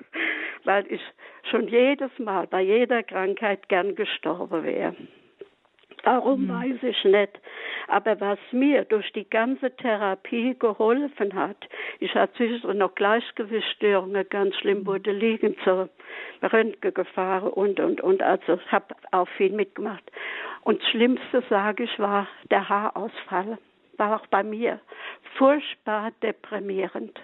weil 0.64 0.86
ich 0.92 1.02
schon 1.50 1.68
jedes 1.68 2.18
Mal 2.20 2.48
bei 2.48 2.62
jeder 2.62 3.04
Krankheit 3.04 3.70
gern 3.70 3.96
gestorben 3.96 4.64
wäre. 4.64 4.96
Warum 6.06 6.46
mhm. 6.46 6.50
weiß 6.50 6.84
ich 6.84 7.04
nicht. 7.04 7.40
Aber 7.88 8.20
was 8.22 8.40
mir 8.52 8.86
durch 8.86 9.12
die 9.14 9.30
ganze 9.30 9.76
Therapie 9.76 10.56
geholfen 10.58 11.34
hat, 11.34 11.58
ich 12.00 12.14
hatte 12.14 12.34
zwischendurch 12.38 12.78
noch 12.78 12.96
Gleichgewichtsstörungen, 12.96 14.28
ganz 14.30 14.56
schlimm 14.56 14.82
mhm. 14.82 14.86
wurde 14.86 15.12
liegen 15.12 15.56
zur 15.64 15.90
Röntgen 16.42 16.94
gefahren 16.94 17.50
und, 17.50 17.80
und, 17.80 18.02
und. 18.02 18.22
Also 18.22 18.60
habe 18.68 18.96
auch 19.12 19.28
viel 19.30 19.52
mitgemacht. 19.52 20.04
Und 20.62 20.82
das 20.82 20.90
Schlimmste, 20.90 21.44
sage 21.50 21.84
ich, 21.84 22.00
war 22.00 22.28
der 22.50 22.70
Haarausfall 22.70 23.58
war 23.98 24.22
auch 24.22 24.28
bei 24.28 24.44
mir 24.44 24.80
furchtbar 25.38 26.12
deprimierend. 26.22 27.20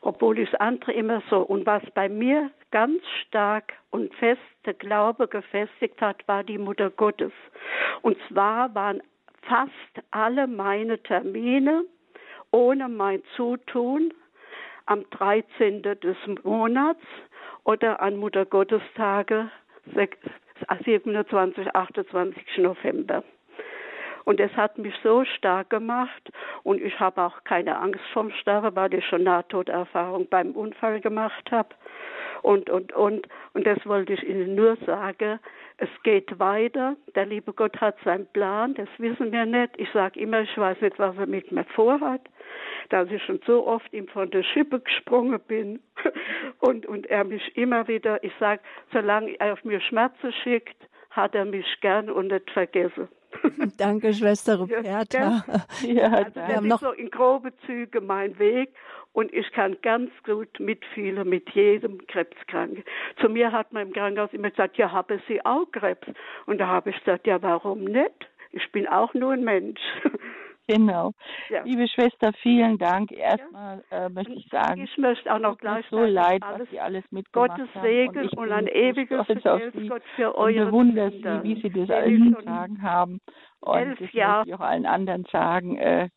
Obwohl 0.00 0.38
ich 0.38 0.50
das 0.50 0.60
andere 0.60 0.92
immer 0.92 1.22
so. 1.30 1.38
Und 1.38 1.66
was 1.66 1.82
bei 1.94 2.08
mir 2.08 2.50
ganz 2.70 3.02
stark 3.26 3.72
und 3.90 4.14
fest 4.14 4.40
der 4.66 4.74
Glaube 4.74 5.28
gefestigt 5.28 6.00
hat, 6.00 6.26
war 6.28 6.44
die 6.44 6.58
Mutter 6.58 6.90
Gottes. 6.90 7.32
Und 8.02 8.16
zwar 8.28 8.74
waren 8.74 9.02
fast 9.42 9.72
alle 10.10 10.46
meine 10.46 11.02
Termine 11.02 11.84
ohne 12.50 12.88
mein 12.88 13.22
Zutun 13.36 14.12
am 14.86 15.08
13. 15.10 15.82
des 15.82 16.16
Monats 16.44 17.02
oder 17.64 18.00
an 18.00 18.16
Mutter 18.16 18.46
Gottestage 18.46 19.50
27, 20.84 21.74
28 21.74 22.58
November. 22.58 23.22
Und 24.28 24.40
es 24.40 24.54
hat 24.58 24.76
mich 24.76 24.92
so 25.02 25.24
stark 25.24 25.70
gemacht 25.70 26.30
und 26.62 26.82
ich 26.82 27.00
habe 27.00 27.22
auch 27.22 27.44
keine 27.44 27.78
Angst 27.78 28.04
vom 28.12 28.30
Sterben, 28.30 28.76
weil 28.76 28.92
ich 28.92 29.06
schon 29.06 29.22
Nahtoderfahrung 29.22 30.28
beim 30.28 30.50
Unfall 30.50 31.00
gemacht 31.00 31.50
habe. 31.50 31.70
Und, 32.42 32.68
und, 32.68 32.92
und, 32.92 33.26
und 33.54 33.66
das 33.66 33.78
wollte 33.86 34.12
ich 34.12 34.22
Ihnen 34.28 34.54
nur 34.54 34.76
sagen. 34.84 35.40
Es 35.78 35.88
geht 36.02 36.38
weiter. 36.38 36.94
Der 37.14 37.24
liebe 37.24 37.54
Gott 37.54 37.80
hat 37.80 37.96
seinen 38.04 38.26
Plan. 38.26 38.74
Das 38.74 38.90
wissen 38.98 39.32
wir 39.32 39.46
nicht. 39.46 39.70
Ich 39.78 39.88
sage 39.92 40.20
immer, 40.20 40.42
ich 40.42 40.58
weiß 40.58 40.78
nicht, 40.82 40.98
was 40.98 41.16
er 41.16 41.26
mit 41.26 41.50
mir 41.50 41.64
vorhat. 41.74 42.20
Dass 42.90 43.10
ich 43.10 43.22
schon 43.22 43.40
so 43.46 43.66
oft 43.66 43.90
ihm 43.94 44.08
von 44.08 44.30
der 44.30 44.42
Schippe 44.42 44.80
gesprungen 44.80 45.40
bin. 45.48 45.80
Und, 46.60 46.84
und 46.84 47.06
er 47.06 47.24
mich 47.24 47.56
immer 47.56 47.88
wieder, 47.88 48.22
ich 48.22 48.32
sage, 48.38 48.60
solange 48.92 49.40
er 49.40 49.54
auf 49.54 49.64
mir 49.64 49.80
Schmerzen 49.80 50.32
schickt, 50.42 50.76
hat 51.12 51.34
er 51.34 51.46
mich 51.46 51.66
gern 51.80 52.10
und 52.10 52.28
nicht 52.28 52.50
vergessen. 52.50 53.08
Danke, 53.78 54.14
Schwester 54.14 54.56
Ruperta. 54.56 55.44
Ja, 55.82 55.88
ja 55.88 56.12
also 56.12 56.30
das 56.34 56.60
ist 56.60 56.62
noch 56.62 56.80
so 56.80 56.92
in 56.92 57.10
grobe 57.10 57.52
Züge 57.66 58.00
mein 58.00 58.38
Weg 58.38 58.70
und 59.12 59.32
ich 59.32 59.50
kann 59.52 59.76
ganz 59.82 60.10
gut 60.24 60.60
mitfühlen 60.60 61.28
mit 61.28 61.50
jedem 61.50 62.06
Krebskranken. 62.06 62.84
Zu 63.20 63.28
mir 63.28 63.52
hat 63.52 63.72
man 63.72 63.88
im 63.88 63.92
Krankenhaus 63.92 64.32
immer 64.32 64.50
gesagt, 64.50 64.76
ja, 64.76 64.92
haben 64.92 65.20
Sie 65.26 65.44
auch 65.44 65.70
Krebs? 65.72 66.06
Und 66.46 66.58
da 66.58 66.68
habe 66.68 66.90
ich 66.90 66.98
gesagt, 66.98 67.26
ja, 67.26 67.40
warum 67.42 67.84
nicht? 67.84 68.28
Ich 68.52 68.70
bin 68.72 68.86
auch 68.86 69.14
nur 69.14 69.32
ein 69.32 69.44
Mensch. 69.44 69.80
Genau. 70.68 71.12
Ja. 71.48 71.62
Liebe 71.64 71.88
Schwester, 71.88 72.32
vielen 72.42 72.76
Dank. 72.76 73.10
Erstmal 73.10 73.82
ja. 73.90 74.06
äh, 74.06 74.08
möchte 74.10 74.34
ich 74.34 74.46
sagen, 74.50 74.82
ich 74.82 74.98
möchte 74.98 75.34
auch 75.34 75.38
noch 75.38 75.56
gleich 75.56 75.86
so 75.90 76.04
leid, 76.04 76.42
alles, 76.42 76.60
was 76.60 76.70
Sie 76.70 76.78
alles 76.78 77.04
mitgemacht 77.10 77.58
Gottes 77.58 77.82
Segen 77.82 78.20
und, 78.20 78.36
und 78.36 78.52
ein 78.52 78.66
ewiges 78.66 79.26
Gott 79.88 80.02
für 80.16 80.36
eure 80.36 80.66
bewundere 80.66 81.10
Sie, 81.10 81.24
wie 81.42 81.60
Sie 81.62 81.70
das 81.70 81.90
allen 81.90 82.36
sagen 82.44 82.82
haben. 82.82 83.20
Und 83.60 83.98
das 83.98 84.12
Jahre. 84.12 84.40
möchte 84.40 84.50
ich 84.50 84.54
auch 84.54 84.60
allen 84.60 84.84
anderen 84.84 85.24
sagen. 85.32 85.78
Äh, 85.78 86.10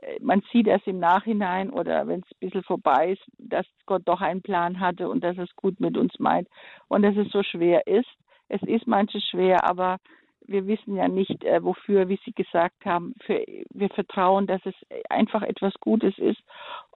äh, 0.00 0.18
man 0.20 0.42
sieht 0.52 0.68
erst 0.68 0.86
im 0.86 1.00
Nachhinein 1.00 1.70
oder 1.70 2.06
wenn 2.06 2.20
es 2.20 2.26
ein 2.26 2.38
bisschen 2.40 2.62
vorbei 2.62 3.12
ist, 3.12 3.22
dass 3.38 3.66
Gott 3.86 4.02
doch 4.04 4.20
einen 4.20 4.42
Plan 4.42 4.78
hatte 4.78 5.08
und 5.08 5.24
dass 5.24 5.36
es 5.38 5.54
gut 5.56 5.80
mit 5.80 5.96
uns 5.96 6.18
meint 6.20 6.48
und 6.86 7.02
dass 7.02 7.16
es 7.16 7.30
so 7.30 7.42
schwer 7.42 7.86
ist. 7.88 8.08
Es 8.48 8.62
ist 8.62 8.86
manches 8.86 9.24
schwer, 9.24 9.68
aber 9.68 9.98
wir 10.48 10.66
wissen 10.66 10.96
ja 10.96 11.06
nicht, 11.08 11.44
äh, 11.44 11.62
wofür, 11.62 12.08
wie 12.08 12.18
Sie 12.24 12.32
gesagt 12.32 12.84
haben. 12.84 13.14
Für, 13.24 13.44
wir 13.70 13.88
vertrauen, 13.90 14.46
dass 14.46 14.60
es 14.64 14.74
einfach 15.08 15.42
etwas 15.42 15.74
Gutes 15.80 16.18
ist. 16.18 16.40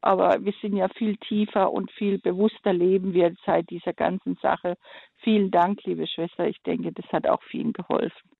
Aber 0.00 0.44
wir 0.44 0.54
sind 0.60 0.74
ja 0.76 0.88
viel 0.88 1.16
tiefer 1.18 1.72
und 1.72 1.90
viel 1.92 2.18
bewusster 2.18 2.72
leben 2.72 3.12
wir 3.12 3.34
seit 3.46 3.70
dieser 3.70 3.92
ganzen 3.92 4.36
Sache. 4.42 4.76
Vielen 5.18 5.50
Dank, 5.50 5.84
liebe 5.84 6.06
Schwester. 6.06 6.48
Ich 6.48 6.60
denke, 6.62 6.92
das 6.92 7.06
hat 7.12 7.28
auch 7.28 7.42
vielen 7.44 7.72
geholfen. 7.72 8.30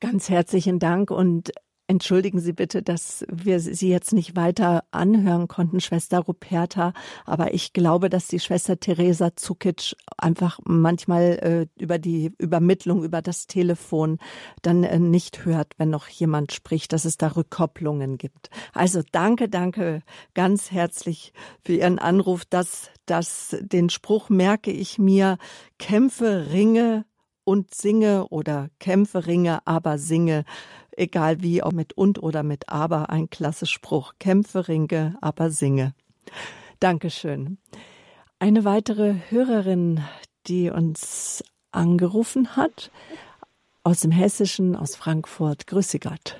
Ganz 0.00 0.28
herzlichen 0.28 0.78
Dank 0.78 1.10
und 1.10 1.52
Entschuldigen 1.88 2.40
Sie 2.40 2.52
bitte, 2.52 2.82
dass 2.82 3.24
wir 3.30 3.60
Sie 3.60 3.88
jetzt 3.88 4.12
nicht 4.12 4.34
weiter 4.34 4.82
anhören 4.90 5.46
konnten, 5.46 5.78
Schwester 5.78 6.18
Ruperta. 6.18 6.92
Aber 7.24 7.54
ich 7.54 7.72
glaube, 7.72 8.10
dass 8.10 8.26
die 8.26 8.40
Schwester 8.40 8.80
Theresa 8.80 9.36
Zukic 9.36 9.94
einfach 10.18 10.58
manchmal 10.64 11.68
äh, 11.78 11.80
über 11.80 12.00
die 12.00 12.32
Übermittlung 12.38 13.04
über 13.04 13.22
das 13.22 13.46
Telefon 13.46 14.18
dann 14.62 14.82
äh, 14.82 14.98
nicht 14.98 15.44
hört, 15.44 15.74
wenn 15.78 15.90
noch 15.90 16.08
jemand 16.08 16.52
spricht, 16.52 16.92
dass 16.92 17.04
es 17.04 17.18
da 17.18 17.28
Rückkopplungen 17.28 18.18
gibt. 18.18 18.50
Also 18.72 19.02
danke, 19.12 19.48
danke 19.48 20.02
ganz 20.34 20.72
herzlich 20.72 21.32
für 21.64 21.74
Ihren 21.74 22.00
Anruf. 22.00 22.44
Dass, 22.44 22.90
dass 23.06 23.56
den 23.60 23.90
Spruch 23.90 24.28
merke 24.28 24.72
ich 24.72 24.98
mir, 24.98 25.38
kämpfe, 25.78 26.48
ringe 26.50 27.04
und 27.44 27.72
singe 27.72 28.26
oder 28.28 28.70
kämpfe, 28.80 29.28
ringe, 29.28 29.64
aber 29.68 29.98
singe 29.98 30.44
egal 30.96 31.42
wie, 31.42 31.62
auch 31.62 31.72
mit 31.72 31.92
und 31.92 32.22
oder 32.22 32.42
mit 32.42 32.68
aber, 32.68 33.10
ein 33.10 33.30
klasse 33.30 33.66
Spruch. 33.66 34.14
Kämpfe, 34.18 34.68
ringe, 34.68 35.16
aber 35.20 35.50
singe. 35.50 35.94
Dankeschön. 36.80 37.58
Eine 38.38 38.64
weitere 38.64 39.14
Hörerin, 39.30 40.00
die 40.46 40.70
uns 40.70 41.42
angerufen 41.72 42.56
hat, 42.56 42.90
aus 43.82 44.00
dem 44.00 44.10
Hessischen, 44.10 44.76
aus 44.76 44.96
Frankfurt. 44.96 45.66
Grüße 45.66 45.98
Gott. 45.98 46.36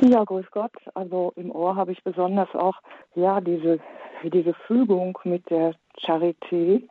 Ja, 0.00 0.24
grüß 0.24 0.46
Gott. 0.50 0.72
Also 0.94 1.32
im 1.36 1.50
Ohr 1.50 1.74
habe 1.74 1.92
ich 1.92 2.04
besonders 2.04 2.54
auch 2.54 2.76
ja 3.14 3.40
diese 3.40 3.80
diese 4.22 4.54
Fügung 4.66 5.18
mit 5.24 5.48
der 5.50 5.74
Charité 6.00 6.82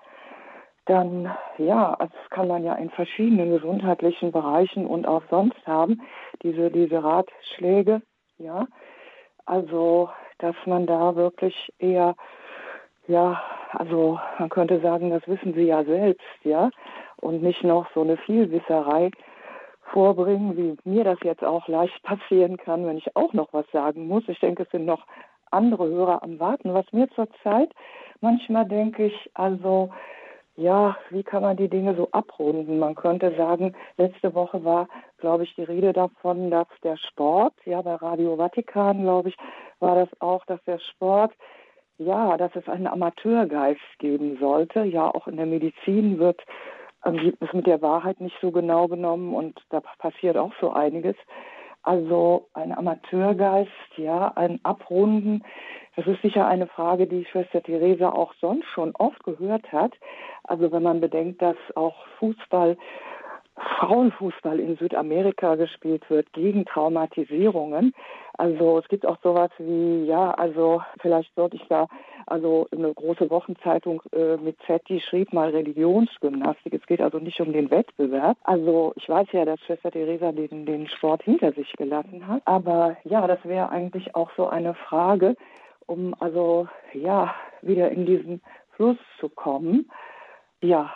dann 0.86 1.36
ja, 1.58 1.96
das 2.00 2.30
kann 2.30 2.48
man 2.48 2.64
ja 2.64 2.74
in 2.76 2.90
verschiedenen 2.90 3.52
gesundheitlichen 3.52 4.32
Bereichen 4.32 4.86
und 4.86 5.08
auch 5.08 5.24
sonst 5.30 5.66
haben, 5.66 6.02
diese, 6.44 6.70
diese 6.70 7.04
Ratschläge, 7.04 8.02
ja. 8.38 8.68
Also, 9.46 10.10
dass 10.40 10.56
man 10.66 10.86
da 10.86 11.16
wirklich 11.16 11.72
eher, 11.80 12.16
ja, 13.08 13.42
also 13.72 14.20
man 14.40 14.50
könnte 14.50 14.80
sagen, 14.82 15.12
das 15.12 15.28
wissen 15.28 15.54
Sie 15.54 15.66
ja 15.66 15.84
selbst, 15.84 16.26
ja, 16.44 16.70
und 17.18 17.42
nicht 17.42 17.64
noch 17.64 17.88
so 17.94 18.02
eine 18.02 18.18
Vielwisserei 18.18 19.12
vorbringen, 19.92 20.58
wie 20.58 20.78
mir 20.90 21.04
das 21.04 21.20
jetzt 21.24 21.44
auch 21.44 21.68
leicht 21.68 22.02
passieren 22.04 22.58
kann, 22.58 22.86
wenn 22.86 22.98
ich 22.98 23.16
auch 23.16 23.34
noch 23.34 23.54
was 23.54 23.70
sagen 23.72 24.08
muss. 24.08 24.24
Ich 24.28 24.40
denke, 24.40 24.64
es 24.64 24.70
sind 24.72 24.86
noch 24.86 25.06
andere 25.52 25.88
Hörer 25.88 26.24
am 26.24 26.40
Warten. 26.40 26.74
Was 26.74 26.92
mir 26.92 27.08
zurzeit 27.12 27.72
manchmal 28.20 28.66
denke 28.66 29.06
ich, 29.06 29.32
also 29.36 29.92
ja, 30.58 30.96
wie 31.10 31.24
kann 31.24 31.42
man 31.42 31.58
die 31.58 31.70
Dinge 31.70 31.96
so 31.96 32.10
abrunden? 32.12 32.80
Man 32.80 32.96
könnte 32.96 33.36
sagen, 33.36 33.76
letzte 33.98 34.34
Woche 34.34 34.64
war, 34.64 34.88
glaube 35.18 35.44
ich, 35.44 35.54
die 35.56 35.64
Rede 35.64 35.92
davon, 35.92 36.50
dass 36.50 36.68
der 36.84 36.98
Sport, 36.98 37.54
ja, 37.66 37.82
bei 37.82 37.96
Radio 37.96 38.38
Vatikan, 38.38 39.02
glaube 39.02 39.30
ich, 39.30 39.38
war 39.80 39.96
das 39.96 40.10
auch, 40.22 40.46
dass 40.46 40.64
der 40.64 40.80
Sport, 40.80 41.34
ja, 41.98 42.38
dass 42.38 42.56
es 42.56 42.68
einen 42.70 42.88
Amateurgeist 42.88 44.00
geben 44.00 44.38
sollte. 44.40 44.84
Ja, 44.84 45.10
auch 45.10 45.28
in 45.28 45.38
der 45.38 45.46
Medizin 45.46 46.20
wird 46.20 46.42
ähm, 47.06 47.34
es 47.40 47.54
mit 47.54 47.68
der 47.68 47.82
Wahrheit 47.82 48.22
nicht 48.22 48.38
so 48.42 48.52
genau 48.52 48.88
genommen 48.88 49.34
und 49.34 49.60
da 49.70 49.82
passiert 50.00 50.38
auch 50.38 50.54
so 50.60 50.72
einiges. 50.72 51.16
Also 51.84 52.48
ein 52.54 52.76
Amateurgeist, 52.76 53.70
ja, 53.98 54.32
ein 54.36 54.60
Abrunden. 54.64 55.44
Das 55.96 56.08
ist 56.08 56.22
sicher 56.22 56.46
eine 56.46 56.68
Frage, 56.68 57.08
die 57.08 57.26
Schwester 57.26 57.64
Theresa 57.64 58.10
auch 58.10 58.34
sonst 58.42 58.66
schon 58.68 58.94
oft 58.96 59.24
gehört 59.24 59.72
hat. 59.72 59.94
Also 60.44 60.72
wenn 60.72 60.84
man 60.84 61.00
bedenkt, 61.00 61.42
dass 61.42 61.56
auch 61.76 61.96
Fußball, 62.20 62.76
Frauenfußball 63.80 64.60
in 64.60 64.76
Südamerika 64.76 65.56
gespielt 65.56 66.10
wird 66.10 66.32
gegen 66.34 66.66
Traumatisierungen. 66.66 67.94
Also 68.38 68.80
es 68.80 68.88
gibt 68.90 69.06
auch 69.06 69.18
sowas 69.24 69.50
wie, 69.58 70.04
ja, 70.04 70.32
also 70.32 70.82
vielleicht 71.00 71.34
sollte 71.36 71.56
ich 71.56 71.66
da, 71.70 71.88
also 72.26 72.68
eine 72.74 72.94
große 72.94 73.30
Wochenzeitung 73.30 74.02
äh, 74.12 74.36
mit 74.36 74.58
Z, 74.68 74.82
die 74.90 75.00
schrieb 75.00 75.32
mal 75.32 75.52
Religionsgymnastik. 75.52 76.74
Es 76.74 76.86
geht 76.86 77.00
also 77.00 77.20
nicht 77.20 77.40
um 77.40 77.54
den 77.54 77.72
Wettbewerb. 77.72 78.38
Also 78.44 78.92
ich 78.98 79.08
weiß 79.08 79.28
ja, 79.32 79.46
dass 79.46 79.62
Schwester 79.62 79.92
Theresa 79.92 80.34
den, 80.34 80.66
den 80.66 80.90
Sport 80.90 81.24
hinter 81.24 81.54
sich 81.54 81.72
gelassen 81.74 82.28
hat. 82.28 82.42
Aber 82.44 82.98
ja, 83.06 83.26
das 83.26 83.40
wäre 83.46 83.70
eigentlich 83.70 84.16
auch 84.16 84.32
so 84.36 84.50
eine 84.50 84.74
Frage, 84.74 85.38
um 85.86 86.16
also 86.20 86.68
ja 86.94 87.34
wieder 87.62 87.92
in 87.92 88.06
diesen 88.06 88.42
Fluss 88.76 88.98
zu 89.20 89.30
kommen. 89.30 89.90
Ja, 90.62 90.92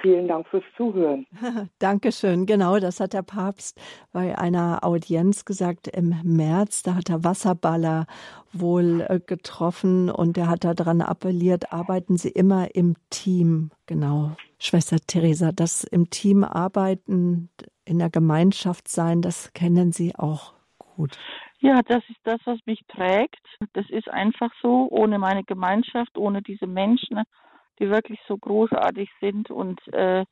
vielen 0.00 0.28
Dank 0.28 0.48
fürs 0.48 0.64
Zuhören. 0.76 1.26
Dankeschön. 1.78 2.46
Genau, 2.46 2.78
das 2.78 3.00
hat 3.00 3.12
der 3.12 3.22
Papst 3.22 3.80
bei 4.12 4.36
einer 4.36 4.84
Audienz 4.84 5.44
gesagt 5.44 5.88
im 5.88 6.14
März. 6.24 6.82
Da 6.82 6.94
hat 6.94 7.10
er 7.10 7.24
Wasserballer 7.24 8.06
wohl 8.52 9.04
äh, 9.08 9.20
getroffen 9.20 10.10
und 10.10 10.38
er 10.38 10.48
hat 10.48 10.64
daran 10.64 11.00
appelliert, 11.00 11.72
arbeiten 11.72 12.16
Sie 12.16 12.30
immer 12.30 12.74
im 12.74 12.96
Team. 13.10 13.70
Genau, 13.86 14.32
Schwester 14.58 14.98
Theresa, 15.06 15.52
das 15.52 15.84
im 15.84 16.10
Team 16.10 16.44
arbeiten, 16.44 17.50
in 17.84 17.98
der 17.98 18.10
Gemeinschaft 18.10 18.88
sein, 18.88 19.22
das 19.22 19.52
kennen 19.52 19.92
Sie 19.92 20.14
auch 20.16 20.52
gut. 20.78 21.18
Ja, 21.60 21.80
das 21.82 22.02
ist 22.08 22.20
das, 22.22 22.40
was 22.44 22.58
mich 22.66 22.80
trägt. 22.86 23.44
Das 23.72 23.88
ist 23.90 24.08
einfach 24.08 24.52
so, 24.62 24.88
ohne 24.90 25.18
meine 25.18 25.42
Gemeinschaft, 25.42 26.16
ohne 26.16 26.40
diese 26.40 26.68
Menschen, 26.68 27.22
die 27.80 27.90
wirklich 27.90 28.20
so 28.28 28.38
großartig 28.38 29.10
sind 29.20 29.50
und 29.50 29.80
äh, 29.92 30.24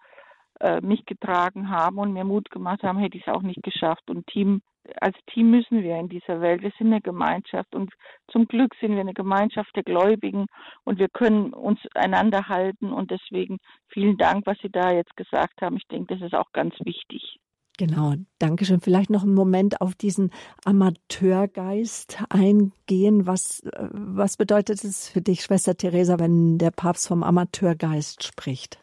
äh, 0.61 0.81
mich 0.81 1.05
getragen 1.05 1.69
haben 1.71 1.99
und 1.99 2.13
mir 2.13 2.25
Mut 2.25 2.51
gemacht 2.51 2.83
haben, 2.83 2.99
hätte 2.99 3.19
ich 3.19 3.27
es 3.27 3.33
auch 3.33 3.43
nicht 3.43 3.63
geschafft. 3.63 4.09
Und 4.09 4.27
Team, 4.29 4.63
als 5.01 5.17
Team 5.27 5.51
müssen 5.51 5.83
wir 5.83 5.99
in 5.99 6.09
dieser 6.09 6.41
Welt. 6.41 6.63
Wir 6.63 6.73
sind 6.79 6.93
eine 6.93 7.01
Gemeinschaft 7.01 7.75
und 7.75 7.93
zum 8.29 8.47
Glück 8.47 8.75
sind 8.81 8.93
wir 8.93 9.01
eine 9.01 9.15
Gemeinschaft 9.15 9.75
der 9.75 9.83
Gläubigen 9.83 10.47
und 10.85 10.99
wir 11.01 11.09
können 11.09 11.53
uns 11.53 11.81
einander 11.95 12.49
halten. 12.49 12.93
Und 12.93 13.11
deswegen 13.11 13.59
vielen 13.89 14.17
Dank, 14.17 14.47
was 14.47 14.59
Sie 14.63 14.71
da 14.71 14.93
jetzt 14.93 15.17
gesagt 15.17 15.61
haben. 15.61 15.77
Ich 15.77 15.89
denke, 15.89 16.15
das 16.15 16.25
ist 16.25 16.35
auch 16.35 16.53
ganz 16.53 16.75
wichtig. 16.85 17.41
Genau, 17.79 18.15
danke 18.39 18.65
schön. 18.65 18.81
Vielleicht 18.81 19.11
noch 19.11 19.23
einen 19.23 19.35
Moment 19.35 19.83
auf 19.83 19.95
diesen 19.95 20.31
Amateurgeist 20.65 22.23
eingehen. 22.31 23.27
Was, 23.27 23.61
äh, 23.61 23.89
was 23.93 24.39
bedeutet 24.39 24.83
es 24.83 25.11
für 25.11 25.21
dich, 25.21 25.43
Schwester 25.43 25.77
Theresa, 25.77 26.19
wenn 26.19 26.57
der 26.57 26.71
Papst 26.71 27.09
vom 27.09 27.23
Amateurgeist 27.23 28.25
spricht? 28.25 28.81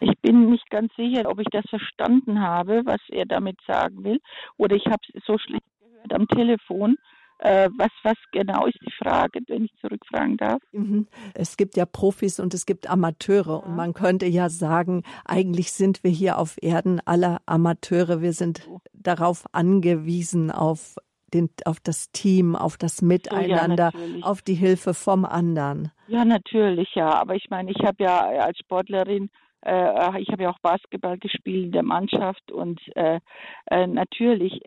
Ich 0.00 0.18
bin 0.20 0.50
nicht 0.50 0.68
ganz 0.70 0.94
sicher, 0.96 1.28
ob 1.28 1.40
ich 1.40 1.48
das 1.50 1.64
verstanden 1.68 2.40
habe, 2.40 2.82
was 2.84 3.00
er 3.08 3.24
damit 3.26 3.58
sagen 3.66 4.04
will. 4.04 4.20
Oder 4.56 4.76
ich 4.76 4.86
habe 4.86 5.02
es 5.12 5.24
so 5.24 5.38
schlecht 5.38 5.64
gehört 5.80 6.12
am 6.12 6.28
Telefon. 6.28 6.96
Äh, 7.38 7.68
was, 7.76 7.90
was 8.02 8.16
genau 8.32 8.66
ist 8.66 8.78
die 8.80 8.92
Frage, 8.92 9.40
wenn 9.48 9.64
ich 9.64 9.72
zurückfragen 9.80 10.36
darf? 10.36 10.62
Mhm. 10.72 11.06
Es 11.34 11.56
gibt 11.56 11.76
ja 11.76 11.84
Profis 11.84 12.40
und 12.40 12.54
es 12.54 12.64
gibt 12.64 12.88
Amateure. 12.88 13.60
Ja. 13.60 13.66
Und 13.66 13.76
man 13.76 13.92
könnte 13.92 14.26
ja 14.26 14.48
sagen, 14.48 15.02
eigentlich 15.24 15.72
sind 15.72 16.02
wir 16.02 16.10
hier 16.10 16.38
auf 16.38 16.56
Erden 16.62 17.00
alle 17.04 17.38
Amateure. 17.46 18.22
Wir 18.22 18.32
sind 18.32 18.68
darauf 18.94 19.44
angewiesen, 19.52 20.50
auf, 20.50 20.96
den, 21.34 21.50
auf 21.66 21.78
das 21.80 22.10
Team, 22.10 22.56
auf 22.56 22.78
das 22.78 23.02
Miteinander, 23.02 23.92
oh 23.94 24.18
ja, 24.18 24.26
auf 24.26 24.40
die 24.40 24.54
Hilfe 24.54 24.94
vom 24.94 25.26
anderen. 25.26 25.92
Ja, 26.08 26.24
natürlich, 26.24 26.94
ja. 26.94 27.10
Aber 27.10 27.34
ich 27.34 27.50
meine, 27.50 27.70
ich 27.70 27.84
habe 27.84 28.02
ja 28.02 28.20
als 28.20 28.58
Sportlerin 28.58 29.28
äh, 29.66 30.20
ich 30.20 30.28
habe 30.28 30.44
ja 30.44 30.50
auch 30.50 30.60
Basketball 30.60 31.18
gespielt 31.18 31.66
in 31.66 31.72
der 31.72 31.82
Mannschaft 31.82 32.52
und 32.52 32.80
äh, 32.94 33.18
äh, 33.66 33.86
natürlich, 33.86 34.60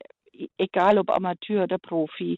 egal 0.57 0.97
ob 0.97 1.09
Amateur 1.09 1.63
oder 1.63 1.77
Profi, 1.77 2.37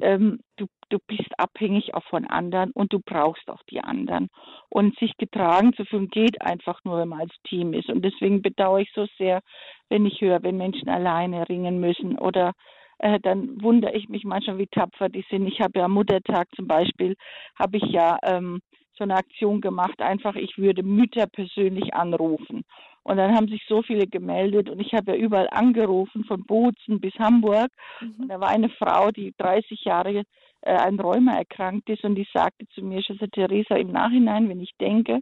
ähm, 0.00 0.40
du, 0.56 0.66
du 0.88 0.98
bist 1.06 1.28
abhängig 1.38 1.94
auch 1.94 2.04
von 2.04 2.26
anderen 2.26 2.70
und 2.72 2.92
du 2.92 3.00
brauchst 3.00 3.48
auch 3.48 3.62
die 3.70 3.80
anderen. 3.80 4.28
Und 4.68 4.98
sich 4.98 5.16
getragen 5.16 5.72
zu 5.74 5.84
fühlen 5.84 6.08
geht 6.08 6.40
einfach 6.42 6.80
nur, 6.84 6.98
wenn 6.98 7.08
man 7.08 7.20
als 7.20 7.34
Team 7.48 7.72
ist. 7.74 7.88
Und 7.88 8.04
deswegen 8.04 8.42
bedauere 8.42 8.80
ich 8.80 8.90
so 8.94 9.06
sehr, 9.18 9.40
wenn 9.88 10.06
ich 10.06 10.20
höre, 10.20 10.42
wenn 10.42 10.56
Menschen 10.56 10.88
alleine 10.88 11.48
ringen 11.48 11.80
müssen 11.80 12.18
oder 12.18 12.52
äh, 12.98 13.20
dann 13.20 13.60
wundere 13.62 13.94
ich 13.94 14.08
mich 14.08 14.24
manchmal, 14.24 14.58
wie 14.58 14.66
tapfer 14.66 15.08
die 15.08 15.24
sind. 15.30 15.46
Ich 15.46 15.60
habe 15.60 15.78
ja 15.78 15.84
am 15.86 15.92
Muttertag 15.92 16.48
zum 16.54 16.66
Beispiel, 16.66 17.16
habe 17.58 17.76
ich 17.76 17.84
ja 17.84 18.18
ähm, 18.22 18.60
so 18.96 19.04
eine 19.04 19.16
Aktion 19.16 19.60
gemacht, 19.60 20.00
einfach 20.00 20.36
ich 20.36 20.56
würde 20.56 20.82
Mütter 20.82 21.26
persönlich 21.26 21.94
anrufen. 21.94 22.64
Und 23.04 23.18
dann 23.18 23.34
haben 23.34 23.48
sich 23.48 23.62
so 23.68 23.82
viele 23.82 24.06
gemeldet 24.06 24.70
und 24.70 24.80
ich 24.80 24.94
habe 24.94 25.12
ja 25.12 25.18
überall 25.18 25.48
angerufen, 25.50 26.24
von 26.24 26.42
Bozen 26.44 27.00
bis 27.00 27.14
Hamburg. 27.18 27.70
Mhm. 28.00 28.14
Und 28.18 28.28
da 28.28 28.40
war 28.40 28.48
eine 28.48 28.70
Frau, 28.70 29.10
die 29.10 29.34
30 29.36 29.84
Jahre 29.84 30.22
äh, 30.62 30.72
an 30.72 30.98
Rheuma 30.98 31.36
erkrankt 31.36 31.88
ist 31.90 32.04
und 32.04 32.14
die 32.14 32.26
sagte 32.32 32.66
zu 32.68 32.82
mir, 32.82 33.02
Schwester 33.02 33.28
Theresa, 33.28 33.76
im 33.76 33.92
Nachhinein, 33.92 34.48
wenn 34.48 34.60
ich 34.60 34.72
denke, 34.80 35.20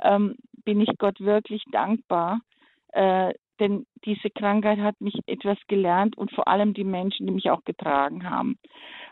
ähm, 0.00 0.36
bin 0.64 0.80
ich 0.80 0.90
Gott 0.98 1.20
wirklich 1.20 1.62
dankbar, 1.70 2.40
äh, 2.88 3.32
denn 3.60 3.86
diese 4.04 4.28
Krankheit 4.30 4.80
hat 4.80 5.00
mich 5.00 5.14
etwas 5.26 5.58
gelernt 5.68 6.18
und 6.18 6.32
vor 6.32 6.48
allem 6.48 6.74
die 6.74 6.84
Menschen, 6.84 7.26
die 7.26 7.32
mich 7.32 7.50
auch 7.50 7.62
getragen 7.64 8.28
haben. 8.28 8.58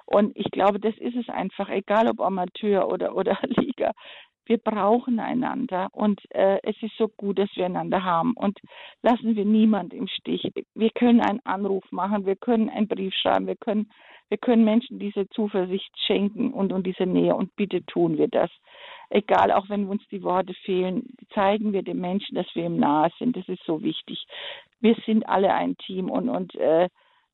Und 0.06 0.36
ich 0.36 0.50
glaube, 0.50 0.80
das 0.80 0.96
ist 0.98 1.14
es 1.14 1.28
einfach, 1.28 1.68
egal 1.68 2.08
ob 2.08 2.20
Amateur 2.20 2.88
oder, 2.88 3.14
oder 3.14 3.38
Liga. 3.46 3.92
Wir 4.46 4.58
brauchen 4.58 5.20
einander 5.20 5.88
und 5.92 6.20
äh, 6.30 6.58
es 6.62 6.76
ist 6.82 6.96
so 6.96 7.08
gut, 7.08 7.38
dass 7.38 7.50
wir 7.54 7.66
einander 7.66 8.02
haben 8.04 8.34
und 8.34 8.58
lassen 9.02 9.36
wir 9.36 9.44
niemand 9.44 9.94
im 9.94 10.08
Stich. 10.08 10.50
Wir 10.74 10.90
können 10.90 11.20
einen 11.20 11.40
Anruf 11.44 11.84
machen, 11.92 12.26
wir 12.26 12.36
können 12.36 12.68
einen 12.68 12.88
Brief 12.88 13.14
schreiben, 13.14 13.46
wir 13.46 13.56
können, 13.56 13.90
wir 14.28 14.38
können 14.38 14.64
Menschen 14.64 14.98
diese 14.98 15.28
Zuversicht 15.30 15.90
schenken 16.06 16.52
und, 16.52 16.72
und 16.72 16.86
diese 16.86 17.06
Nähe 17.06 17.34
und 17.34 17.54
bitte 17.56 17.84
tun 17.86 18.18
wir 18.18 18.28
das. 18.28 18.50
Egal, 19.10 19.52
auch 19.52 19.68
wenn 19.68 19.86
uns 19.86 20.02
die 20.10 20.22
Worte 20.22 20.54
fehlen, 20.64 21.14
zeigen 21.34 21.72
wir 21.72 21.82
den 21.82 22.00
Menschen, 22.00 22.36
dass 22.36 22.46
wir 22.54 22.66
ihm 22.66 22.78
nahe 22.78 23.10
sind. 23.18 23.36
Das 23.36 23.48
ist 23.48 23.64
so 23.64 23.82
wichtig. 23.82 24.24
Wir 24.80 24.96
sind 25.04 25.28
alle 25.28 25.52
ein 25.52 25.76
Team 25.78 26.08
und, 26.10 26.28
und 26.28 26.54
äh, 26.54 26.88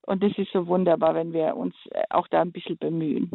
und 0.07 0.23
es 0.25 0.37
ist 0.39 0.53
so 0.53 0.67
wunderbar, 0.67 1.15
wenn 1.15 1.33
wir 1.33 1.57
uns 1.57 1.75
äh, 1.91 2.03
auch 2.11 2.29
da 2.29 2.41
ein 2.41 2.53
bisschen 2.53 2.79
bemühen. 2.79 3.31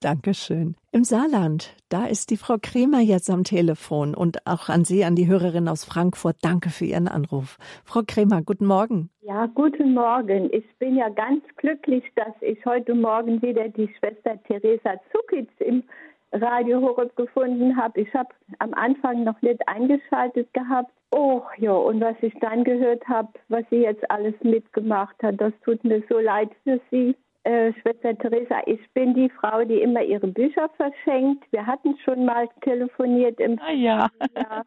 Dankeschön. 0.00 0.74
Im 0.92 1.04
Saarland, 1.04 1.74
da 1.88 2.06
ist 2.06 2.30
die 2.30 2.36
Frau 2.36 2.56
Kremer 2.60 3.00
jetzt 3.00 3.30
am 3.30 3.44
Telefon 3.44 4.14
und 4.14 4.46
auch 4.46 4.68
an 4.68 4.84
Sie, 4.84 5.04
an 5.04 5.14
die 5.14 5.28
Hörerin 5.28 5.68
aus 5.68 5.84
Frankfurt. 5.84 6.36
Danke 6.42 6.70
für 6.70 6.84
Ihren 6.86 7.08
Anruf. 7.08 7.58
Frau 7.84 8.02
Kremer, 8.06 8.42
guten 8.42 8.66
Morgen. 8.66 9.10
Ja, 9.22 9.46
guten 9.46 9.94
Morgen. 9.94 10.50
Ich 10.52 10.64
bin 10.78 10.96
ja 10.96 11.08
ganz 11.08 11.42
glücklich, 11.56 12.04
dass 12.16 12.34
ich 12.40 12.64
heute 12.66 12.94
Morgen 12.94 13.40
wieder 13.42 13.68
die 13.68 13.88
Schwester 13.98 14.42
Theresa 14.44 14.94
Zukitz 15.12 15.50
im 15.60 15.84
Radio 16.32 16.80
Horeb 16.80 17.14
gefunden 17.16 17.76
habe. 17.76 18.00
Ich 18.00 18.12
habe 18.12 18.30
am 18.58 18.74
Anfang 18.74 19.24
noch 19.24 19.40
nicht 19.40 19.66
eingeschaltet 19.68 20.52
gehabt. 20.52 20.90
Oh 21.16 21.42
ja, 21.58 21.70
und 21.70 22.00
was 22.00 22.16
ich 22.22 22.34
dann 22.40 22.64
gehört 22.64 23.06
habe, 23.06 23.28
was 23.46 23.62
sie 23.70 23.82
jetzt 23.82 24.10
alles 24.10 24.34
mitgemacht 24.42 25.14
hat, 25.22 25.40
das 25.40 25.52
tut 25.64 25.84
mir 25.84 26.02
so 26.08 26.18
leid 26.18 26.50
für 26.64 26.80
sie. 26.90 27.14
Äh, 27.44 27.72
Schwester 27.74 28.18
Theresa, 28.18 28.62
ich 28.66 28.80
bin 28.94 29.14
die 29.14 29.28
Frau, 29.28 29.62
die 29.62 29.80
immer 29.80 30.02
ihre 30.02 30.26
Bücher 30.26 30.68
verschenkt. 30.70 31.44
Wir 31.52 31.64
hatten 31.64 31.96
schon 32.04 32.24
mal 32.24 32.48
telefoniert 32.62 33.38
im 33.38 33.60
Ah 33.60 33.70
ja, 33.70 34.10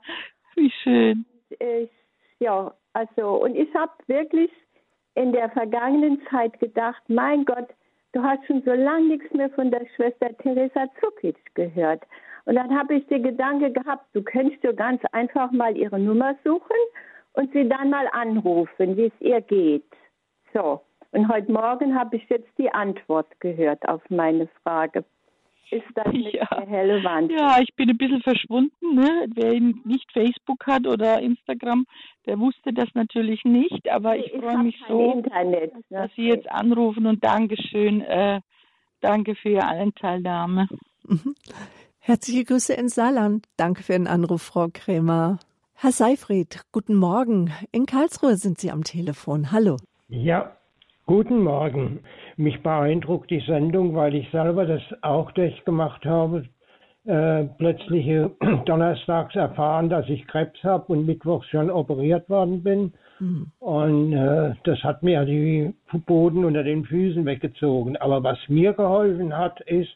wie 0.55 0.71
schön. 0.83 1.25
Ich, 1.49 1.89
ja, 2.39 2.73
also 2.93 3.43
und 3.43 3.57
ich 3.57 3.73
habe 3.75 3.91
wirklich 4.05 4.51
in 5.15 5.33
der 5.33 5.49
vergangenen 5.49 6.21
Zeit 6.29 6.57
gedacht, 6.61 7.01
mein 7.09 7.43
Gott, 7.43 7.67
du 8.13 8.23
hast 8.23 8.45
schon 8.45 8.61
so 8.61 8.71
lange 8.71 9.09
nichts 9.09 9.33
mehr 9.33 9.49
von 9.49 9.69
der 9.69 9.85
Schwester 9.97 10.29
Teresa 10.37 10.87
Zukic 11.01 11.35
gehört. 11.55 12.03
Und 12.47 12.55
dann 12.55 12.73
habe 12.77 12.95
ich 12.95 13.05
den 13.07 13.23
Gedanke 13.23 13.73
gehabt, 13.73 14.05
du 14.13 14.23
könntest 14.23 14.63
dir 14.63 14.73
ganz 14.73 15.01
einfach 15.11 15.51
mal 15.51 15.75
ihre 15.75 15.99
Nummer 15.99 16.33
suchen 16.45 16.77
und 17.33 17.51
sie 17.51 17.67
dann 17.67 17.89
mal 17.89 18.07
anrufen, 18.13 18.95
wie 18.95 19.07
es 19.07 19.13
ihr 19.19 19.41
geht. 19.41 19.83
So. 20.53 20.79
Und 21.11 21.27
heute 21.27 21.51
Morgen 21.51 21.93
habe 21.93 22.15
ich 22.15 22.29
jetzt 22.29 22.49
die 22.57 22.71
Antwort 22.71 23.27
gehört 23.41 23.85
auf 23.89 24.01
meine 24.09 24.47
Frage 24.63 25.03
ist 25.69 25.83
das 25.95 26.07
nicht 26.13 26.33
ja. 26.33 26.45
relevant. 26.45 27.29
Ja, 27.29 27.57
ich 27.61 27.75
bin 27.75 27.89
ein 27.89 27.97
bisschen 27.97 28.21
verschwunden. 28.21 28.95
Ne? 28.95 29.27
Wer 29.35 29.59
nicht 29.59 30.09
Facebook 30.13 30.65
hat 30.65 30.87
oder 30.87 31.19
Instagram, 31.21 31.85
der 32.25 32.39
wusste 32.39 32.71
das 32.71 32.87
natürlich 32.93 33.43
nicht. 33.43 33.89
Aber 33.91 34.15
ich, 34.15 34.33
ich 34.33 34.39
freue 34.39 34.59
mich 34.59 34.81
so, 34.87 35.11
Internet, 35.11 35.73
ne? 35.73 35.81
dass 35.89 36.15
Sie 36.15 36.29
jetzt 36.29 36.49
anrufen 36.49 37.05
und 37.05 37.21
Dankeschön. 37.21 37.99
Äh, 37.99 38.39
danke 39.01 39.35
für 39.35 39.49
Ihre 39.49 39.67
Anteilnahme. 39.67 40.69
Mhm. 41.03 41.35
Herzliche 42.07 42.45
Grüße 42.45 42.73
ins 42.73 42.95
Saarland. 42.95 43.43
Danke 43.57 43.83
für 43.83 43.91
den 43.91 44.07
Anruf, 44.07 44.41
Frau 44.41 44.67
Krämer. 44.71 45.39
Herr 45.75 45.91
Seifried, 45.91 46.61
guten 46.71 46.95
Morgen. 46.95 47.51
In 47.73 47.85
Karlsruhe 47.85 48.37
sind 48.37 48.59
Sie 48.59 48.71
am 48.71 48.85
Telefon. 48.85 49.51
Hallo. 49.51 49.75
Ja, 50.07 50.55
Guten 51.05 51.43
Morgen. 51.43 51.99
Mich 52.37 52.63
beeindruckt 52.63 53.29
die 53.29 53.43
Sendung, 53.45 53.93
weil 53.93 54.15
ich 54.15 54.31
selber 54.31 54.65
das 54.65 54.81
auch 55.01 55.33
durchgemacht 55.33 56.05
habe. 56.05 56.45
Äh, 57.03 57.43
plötzlich 57.57 58.05
donnerstags 58.65 59.35
erfahren, 59.35 59.89
dass 59.89 60.07
ich 60.07 60.25
Krebs 60.27 60.63
habe 60.63 60.93
und 60.93 61.05
mittwochs 61.05 61.47
schon 61.47 61.69
operiert 61.69 62.29
worden 62.29 62.63
bin. 62.63 62.93
Mhm. 63.19 63.51
Und 63.59 64.13
äh, 64.13 64.53
das 64.63 64.81
hat 64.81 65.03
mir 65.03 65.25
die 65.25 65.73
Boden 66.05 66.45
unter 66.45 66.63
den 66.63 66.85
Füßen 66.85 67.25
weggezogen. 67.25 67.97
Aber 67.97 68.23
was 68.23 68.37
mir 68.47 68.71
geholfen 68.71 69.37
hat, 69.37 69.59
ist, 69.59 69.89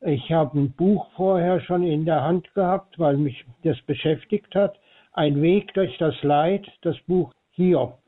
ich 0.00 0.30
habe 0.32 0.58
ein 0.58 0.72
Buch 0.72 1.08
vorher 1.16 1.60
schon 1.60 1.82
in 1.82 2.04
der 2.04 2.22
Hand 2.22 2.52
gehabt, 2.54 2.98
weil 2.98 3.16
mich 3.16 3.44
das 3.64 3.80
beschäftigt 3.82 4.54
hat. 4.54 4.78
Ein 5.12 5.42
Weg 5.42 5.74
durch 5.74 5.96
das 5.98 6.14
Leid, 6.22 6.66
das 6.82 6.96
Buch 7.06 7.32
Hiob. 7.52 7.98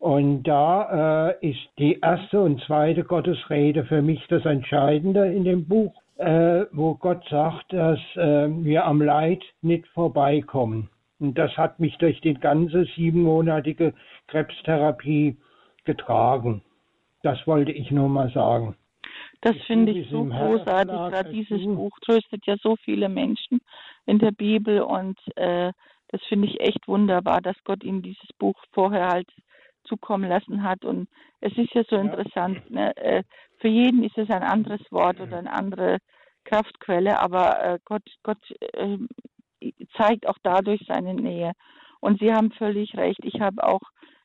Und 0.00 0.44
da 0.44 1.30
äh, 1.40 1.50
ist 1.50 1.68
die 1.78 1.98
erste 2.00 2.40
und 2.40 2.60
zweite 2.62 3.04
Gottesrede 3.04 3.84
für 3.84 4.02
mich 4.02 4.24
das 4.28 4.44
Entscheidende 4.44 5.26
in 5.32 5.44
dem 5.44 5.66
Buch, 5.66 5.92
äh, 6.16 6.66
wo 6.72 6.94
Gott 6.94 7.24
sagt, 7.28 7.72
dass 7.72 7.98
äh, 8.16 8.48
wir 8.48 8.84
am 8.84 9.02
Leid 9.02 9.42
nicht 9.62 9.86
vorbeikommen. 9.88 10.88
Und 11.20 11.36
das 11.36 11.56
hat 11.56 11.80
mich 11.80 11.96
durch 11.98 12.20
die 12.20 12.34
ganze 12.34 12.84
siebenmonatige 12.96 13.92
Krebstherapie 14.28 15.36
getragen. 15.84 16.62
Das 17.22 17.44
wollte 17.46 17.72
ich 17.72 17.90
nur 17.90 18.08
mal 18.08 18.30
sagen. 18.30 18.76
Das 19.40 19.56
finde 19.66 19.92
ich 19.92 20.10
so 20.10 20.24
großartig. 20.24 20.94
Gerade 20.94 21.30
dieses 21.30 21.62
Buch 21.64 21.96
tröstet 22.00 22.44
ja 22.46 22.56
so 22.60 22.76
viele 22.76 23.08
Menschen 23.08 23.60
in 24.06 24.18
der 24.18 24.32
Bibel 24.32 24.82
und 24.82 25.18
äh, 25.36 25.72
das 26.08 26.22
finde 26.28 26.48
ich 26.48 26.60
echt 26.60 26.88
wunderbar, 26.88 27.40
dass 27.40 27.56
Gott 27.64 27.84
ihnen 27.84 28.02
dieses 28.02 28.28
Buch 28.38 28.56
vorher 28.72 29.08
halt 29.08 29.28
zukommen 29.84 30.28
lassen 30.28 30.62
hat. 30.62 30.84
Und 30.84 31.08
es 31.40 31.56
ist 31.56 31.72
ja 31.74 31.82
so 31.88 31.96
ja. 31.96 32.02
interessant, 32.02 32.70
ne? 32.70 32.96
Äh, 32.96 33.22
für 33.58 33.68
jeden 33.68 34.04
ist 34.04 34.16
es 34.16 34.30
ein 34.30 34.42
anderes 34.42 34.80
Wort 34.90 35.20
oder 35.20 35.38
eine 35.38 35.52
andere 35.52 35.98
Kraftquelle, 36.44 37.20
aber 37.20 37.62
äh, 37.62 37.78
Gott, 37.84 38.04
Gott 38.22 38.38
äh, 38.72 38.98
zeigt 39.96 40.26
auch 40.26 40.38
dadurch 40.42 40.80
seine 40.86 41.14
Nähe. 41.14 41.52
Und 42.00 42.20
Sie 42.20 42.32
haben 42.32 42.52
völlig 42.52 42.96
recht. 42.96 43.18
Ich 43.24 43.40
habe 43.40 43.64
auch 43.64 43.80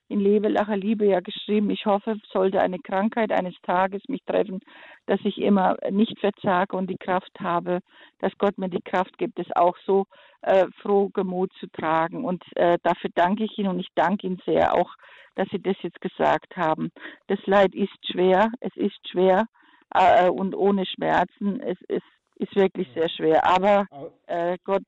in 0.09 0.19
Lebe, 0.19 0.49
Lache, 0.49 0.75
Liebe 0.75 1.05
ja 1.05 1.21
geschrieben, 1.21 1.69
ich 1.69 1.85
hoffe, 1.85 2.17
sollte 2.31 2.61
eine 2.61 2.79
Krankheit 2.79 3.31
eines 3.31 3.55
Tages 3.63 4.01
mich 4.07 4.23
treffen, 4.25 4.59
dass 5.05 5.19
ich 5.23 5.37
immer 5.39 5.77
nicht 5.89 6.19
verzage 6.19 6.75
und 6.75 6.89
die 6.89 6.97
Kraft 6.97 7.31
habe, 7.39 7.79
dass 8.19 8.31
Gott 8.37 8.57
mir 8.57 8.69
die 8.69 8.81
Kraft 8.81 9.17
gibt, 9.17 9.39
es 9.39 9.47
auch 9.55 9.77
so 9.85 10.05
äh, 10.41 10.65
froh 10.81 11.09
Gemut 11.09 11.51
zu 11.59 11.67
tragen. 11.67 12.25
Und 12.25 12.43
äh, 12.55 12.77
dafür 12.83 13.09
danke 13.15 13.45
ich 13.45 13.57
Ihnen 13.57 13.69
und 13.69 13.79
ich 13.79 13.89
danke 13.95 14.27
Ihnen 14.27 14.41
sehr 14.45 14.75
auch, 14.75 14.91
dass 15.35 15.47
Sie 15.49 15.61
das 15.61 15.77
jetzt 15.81 16.01
gesagt 16.01 16.55
haben. 16.57 16.91
Das 17.27 17.39
Leid 17.45 17.73
ist 17.73 18.11
schwer, 18.11 18.51
es 18.59 18.75
ist 18.75 19.07
schwer 19.09 19.45
äh, 19.93 20.29
und 20.29 20.53
ohne 20.53 20.85
Schmerzen. 20.85 21.59
Es, 21.61 21.77
es 21.87 22.03
ist 22.35 22.55
wirklich 22.55 22.87
sehr 22.93 23.09
schwer. 23.09 23.47
Aber 23.47 23.87
äh, 24.27 24.57
Gott, 24.63 24.85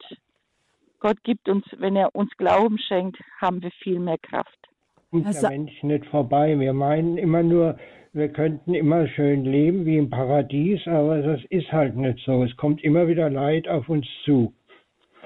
Gott 1.00 1.24
gibt 1.24 1.48
uns, 1.48 1.66
wenn 1.78 1.96
er 1.96 2.14
uns 2.14 2.32
Glauben 2.38 2.78
schenkt, 2.78 3.18
haben 3.40 3.62
wir 3.62 3.72
viel 3.72 4.00
mehr 4.00 4.18
Kraft 4.18 4.68
kommt 5.24 5.28
also, 5.28 5.42
der 5.42 5.50
Mensch 5.58 5.84
nicht 5.84 6.06
vorbei. 6.08 6.60
Wir 6.60 6.74
meinen 6.74 7.18
immer 7.18 7.44
nur, 7.44 7.78
wir 8.14 8.30
könnten 8.30 8.74
immer 8.74 9.08
schön 9.08 9.46
leben 9.46 9.86
wie 9.86 9.98
im 9.98 10.10
Paradies, 10.10 10.86
aber 10.88 11.22
das 11.22 11.42
ist 11.50 11.72
halt 11.72 11.96
nicht 11.96 12.20
so. 12.26 12.44
Es 12.44 12.56
kommt 12.58 12.84
immer 12.84 13.08
wieder 13.08 13.30
Leid 13.30 13.68
auf 13.68 13.90
uns 13.90 14.08
zu. 14.24 14.54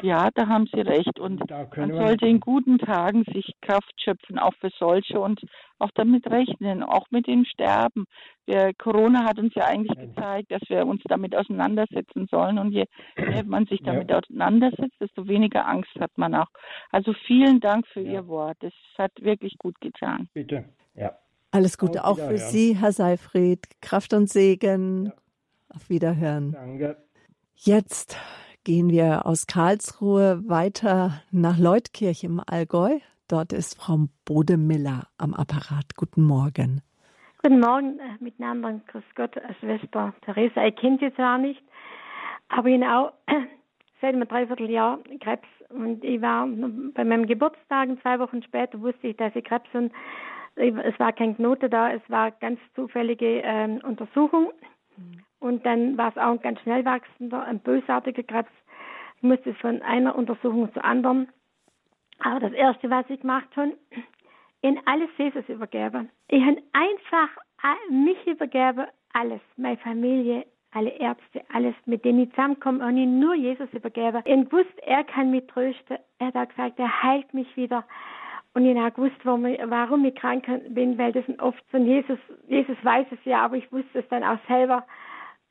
Ja, 0.02 0.30
da 0.34 0.48
haben 0.48 0.68
Sie 0.74 0.82
recht. 0.82 1.20
Und 1.20 1.50
man 1.50 1.92
sollte 1.92 2.28
in 2.28 2.40
guten 2.40 2.78
Tagen 2.78 3.24
sich 3.34 3.54
Kraft 3.62 3.94
schöpfen, 4.02 4.40
auch 4.40 4.54
für 4.60 4.70
solche 4.78 5.20
und 5.20 5.42
auch 5.80 5.92
damit 5.96 6.28
rechnen, 6.28 6.84
auch 6.84 7.06
mit 7.10 7.28
dem 7.28 7.46
Sterben. 7.46 8.06
Wir, 8.46 8.74
Corona 8.78 9.26
hat 9.26 9.40
uns 9.40 9.54
ja 9.56 9.66
eigentlich 9.66 9.98
gezeigt, 9.98 10.52
dass 10.52 10.62
wir 10.68 10.86
uns 10.86 11.02
damit 11.06 11.36
auseinandersetzen 11.36 12.28
sollen. 12.30 12.60
Und 12.60 12.72
je 12.72 12.86
mehr 13.18 13.44
man 13.46 13.66
sich 13.66 13.82
damit 13.84 14.10
ja. 14.10 14.20
auseinandersetzt, 14.20 14.96
desto 15.00 15.28
weniger 15.28 15.68
Angst 15.68 15.92
hat 16.00 16.12
man 16.18 16.36
auch. 16.36 16.50
Also 16.92 17.14
vielen 17.28 17.60
Dank 17.60 17.88
für 17.88 18.02
ja. 18.02 18.14
Ihr 18.14 18.28
Wort. 18.28 18.58
Es 18.62 18.74
hat 18.98 19.12
wirklich 19.22 19.58
gut 19.58 19.80
getan. 19.82 20.28
Bitte. 20.34 20.66
Ja. 20.96 21.18
Alles 21.52 21.78
Gute 21.78 22.06
auch 22.06 22.18
für 22.18 22.38
Sie, 22.38 22.76
Herr 22.76 22.92
Seifried. 22.92 23.68
Kraft 23.82 24.14
und 24.14 24.30
Segen. 24.30 25.06
Ja. 25.06 25.14
Auf 25.76 25.90
Wiederhören. 25.90 26.52
Danke. 26.52 26.98
Jetzt 27.56 28.18
gehen 28.64 28.90
wir 28.90 29.26
aus 29.26 29.48
Karlsruhe 29.48 30.42
weiter 30.48 31.22
nach 31.32 31.58
Leutkirch 31.58 32.24
im 32.24 32.42
Allgäu. 32.46 33.00
Dort 33.28 33.54
ist 33.54 33.80
Frau 33.80 34.08
Bodemiller 34.26 35.08
am 35.18 35.34
Apparat. 35.34 35.96
Guten 35.96 36.24
Morgen. 36.24 36.82
Guten 37.42 37.60
Morgen 37.60 38.00
äh, 38.00 38.24
miteinander. 38.24 38.82
Grüß 38.88 39.04
Gott, 39.16 39.36
äh, 39.38 39.54
Schwester 39.60 40.14
Theresa. 40.26 40.66
Ich 40.66 40.76
kenne 40.76 40.98
Sie 41.00 41.14
zwar 41.14 41.38
nicht, 41.38 41.62
aber 42.50 42.70
genau 42.70 43.12
seit 44.02 44.14
einem 44.14 44.28
Dreivierteljahr 44.28 45.00
Krebs. 45.22 45.48
Und 45.70 46.04
ich 46.04 46.22
war 46.22 46.48
bei 46.48 47.04
meinem 47.04 47.28
Geburtstag 47.28 47.90
zwei 48.02 48.20
Wochen 48.20 48.42
später 48.44 48.82
wusste 48.82 49.08
ich, 49.08 49.18
dass 49.18 49.36
ich 49.36 49.46
Krebs 49.46 49.70
und 49.74 49.92
es 50.56 51.00
war 51.00 51.14
kein 51.14 51.36
Knote 51.36 51.70
da, 51.70 51.94
es 51.94 52.02
war 52.10 52.32
ganz 52.32 52.60
zufällige 52.76 53.42
ähm, 53.44 53.80
Untersuchung. 53.84 54.52
Und 55.40 55.66
dann 55.66 55.98
war 55.98 56.10
es 56.10 56.18
auch 56.18 56.32
ein 56.32 56.42
ganz 56.42 56.60
schnell 56.62 56.84
wachsender, 56.86 57.44
ein 57.44 57.60
bösartiger 57.60 58.24
Krebs. 58.24 58.52
Ich 59.18 59.24
musste 59.24 59.54
von 59.56 59.82
einer 59.82 60.16
Untersuchung 60.16 60.72
zur 60.74 60.84
anderen. 60.84 61.30
Aber 62.20 62.40
das 62.40 62.54
Erste, 62.54 62.90
was 62.90 63.10
ich 63.10 63.22
gemacht 63.22 63.48
habe, 63.56 63.74
in 64.62 64.80
alles 64.86 65.10
Jesus 65.18 65.48
übergeben. 65.48 66.10
Ich 66.28 66.42
habe 66.44 66.62
einfach 66.74 67.30
mich 67.90 68.28
übergeben, 68.28 68.88
alles, 69.14 69.42
meine 69.56 69.78
Familie, 69.78 70.46
alle 70.72 70.90
Ärzte, 70.92 71.42
alles, 71.52 71.74
mit 71.86 72.06
denen 72.06 72.24
ich 72.24 72.30
zusammenkomme, 72.32 72.86
und 72.86 72.98
ich 72.98 73.08
nur 73.08 73.34
Jesus 73.34 73.72
übergeben. 73.74 74.22
Ich 74.26 74.52
wusste, 74.52 74.86
er 74.86 75.04
kann 75.04 75.32
mich 75.32 75.48
trösten. 75.48 75.98
Er 76.20 76.34
hat 76.34 76.50
gesagt, 76.50 76.78
er 76.78 77.04
heilt 77.04 77.34
mich 77.34 77.56
wieder. 77.58 77.86
Und 78.54 78.66
ich 78.66 78.78
habe 78.78 78.92
gewusst, 78.92 79.16
warum 79.24 80.06
ich 80.06 80.16
krank 80.16 80.46
bin, 80.70 80.98
weil 80.98 81.12
das 81.12 81.24
oft 81.40 81.64
von 81.72 81.86
Jesus, 81.86 82.20
Jesus 82.48 82.78
weiß 82.84 83.08
es 83.12 83.20
ja, 83.24 83.46
aber 83.46 83.58
ich 83.58 83.72
wusste 83.72 84.00
es 84.00 84.08
dann 84.10 84.24
auch 84.24 84.40
selber. 84.48 84.86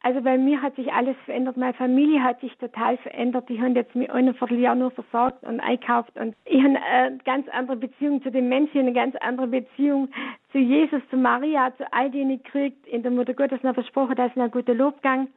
Also 0.01 0.21
bei 0.21 0.39
mir 0.39 0.63
hat 0.63 0.77
sich 0.77 0.93
alles 0.93 1.17
verändert. 1.25 1.57
Meine 1.57 1.75
Familie 1.75 2.23
hat 2.23 2.41
sich 2.41 2.57
total 2.59 2.97
verändert. 2.99 3.49
Die 3.49 3.61
haben 3.61 3.75
jetzt 3.75 3.97
mit 3.97 4.11
einem 4.11 4.35
Vierteljahr 4.35 4.77
nur 4.77 4.93
versorgt 4.93 5.43
und 5.43 5.59
einkauft. 5.59 6.17
Und 6.17 6.37
ich 6.45 6.63
habe 6.63 6.81
eine 6.81 7.19
ganz 7.25 7.49
andere 7.49 7.77
Beziehung 7.77 8.23
zu 8.23 8.31
den 8.31 8.49
Menschen, 8.49 8.81
eine 8.81 8.93
ganz 8.93 9.17
andere 9.17 9.49
Beziehung 9.49 10.09
zu 10.53 10.59
Jesus, 10.59 11.03
zu 11.11 11.17
Maria, 11.17 11.75
zu 11.77 11.93
all 11.93 12.11
denen 12.11 12.31
ich 12.31 12.45
kriegt. 12.45 12.87
In 12.87 13.03
der 13.03 13.11
Mutter 13.11 13.35
Gottes 13.35 13.63
noch 13.65 13.75
versprochen, 13.75 14.15
dass 14.15 14.31
es 14.31 14.41
ein 14.41 14.51
guter 14.53 14.75
Lobgang. 14.75 15.29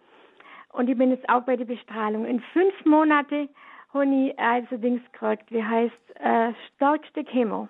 Und 0.74 0.90
ich 0.90 0.98
bin 0.98 1.10
jetzt 1.10 1.28
auch 1.28 1.42
bei 1.42 1.58
der 1.58 1.66
Bestrahlung. 1.66 2.26
In 2.26 2.40
fünf 2.54 2.86
Monate 2.86 3.50
habe 3.94 4.06
ich 4.06 4.40
also 4.40 4.78
Dings 4.78 5.02
gekriegt, 5.12 5.52
wie 5.52 5.64
heißt, 5.64 6.20
äh, 6.20 6.54
stärkste 6.76 7.24
Chemo. 7.24 7.68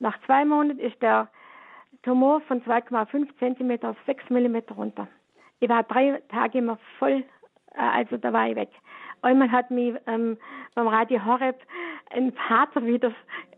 Nach 0.00 0.18
zwei 0.26 0.44
Monaten 0.44 0.80
ist 0.80 1.00
der 1.00 1.28
Tumor 2.02 2.40
von 2.42 2.62
2,5 2.62 3.28
Zentimeter 3.38 3.90
auf 3.90 3.96
6 4.06 4.30
Millimeter 4.30 4.74
runter. 4.74 5.06
Ich 5.60 5.68
war 5.68 5.82
drei 5.84 6.20
Tage 6.28 6.58
immer 6.58 6.78
voll, 6.98 7.24
äh, 7.74 7.80
also 7.80 8.16
da 8.16 8.32
war 8.32 8.48
ich 8.48 8.56
weg. 8.56 8.70
Einmal 9.22 9.50
hat 9.50 9.70
mich 9.70 9.94
ähm, 10.06 10.36
beim 10.74 10.88
Radio 10.88 11.24
Horeb 11.24 11.56
ein 12.10 12.32
Vater 12.32 12.84
wieder, 12.84 13.12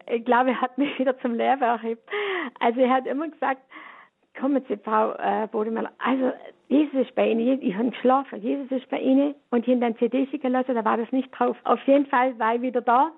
ich 0.09 0.24
glaube, 0.24 0.51
er 0.51 0.61
hat 0.61 0.78
mich 0.78 0.97
wieder 0.99 1.18
zum 1.18 1.34
Leben 1.34 1.62
erhebt. 1.62 2.09
Also 2.61 2.80
er 2.80 2.90
hat 2.90 3.07
immer 3.07 3.28
gesagt, 3.28 3.61
kommen 4.38 4.64
Sie, 4.68 4.76
Frau 4.76 5.12
äh, 5.14 5.49
Bodemeller, 5.51 5.90
also 5.99 6.32
Jesus 6.68 7.07
ist 7.07 7.14
bei 7.14 7.30
Ihnen, 7.30 7.62
ich 7.62 7.74
habe 7.74 7.90
geschlafen, 7.90 8.42
Jesus 8.42 8.70
ist 8.70 8.88
bei 8.90 8.99
Ihnen 8.99 9.34
und 9.51 9.66
ich 9.66 9.74
habe 9.74 9.80
dann 9.80 9.97
CD 9.97 10.26
schicken 10.26 10.53
lassen, 10.53 10.74
da 10.74 10.84
war 10.84 10.97
das 10.97 11.11
nicht 11.12 11.30
drauf. 11.30 11.57
Auf 11.64 11.82
jeden 11.86 12.07
Fall 12.07 12.38
war 12.38 12.57
ich 12.57 12.62
wieder 12.62 12.80
da. 12.80 13.11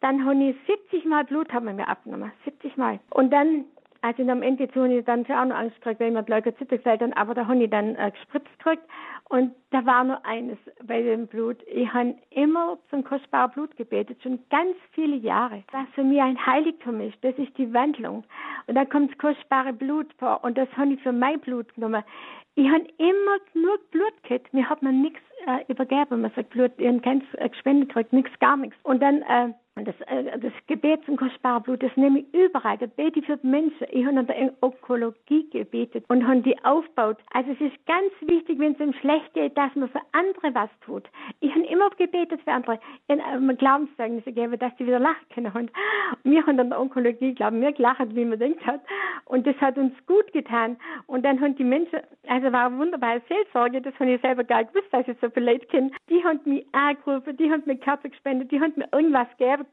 Dann 0.00 0.24
habe 0.24 0.42
ich 0.42 0.56
70 0.66 1.04
Mal 1.04 1.24
Blut 1.24 1.52
haben 1.52 1.66
wir 1.66 1.72
mir 1.72 1.88
abgenommen, 1.88 2.30
70 2.44 2.76
Mal. 2.76 3.00
Und 3.10 3.32
dann 3.32 3.64
also 4.04 4.22
am 4.30 4.42
Ende 4.42 4.68
habe 4.74 4.94
ich 4.94 5.04
dann 5.06 5.24
schon 5.24 5.34
auch 5.34 5.44
noch 5.46 5.56
Angst 5.56 5.76
gekriegt, 5.76 5.98
weil 5.98 6.10
mir 6.10 6.24
Leukozyte 6.28 6.76
gefällt 6.76 7.00
habe, 7.00 7.16
aber 7.16 7.32
da 7.32 7.46
habe 7.46 7.64
ich 7.64 7.70
dann 7.70 7.96
äh, 7.96 8.10
gespritzt 8.10 8.58
gekriegt. 8.58 8.82
Und 9.30 9.54
da 9.70 9.86
war 9.86 10.04
nur 10.04 10.24
eines 10.26 10.58
bei 10.86 11.00
dem 11.00 11.26
Blut. 11.26 11.56
Ich 11.66 11.90
habe 11.90 12.14
immer 12.28 12.76
zum 12.90 13.02
kostbaren 13.02 13.50
Blut 13.52 13.74
gebetet, 13.78 14.22
schon 14.22 14.38
ganz 14.50 14.76
viele 14.92 15.16
Jahre. 15.16 15.64
Was 15.72 15.86
für 15.94 16.04
mich 16.04 16.20
ein 16.20 16.36
Heiligtum 16.44 17.00
ist, 17.00 17.16
das 17.22 17.34
ist 17.38 17.56
die 17.56 17.72
Wandlung. 17.72 18.24
Und 18.66 18.74
dann 18.74 18.88
kommt 18.90 19.10
das 19.10 19.18
kostbare 19.18 19.72
Blut 19.72 20.12
vor 20.18 20.44
und 20.44 20.58
das 20.58 20.68
habe 20.76 20.92
ich 20.92 21.02
für 21.02 21.12
mein 21.12 21.40
Blut 21.40 21.74
genommen. 21.74 22.04
Ich 22.56 22.68
habe 22.68 22.86
immer 22.98 23.38
nur 23.54 23.78
Blut 23.90 24.22
gehabt. 24.22 24.52
Mir 24.52 24.68
hat 24.68 24.82
man 24.82 25.00
nichts 25.00 25.22
äh, 25.46 25.64
übergeben. 25.72 26.20
Man 26.20 26.30
sagt 26.36 26.50
Blut, 26.50 26.72
ich 26.76 26.86
habe 26.86 27.00
keins 27.00 27.24
äh, 27.38 27.48
gespendet 27.48 27.88
gekriegt, 27.88 28.12
nichts, 28.12 28.38
gar 28.38 28.58
nichts. 28.58 28.76
Und 28.82 29.02
dann 29.02 29.22
äh, 29.22 29.54
das, 29.82 29.94
äh, 30.06 30.38
das 30.38 30.52
Gebet 30.68 31.04
zum 31.04 31.16
kostbaren 31.16 31.62
Blut, 31.64 31.82
das 31.82 31.90
nehme 31.96 32.20
ich 32.20 32.26
überall. 32.32 32.78
Das 32.78 32.90
bete 32.90 33.18
ich 33.18 33.26
für 33.26 33.36
die 33.38 33.46
Menschen. 33.46 33.86
Ich 33.90 34.06
habe 34.06 34.20
an 34.20 34.26
der 34.28 34.52
Onkologie 34.60 35.50
gebetet 35.50 36.04
und 36.08 36.26
habe 36.26 36.42
die 36.42 36.56
aufgebaut. 36.64 37.18
Also 37.32 37.50
es 37.50 37.60
ist 37.60 37.86
ganz 37.86 38.12
wichtig, 38.20 38.60
wenn 38.60 38.74
es 38.74 38.80
ihm 38.80 38.92
schlecht 38.92 39.34
geht, 39.34 39.58
dass 39.58 39.74
man 39.74 39.88
für 39.88 40.00
andere 40.12 40.54
was 40.54 40.70
tut. 40.84 41.10
Ich 41.40 41.50
habe 41.50 41.66
immer 41.66 41.90
gebetet 41.90 42.40
für 42.42 42.52
andere. 42.52 42.78
In 43.08 43.20
einem 43.20 43.50
äh, 43.50 43.54
Glaubenszeugnis 43.56 44.24
gegeben, 44.24 44.56
dass 44.60 44.74
die 44.76 44.86
wieder 44.86 45.00
lachen 45.00 45.28
können. 45.34 45.52
Und 45.52 45.72
wir 46.22 46.46
haben 46.46 46.60
an 46.60 46.70
der 46.70 46.80
Onkologie, 46.80 47.34
glauben 47.34 47.60
wir, 47.60 47.72
gelacht, 47.72 48.14
wie 48.14 48.24
man 48.24 48.38
denkt 48.38 48.64
hat. 48.64 48.80
Und 49.24 49.44
das 49.44 49.56
hat 49.56 49.76
uns 49.76 49.92
gut 50.06 50.32
getan. 50.32 50.76
Und 51.06 51.24
dann 51.24 51.40
haben 51.40 51.56
die 51.56 51.64
Menschen, 51.64 51.98
also 52.28 52.52
war 52.52 52.66
eine 52.66 52.78
wunderbare 52.78 53.22
Seelsorge, 53.28 53.80
das 53.80 53.94
habe 53.98 54.12
ich 54.12 54.20
selber 54.20 54.44
gar 54.44 54.60
nicht 54.60 54.72
gewusst, 54.72 54.92
dass 54.92 55.08
ich 55.08 55.16
so 55.20 55.30
viele 55.30 55.52
Leute 55.52 55.66
kenne. 55.66 55.90
Die 56.08 56.22
haben 56.22 56.38
mich 56.44 56.64
angerufen, 56.72 57.36
die 57.36 57.50
haben 57.50 57.62
mir 57.66 57.76
Kerzen 57.76 58.10
gespendet, 58.10 58.52
die 58.52 58.60
haben 58.60 58.72
mir 58.76 58.88
irgendwas 58.92 59.28
gegeben 59.36 59.63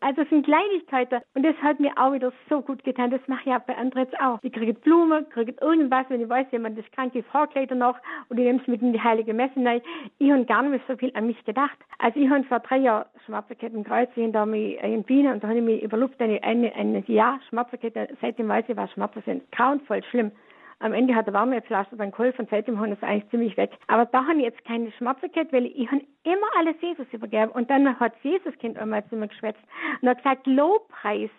also 0.00 0.22
es 0.22 0.28
sind 0.30 0.44
Kleinigkeiten 0.44 1.20
und 1.34 1.44
das 1.44 1.56
hat 1.62 1.80
mir 1.80 1.92
auch 1.96 2.12
wieder 2.12 2.32
so 2.48 2.60
gut 2.62 2.82
getan. 2.84 3.10
Das 3.10 3.20
mache 3.26 3.42
ich 3.46 3.54
auch 3.54 3.60
bei 3.60 3.76
anderen 3.76 4.04
jetzt 4.04 4.20
auch. 4.20 4.40
Die 4.40 4.50
kriegen 4.50 4.74
Blumen, 4.74 5.28
kriegen 5.30 5.56
irgendwas, 5.60 6.06
wenn 6.08 6.20
ich 6.20 6.28
weiß, 6.28 6.46
jemand 6.52 6.78
ist 6.78 6.90
krank, 6.92 7.14
ich 7.14 7.24
Vorkleider 7.26 7.74
noch 7.74 7.96
und 8.28 8.38
ich 8.38 8.44
nehme 8.44 8.60
es 8.60 8.66
mit 8.66 8.82
in 8.82 8.92
die 8.92 9.02
Heilige 9.02 9.34
Messe 9.34 9.64
rein. 9.64 9.80
Ich 10.18 10.30
habe 10.30 10.44
gar 10.44 10.62
nicht 10.62 10.70
mehr 10.70 10.80
so 10.88 10.96
viel 10.96 11.12
an 11.14 11.26
mich 11.26 11.42
gedacht. 11.44 11.78
Also 11.98 12.18
ich 12.20 12.28
habe 12.28 12.44
vor 12.44 12.60
drei 12.60 12.78
Jahren 12.78 13.06
Schmerzerkette 13.26 13.76
im 13.76 13.84
Kreuz 13.84 14.10
hinter 14.14 14.46
mir 14.46 14.82
in 14.82 15.08
Wien 15.08 15.26
und 15.26 15.42
da 15.42 15.48
habe 15.48 15.58
ich 15.58 15.64
mich 15.64 16.42
eine, 16.42 16.74
ein 16.74 17.04
Jahr 17.06 17.40
Schmerzerkette. 17.48 18.08
Seitdem 18.20 18.48
weiß 18.48 18.64
ich, 18.68 18.76
was 18.76 18.90
Schmerzen 18.92 19.22
sind. 19.24 19.52
Grauenvoll, 19.52 20.02
schlimm. 20.04 20.32
Am 20.80 20.92
Ende 20.92 21.14
hat 21.14 21.26
der 21.26 21.34
Warmepflaster 21.34 21.96
dann 21.96 22.10
geholfen 22.10 22.42
und 22.42 22.50
seitdem 22.50 22.78
haben 22.78 22.88
wir 22.88 22.96
es 22.96 23.02
eigentlich 23.02 23.30
ziemlich 23.30 23.56
weg. 23.56 23.70
Aber 23.86 24.06
da 24.06 24.26
habe 24.26 24.38
ich 24.38 24.44
jetzt 24.44 24.64
keine 24.64 24.90
Schmerzen 24.92 25.30
gehabt, 25.30 25.52
weil 25.52 25.66
ich 25.66 25.86
habe 25.90 26.02
immer 26.24 26.46
alles 26.58 26.76
Jesus 26.80 27.06
übergeben. 27.12 27.52
Und 27.52 27.70
dann 27.70 28.00
hat 28.00 28.14
Jesuskind 28.22 28.78
einmal 28.78 29.06
zu 29.08 29.16
mir 29.16 29.28
geschwätzt 29.28 29.60
und 30.00 30.08
hat 30.08 30.18
gesagt, 30.18 30.46
Lobpreis 30.46 31.30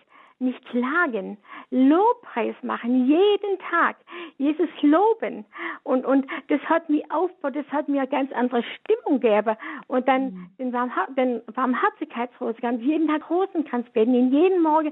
nicht 0.41 0.63
klagen, 0.65 1.37
Lobpreis 1.69 2.55
machen, 2.63 3.07
jeden 3.07 3.59
Tag, 3.69 3.95
Jesus 4.37 4.69
loben. 4.81 5.45
Und, 5.83 6.05
und 6.05 6.25
das 6.47 6.59
hat 6.61 6.89
mich 6.89 7.09
aufgebaut, 7.11 7.55
das 7.55 7.71
hat 7.71 7.87
mir 7.87 8.01
eine 8.01 8.09
ganz 8.09 8.31
andere 8.33 8.63
Stimmung 8.63 9.21
gegeben. 9.21 9.55
Und 9.87 10.07
dann 10.07 10.23
mhm. 10.23 10.49
den, 10.57 10.73
Warmher 10.73 11.07
den 11.15 11.41
Barmherzigkeitsrosenkranz, 11.53 12.81
jeden 12.81 13.07
Tag 13.07 13.29
Rosenkranz 13.29 13.87
beten, 13.91 14.15
in 14.15 14.31
jeden 14.31 14.61
Morgen 14.61 14.91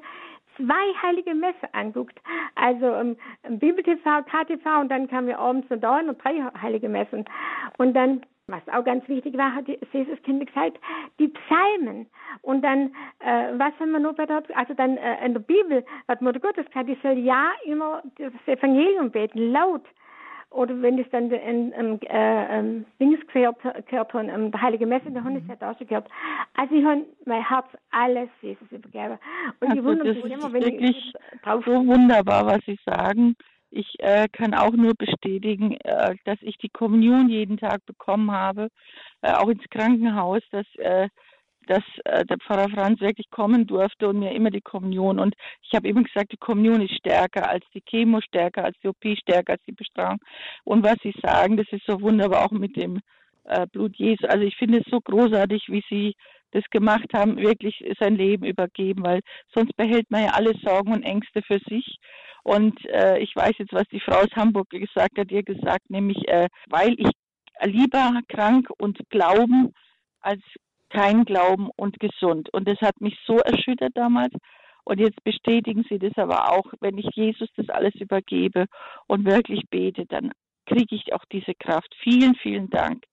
zwei 0.59 0.93
heilige 1.01 1.33
Messe 1.33 1.73
anguckt. 1.73 2.19
Also 2.55 2.85
ähm, 2.85 3.17
Bibel 3.59 3.83
TV, 3.83 4.21
KTV 4.23 4.81
und 4.81 4.89
dann 4.89 5.07
kamen 5.07 5.27
wir 5.27 5.39
abends 5.39 5.69
noch 5.69 5.79
da 5.79 5.99
und 5.99 6.23
drei 6.23 6.43
heilige 6.61 6.89
Messen. 6.89 7.25
Und 7.77 7.93
dann 7.93 8.21
Was 8.49 8.67
auch 8.73 8.83
ganz 8.83 9.07
wichtig 9.07 9.37
war, 9.37 9.53
hat 9.53 9.67
Jesus 9.67 10.21
Kinder 10.23 10.45
gesagt, 10.45 10.79
die 11.19 11.27
Psalmen. 11.27 12.07
Und 12.41 12.63
dann, 12.63 12.95
äh, 13.19 13.53
was 13.57 13.73
haben 13.79 13.91
wir 13.91 13.99
noch 13.99 14.15
bei 14.15 14.25
der, 14.25 14.41
also 14.55 14.73
dann 14.73 14.97
äh, 14.97 15.23
in 15.23 15.33
der 15.33 15.41
Bibel 15.41 15.85
hat 16.07 16.21
Mutter 16.21 16.39
Gottes 16.39 16.65
gesagt, 16.65 16.89
ich 16.89 16.99
soll 17.01 17.19
ja 17.19 17.51
immer 17.65 18.01
das 18.17 18.33
Evangelium 18.47 19.11
beten, 19.11 19.51
laut. 19.51 19.83
Oder 20.51 20.81
wenn 20.81 20.97
es 20.97 21.07
dann 21.11 21.29
in, 21.29 21.71
in, 21.73 22.01
äh, 22.01 22.59
in 22.59 22.85
Dings 22.99 23.19
gehört, 23.31 23.57
gehört 23.87 24.13
haben, 24.13 24.51
der 24.51 24.61
Heilige 24.61 24.87
Messe, 24.87 25.11
da 25.11 25.23
habe 25.23 25.37
ich 25.37 25.43
es 25.47 25.61
auch 25.61 25.77
schon 25.77 25.87
gehört. 25.87 26.09
Also 26.55 26.73
ich 26.73 26.83
habe 26.83 27.05
mein 27.25 27.47
Herz 27.47 27.67
alles 27.91 28.29
Jesus 28.41 28.71
übergeben. 28.71 29.19
Und 29.59 29.69
also 29.69 29.79
ich 29.79 29.85
wundere 29.85 30.13
mich 30.13 30.25
immer, 30.25 30.51
wenn 30.51 30.63
wirklich 30.63 30.97
ich 30.97 31.41
drauf 31.43 31.63
so 31.65 31.85
wunderbar, 31.85 32.47
was 32.47 32.59
Sie 32.65 32.79
sagen. 32.85 33.35
Ich 33.71 33.95
äh, 33.99 34.27
kann 34.31 34.55
auch 34.55 34.71
nur 34.71 34.93
bestätigen, 34.95 35.77
äh, 35.83 36.15
dass 36.25 36.39
ich 36.41 36.57
die 36.57 36.69
Kommunion 36.69 37.29
jeden 37.29 37.57
Tag 37.57 37.85
bekommen 37.85 38.31
habe, 38.31 38.69
äh, 39.21 39.31
auch 39.33 39.49
ins 39.49 39.69
Krankenhaus, 39.69 40.41
dass, 40.51 40.65
äh, 40.77 41.09
dass 41.69 41.83
äh, 42.05 42.25
der 42.25 42.37
Pfarrer 42.39 42.69
Franz 42.69 42.99
wirklich 42.99 43.29
kommen 43.29 43.67
durfte 43.67 44.09
und 44.09 44.19
mir 44.19 44.33
immer 44.33 44.49
die 44.49 44.61
Kommunion. 44.61 45.19
Und 45.19 45.35
ich 45.61 45.71
habe 45.75 45.87
eben 45.87 46.03
gesagt, 46.03 46.31
die 46.31 46.37
Kommunion 46.37 46.81
ist 46.81 46.95
stärker 46.95 47.47
als 47.47 47.63
die 47.75 47.81
Chemo, 47.81 48.21
stärker 48.21 48.65
als 48.65 48.75
die 48.83 48.87
OP, 48.87 49.03
stärker 49.21 49.53
als 49.53 49.61
die 49.67 49.73
Bestrahlung. 49.73 50.19
Und 50.63 50.83
was 50.83 50.95
Sie 51.03 51.13
sagen, 51.21 51.57
das 51.57 51.67
ist 51.71 51.85
so 51.85 52.01
wunderbar 52.01 52.45
auch 52.45 52.51
mit 52.51 52.75
dem 52.75 52.99
äh, 53.43 53.67
Blut 53.67 53.95
Jesu. 53.97 54.25
Also 54.27 54.45
ich 54.45 54.57
finde 54.57 54.79
es 54.79 54.85
so 54.89 54.99
großartig, 54.99 55.65
wie 55.67 55.83
Sie 55.89 56.15
das 56.51 56.63
gemacht 56.71 57.13
haben, 57.13 57.37
wirklich 57.37 57.83
sein 57.99 58.15
Leben 58.15 58.45
übergeben, 58.45 59.03
weil 59.03 59.21
sonst 59.53 59.75
behält 59.77 60.09
man 60.09 60.23
ja 60.23 60.29
alle 60.31 60.55
Sorgen 60.63 60.91
und 60.91 61.03
Ängste 61.03 61.43
für 61.43 61.59
sich. 61.69 61.99
Und 62.41 62.83
äh, 62.85 63.19
ich 63.19 63.35
weiß 63.35 63.53
jetzt, 63.59 63.73
was 63.73 63.87
die 63.91 63.99
Frau 63.99 64.21
aus 64.21 64.35
Hamburg 64.35 64.71
gesagt 64.71 65.19
hat, 65.19 65.29
ihr 65.29 65.43
gesagt, 65.43 65.87
nämlich, 65.91 66.27
äh, 66.27 66.47
weil 66.67 66.95
ich 66.97 67.11
lieber 67.61 68.21
krank 68.27 68.69
und 68.79 68.97
glauben 69.09 69.73
als 70.21 70.41
kein 70.89 71.25
Glauben 71.25 71.69
und 71.75 71.99
gesund. 71.99 72.49
Und 72.53 72.67
das 72.67 72.79
hat 72.81 72.99
mich 73.01 73.17
so 73.25 73.37
erschüttert 73.37 73.91
damals. 73.95 74.33
Und 74.83 74.99
jetzt 74.99 75.23
bestätigen 75.23 75.85
Sie 75.87 75.99
das 75.99 76.17
aber 76.17 76.51
auch, 76.51 76.65
wenn 76.79 76.97
ich 76.97 77.09
Jesus 77.13 77.49
das 77.55 77.69
alles 77.69 77.93
übergebe 77.95 78.65
und 79.07 79.25
wirklich 79.25 79.63
bete, 79.69 80.05
dann 80.07 80.31
kriege 80.65 80.95
ich 80.95 81.13
auch 81.13 81.23
diese 81.31 81.53
Kraft. 81.53 81.93
Vielen, 82.03 82.35
vielen 82.35 82.69
Dank 82.69 83.03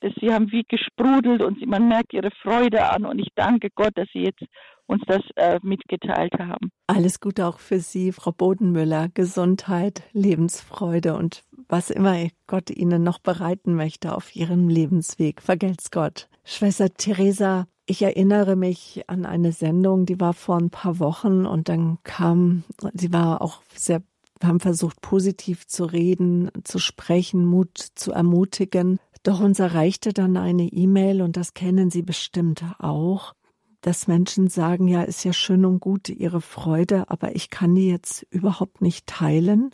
dass 0.00 0.12
sie 0.20 0.32
haben 0.32 0.52
wie 0.52 0.62
gesprudelt 0.62 1.42
und 1.42 1.64
man 1.66 1.88
merkt 1.88 2.12
ihre 2.12 2.30
Freude 2.42 2.90
an 2.90 3.06
und 3.06 3.18
ich 3.18 3.28
danke 3.34 3.68
Gott, 3.74 3.92
dass 3.94 4.08
sie 4.12 4.24
jetzt 4.24 4.44
uns 4.86 5.02
das 5.06 5.22
äh, 5.36 5.58
mitgeteilt 5.62 6.34
haben. 6.38 6.70
Alles 6.86 7.20
Gute 7.20 7.46
auch 7.46 7.58
für 7.58 7.80
Sie, 7.80 8.12
Frau 8.12 8.30
Bodenmüller. 8.30 9.08
Gesundheit, 9.14 10.02
Lebensfreude 10.12 11.14
und 11.14 11.42
was 11.68 11.90
immer 11.90 12.16
Gott 12.46 12.70
Ihnen 12.70 13.02
noch 13.02 13.18
bereiten 13.18 13.74
möchte 13.74 14.14
auf 14.14 14.34
Ihrem 14.34 14.68
Lebensweg. 14.68 15.42
Vergelt's 15.42 15.90
Gott. 15.90 16.28
Schwester 16.44 16.92
Theresa, 16.92 17.66
ich 17.86 18.02
erinnere 18.02 18.56
mich 18.56 19.04
an 19.08 19.26
eine 19.26 19.52
Sendung, 19.52 20.06
die 20.06 20.20
war 20.20 20.32
vor 20.32 20.56
ein 20.56 20.70
paar 20.70 20.98
Wochen 20.98 21.46
und 21.46 21.68
dann 21.68 21.98
kam, 22.02 22.64
sie 22.94 23.12
war 23.12 23.42
auch 23.42 23.62
sehr 23.74 24.02
haben 24.42 24.60
versucht, 24.60 25.00
positiv 25.00 25.66
zu 25.66 25.84
reden, 25.84 26.50
zu 26.64 26.78
sprechen, 26.78 27.46
Mut 27.46 27.78
zu 27.94 28.12
ermutigen. 28.12 28.98
Doch 29.22 29.40
uns 29.40 29.58
erreichte 29.58 30.12
dann 30.12 30.36
eine 30.36 30.64
E-Mail, 30.64 31.22
und 31.22 31.36
das 31.36 31.54
kennen 31.54 31.90
Sie 31.90 32.02
bestimmt 32.02 32.62
auch, 32.78 33.34
dass 33.80 34.08
Menschen 34.08 34.48
sagen, 34.48 34.88
ja, 34.88 35.02
ist 35.02 35.24
ja 35.24 35.32
schön 35.32 35.64
und 35.64 35.80
gut 35.80 36.08
Ihre 36.08 36.40
Freude, 36.40 37.08
aber 37.08 37.34
ich 37.34 37.50
kann 37.50 37.74
die 37.74 37.88
jetzt 37.88 38.26
überhaupt 38.30 38.82
nicht 38.82 39.06
teilen. 39.06 39.70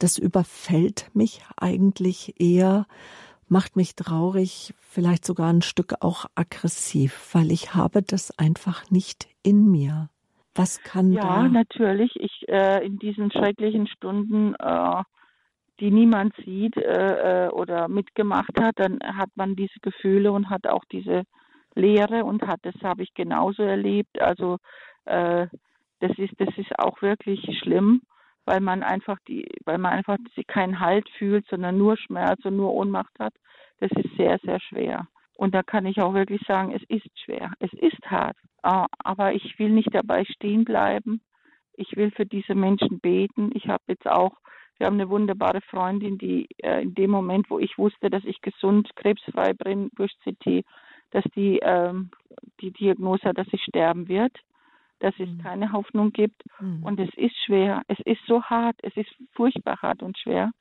Das 0.00 0.18
überfällt 0.18 1.10
mich 1.14 1.42
eigentlich 1.56 2.34
eher, 2.40 2.86
macht 3.48 3.76
mich 3.76 3.94
traurig, 3.94 4.74
vielleicht 4.80 5.24
sogar 5.24 5.52
ein 5.52 5.62
Stück 5.62 5.94
auch 6.00 6.26
aggressiv, 6.34 7.34
weil 7.34 7.52
ich 7.52 7.74
habe 7.74 8.02
das 8.02 8.36
einfach 8.38 8.90
nicht 8.90 9.28
in 9.42 9.70
mir. 9.70 10.08
Was 10.54 10.82
kann 10.82 11.12
ja, 11.12 11.22
da? 11.22 11.42
Ja, 11.42 11.48
natürlich. 11.48 12.16
Ich 12.16 12.48
äh, 12.48 12.84
in 12.84 12.98
diesen 12.98 13.30
schrecklichen 13.30 13.86
Stunden 13.86 14.54
äh, 14.54 15.02
die 15.80 15.90
niemand 15.90 16.34
sieht 16.44 16.76
äh, 16.76 17.46
äh, 17.46 17.48
oder 17.48 17.88
mitgemacht 17.88 18.52
hat, 18.60 18.74
dann 18.76 18.98
hat 19.02 19.30
man 19.34 19.56
diese 19.56 19.80
Gefühle 19.80 20.30
und 20.30 20.50
hat 20.50 20.66
auch 20.66 20.84
diese 20.92 21.24
Leere 21.74 22.24
und 22.24 22.46
hat 22.46 22.60
das 22.62 22.74
habe 22.82 23.02
ich 23.02 23.14
genauso 23.14 23.62
erlebt. 23.62 24.20
Also 24.20 24.58
äh, 25.06 25.46
das 26.00 26.12
ist 26.18 26.34
das 26.38 26.50
ist 26.56 26.78
auch 26.78 27.00
wirklich 27.02 27.40
schlimm, 27.62 28.02
weil 28.50 28.60
man 28.60 28.82
einfach 28.82 29.18
die 29.28 29.46
weil 29.64 29.78
man 29.78 29.92
einfach 29.92 30.18
keinen 30.48 30.80
Halt 30.80 31.08
fühlt, 31.18 31.46
sondern 31.46 31.78
nur 31.78 31.96
Schmerz 31.96 32.44
und 32.44 32.56
nur 32.56 32.74
Ohnmacht 32.74 33.16
hat. 33.20 33.34
Das 33.78 33.90
ist 33.92 34.16
sehr 34.16 34.38
sehr 34.42 34.60
schwer. 34.60 35.06
Und 35.34 35.54
da 35.54 35.62
kann 35.62 35.86
ich 35.86 36.00
auch 36.00 36.14
wirklich 36.14 36.42
sagen, 36.46 36.72
es 36.72 36.82
ist 36.88 37.08
schwer, 37.24 37.52
es 37.60 37.72
ist 37.74 38.02
hart. 38.10 38.36
Äh, 38.62 38.86
aber 38.98 39.32
ich 39.34 39.58
will 39.58 39.70
nicht 39.70 39.94
dabei 39.94 40.24
stehen 40.24 40.64
bleiben. 40.64 41.20
Ich 41.74 41.96
will 41.96 42.10
für 42.10 42.26
diese 42.26 42.54
Menschen 42.54 42.98
beten. 42.98 43.50
Ich 43.54 43.68
habe 43.68 43.84
jetzt 43.86 44.06
auch 44.06 44.32
wir 44.78 44.86
haben 44.86 44.94
eine 44.94 45.10
wunderbare 45.10 45.60
Freundin, 45.60 46.16
die 46.16 46.48
äh, 46.62 46.82
in 46.82 46.94
dem 46.94 47.10
Moment, 47.10 47.50
wo 47.50 47.58
ich 47.58 47.76
wusste, 47.76 48.08
dass 48.08 48.24
ich 48.24 48.40
gesund, 48.40 48.88
krebsfrei 48.96 49.52
bin 49.52 49.90
durch 49.94 50.10
CT, 50.24 50.64
dass 51.10 51.24
die 51.36 51.58
ähm, 51.62 52.10
die 52.62 52.70
Diagnose 52.72 53.34
dass 53.34 53.46
ich 53.52 53.62
sterben 53.62 54.08
wird, 54.08 54.32
dass 55.00 55.14
es 55.18 55.28
mhm. 55.28 55.42
keine 55.42 55.72
Hoffnung 55.72 56.12
gibt. 56.12 56.42
Mhm. 56.60 56.82
Und 56.84 57.00
es 57.00 57.10
ist 57.16 57.36
schwer. 57.44 57.82
Es 57.88 57.98
ist 58.04 58.24
so 58.26 58.42
hart. 58.42 58.76
Es 58.82 58.96
ist 58.96 59.10
furchtbar 59.32 59.80
hart 59.82 60.02
und 60.02 60.18
schwer. 60.18 60.52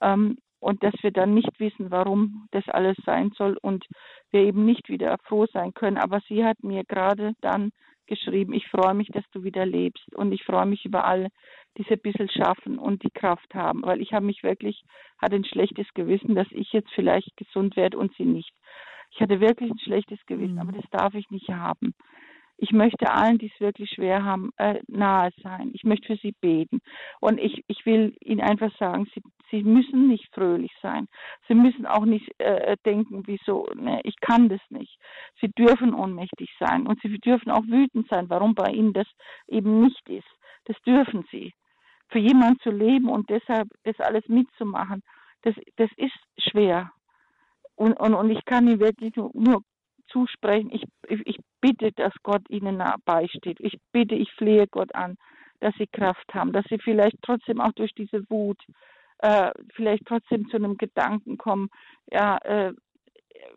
Ähm, 0.00 0.38
und 0.60 0.82
dass 0.82 0.94
wir 1.02 1.12
dann 1.12 1.34
nicht 1.34 1.60
wissen, 1.60 1.90
warum 1.90 2.48
das 2.50 2.68
alles 2.68 2.96
sein 3.04 3.30
soll 3.36 3.56
und 3.60 3.86
wir 4.30 4.40
eben 4.40 4.64
nicht 4.64 4.88
wieder 4.88 5.16
froh 5.24 5.46
sein 5.52 5.72
können. 5.72 5.98
Aber 5.98 6.20
sie 6.28 6.44
hat 6.44 6.62
mir 6.62 6.84
gerade 6.84 7.34
dann 7.40 7.70
geschrieben, 8.08 8.52
ich 8.54 8.66
freue 8.68 8.94
mich, 8.94 9.08
dass 9.08 9.24
du 9.32 9.44
wieder 9.44 9.64
lebst 9.64 10.14
und 10.16 10.32
ich 10.32 10.42
freue 10.42 10.66
mich 10.66 10.84
über 10.84 11.04
alle, 11.04 11.28
die 11.76 11.82
es 11.82 11.90
ein 11.90 12.00
bisschen 12.00 12.28
schaffen 12.28 12.78
und 12.78 13.04
die 13.04 13.10
Kraft 13.10 13.54
haben, 13.54 13.82
weil 13.82 14.00
ich 14.00 14.12
habe 14.12 14.26
mich 14.26 14.42
wirklich, 14.42 14.82
hatte 15.18 15.36
ein 15.36 15.44
schlechtes 15.44 15.86
Gewissen, 15.94 16.34
dass 16.34 16.48
ich 16.50 16.72
jetzt 16.72 16.90
vielleicht 16.94 17.36
gesund 17.36 17.76
werde 17.76 17.98
und 17.98 18.14
sie 18.16 18.24
nicht. 18.24 18.52
Ich 19.10 19.20
hatte 19.20 19.40
wirklich 19.40 19.70
ein 19.70 19.78
schlechtes 19.78 20.18
Gewissen, 20.26 20.54
mhm. 20.54 20.60
aber 20.60 20.72
das 20.72 20.84
darf 20.90 21.14
ich 21.14 21.30
nicht 21.30 21.48
haben. 21.50 21.94
Ich 22.60 22.72
möchte 22.72 23.08
allen, 23.08 23.38
die 23.38 23.52
es 23.54 23.60
wirklich 23.60 23.88
schwer 23.90 24.24
haben, 24.24 24.50
äh, 24.56 24.80
nahe 24.88 25.30
sein. 25.42 25.70
Ich 25.74 25.84
möchte 25.84 26.08
für 26.08 26.16
sie 26.16 26.34
beten. 26.40 26.80
Und 27.20 27.38
ich, 27.38 27.64
ich 27.68 27.86
will 27.86 28.16
ihnen 28.20 28.40
einfach 28.40 28.76
sagen, 28.78 29.06
sie, 29.14 29.22
sie 29.52 29.62
müssen 29.62 30.08
nicht 30.08 30.28
fröhlich 30.34 30.72
sein. 30.82 31.06
Sie 31.46 31.54
müssen 31.54 31.86
auch 31.86 32.04
nicht 32.04 32.28
äh, 32.38 32.76
denken, 32.84 33.22
wieso, 33.26 33.68
ne, 33.76 34.00
ich 34.02 34.16
kann 34.20 34.48
das 34.48 34.60
nicht. 34.70 34.98
Sie 35.40 35.48
dürfen 35.48 35.94
ohnmächtig 35.94 36.50
sein 36.58 36.88
und 36.88 37.00
sie 37.00 37.16
dürfen 37.18 37.52
auch 37.52 37.64
wütend 37.64 38.08
sein, 38.08 38.28
warum 38.28 38.56
bei 38.56 38.72
ihnen 38.72 38.92
das 38.92 39.06
eben 39.46 39.80
nicht 39.80 40.08
ist. 40.08 40.28
Das 40.64 40.76
dürfen 40.82 41.24
sie. 41.30 41.54
Für 42.08 42.18
jemanden 42.18 42.58
zu 42.60 42.70
leben 42.70 43.08
und 43.08 43.30
deshalb 43.30 43.68
das 43.84 44.00
alles 44.00 44.26
mitzumachen, 44.26 45.02
das, 45.42 45.54
das 45.76 45.90
ist 45.96 46.18
schwer. 46.50 46.90
Und, 47.76 47.92
und, 48.00 48.14
und 48.14 48.30
ich 48.30 48.44
kann 48.44 48.66
ihnen 48.66 48.80
wirklich 48.80 49.14
nur, 49.14 49.30
nur 49.34 49.62
zusprechen. 50.08 50.70
Ich, 50.72 50.84
ich, 51.08 51.26
ich 51.26 51.36
bitte, 51.60 51.92
dass 51.92 52.12
Gott 52.22 52.42
ihnen 52.48 52.82
beisteht. 53.04 53.58
Ich 53.60 53.78
bitte, 53.92 54.14
ich 54.14 54.32
flehe 54.32 54.66
Gott 54.66 54.94
an, 54.94 55.16
dass 55.60 55.74
sie 55.76 55.86
Kraft 55.86 56.32
haben, 56.34 56.52
dass 56.52 56.64
sie 56.68 56.78
vielleicht 56.78 57.16
trotzdem 57.22 57.60
auch 57.60 57.72
durch 57.72 57.92
diese 57.94 58.28
Wut 58.30 58.58
äh, 59.18 59.50
vielleicht 59.74 60.06
trotzdem 60.06 60.48
zu 60.48 60.56
einem 60.56 60.76
Gedanken 60.76 61.38
kommen, 61.38 61.70
ja, 62.10 62.38
äh, 62.38 62.72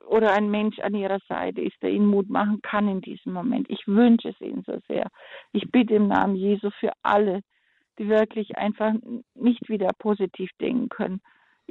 oder 0.07 0.33
ein 0.33 0.49
Mensch 0.49 0.79
an 0.79 0.93
ihrer 0.93 1.19
Seite 1.27 1.61
ist, 1.61 1.81
der 1.81 1.91
ihnen 1.91 2.07
Mut 2.07 2.29
machen 2.29 2.61
kann 2.61 2.87
in 2.87 3.01
diesem 3.01 3.33
Moment. 3.33 3.69
Ich 3.69 3.87
wünsche 3.87 4.29
es 4.29 4.41
ihnen 4.41 4.63
so 4.65 4.79
sehr. 4.87 5.07
Ich 5.53 5.71
bitte 5.71 5.95
im 5.95 6.07
Namen 6.07 6.35
Jesu 6.35 6.69
für 6.79 6.91
alle, 7.01 7.41
die 7.97 8.09
wirklich 8.09 8.57
einfach 8.57 8.93
nicht 9.35 9.69
wieder 9.69 9.89
positiv 9.97 10.49
denken 10.59 10.89
können. 10.89 11.21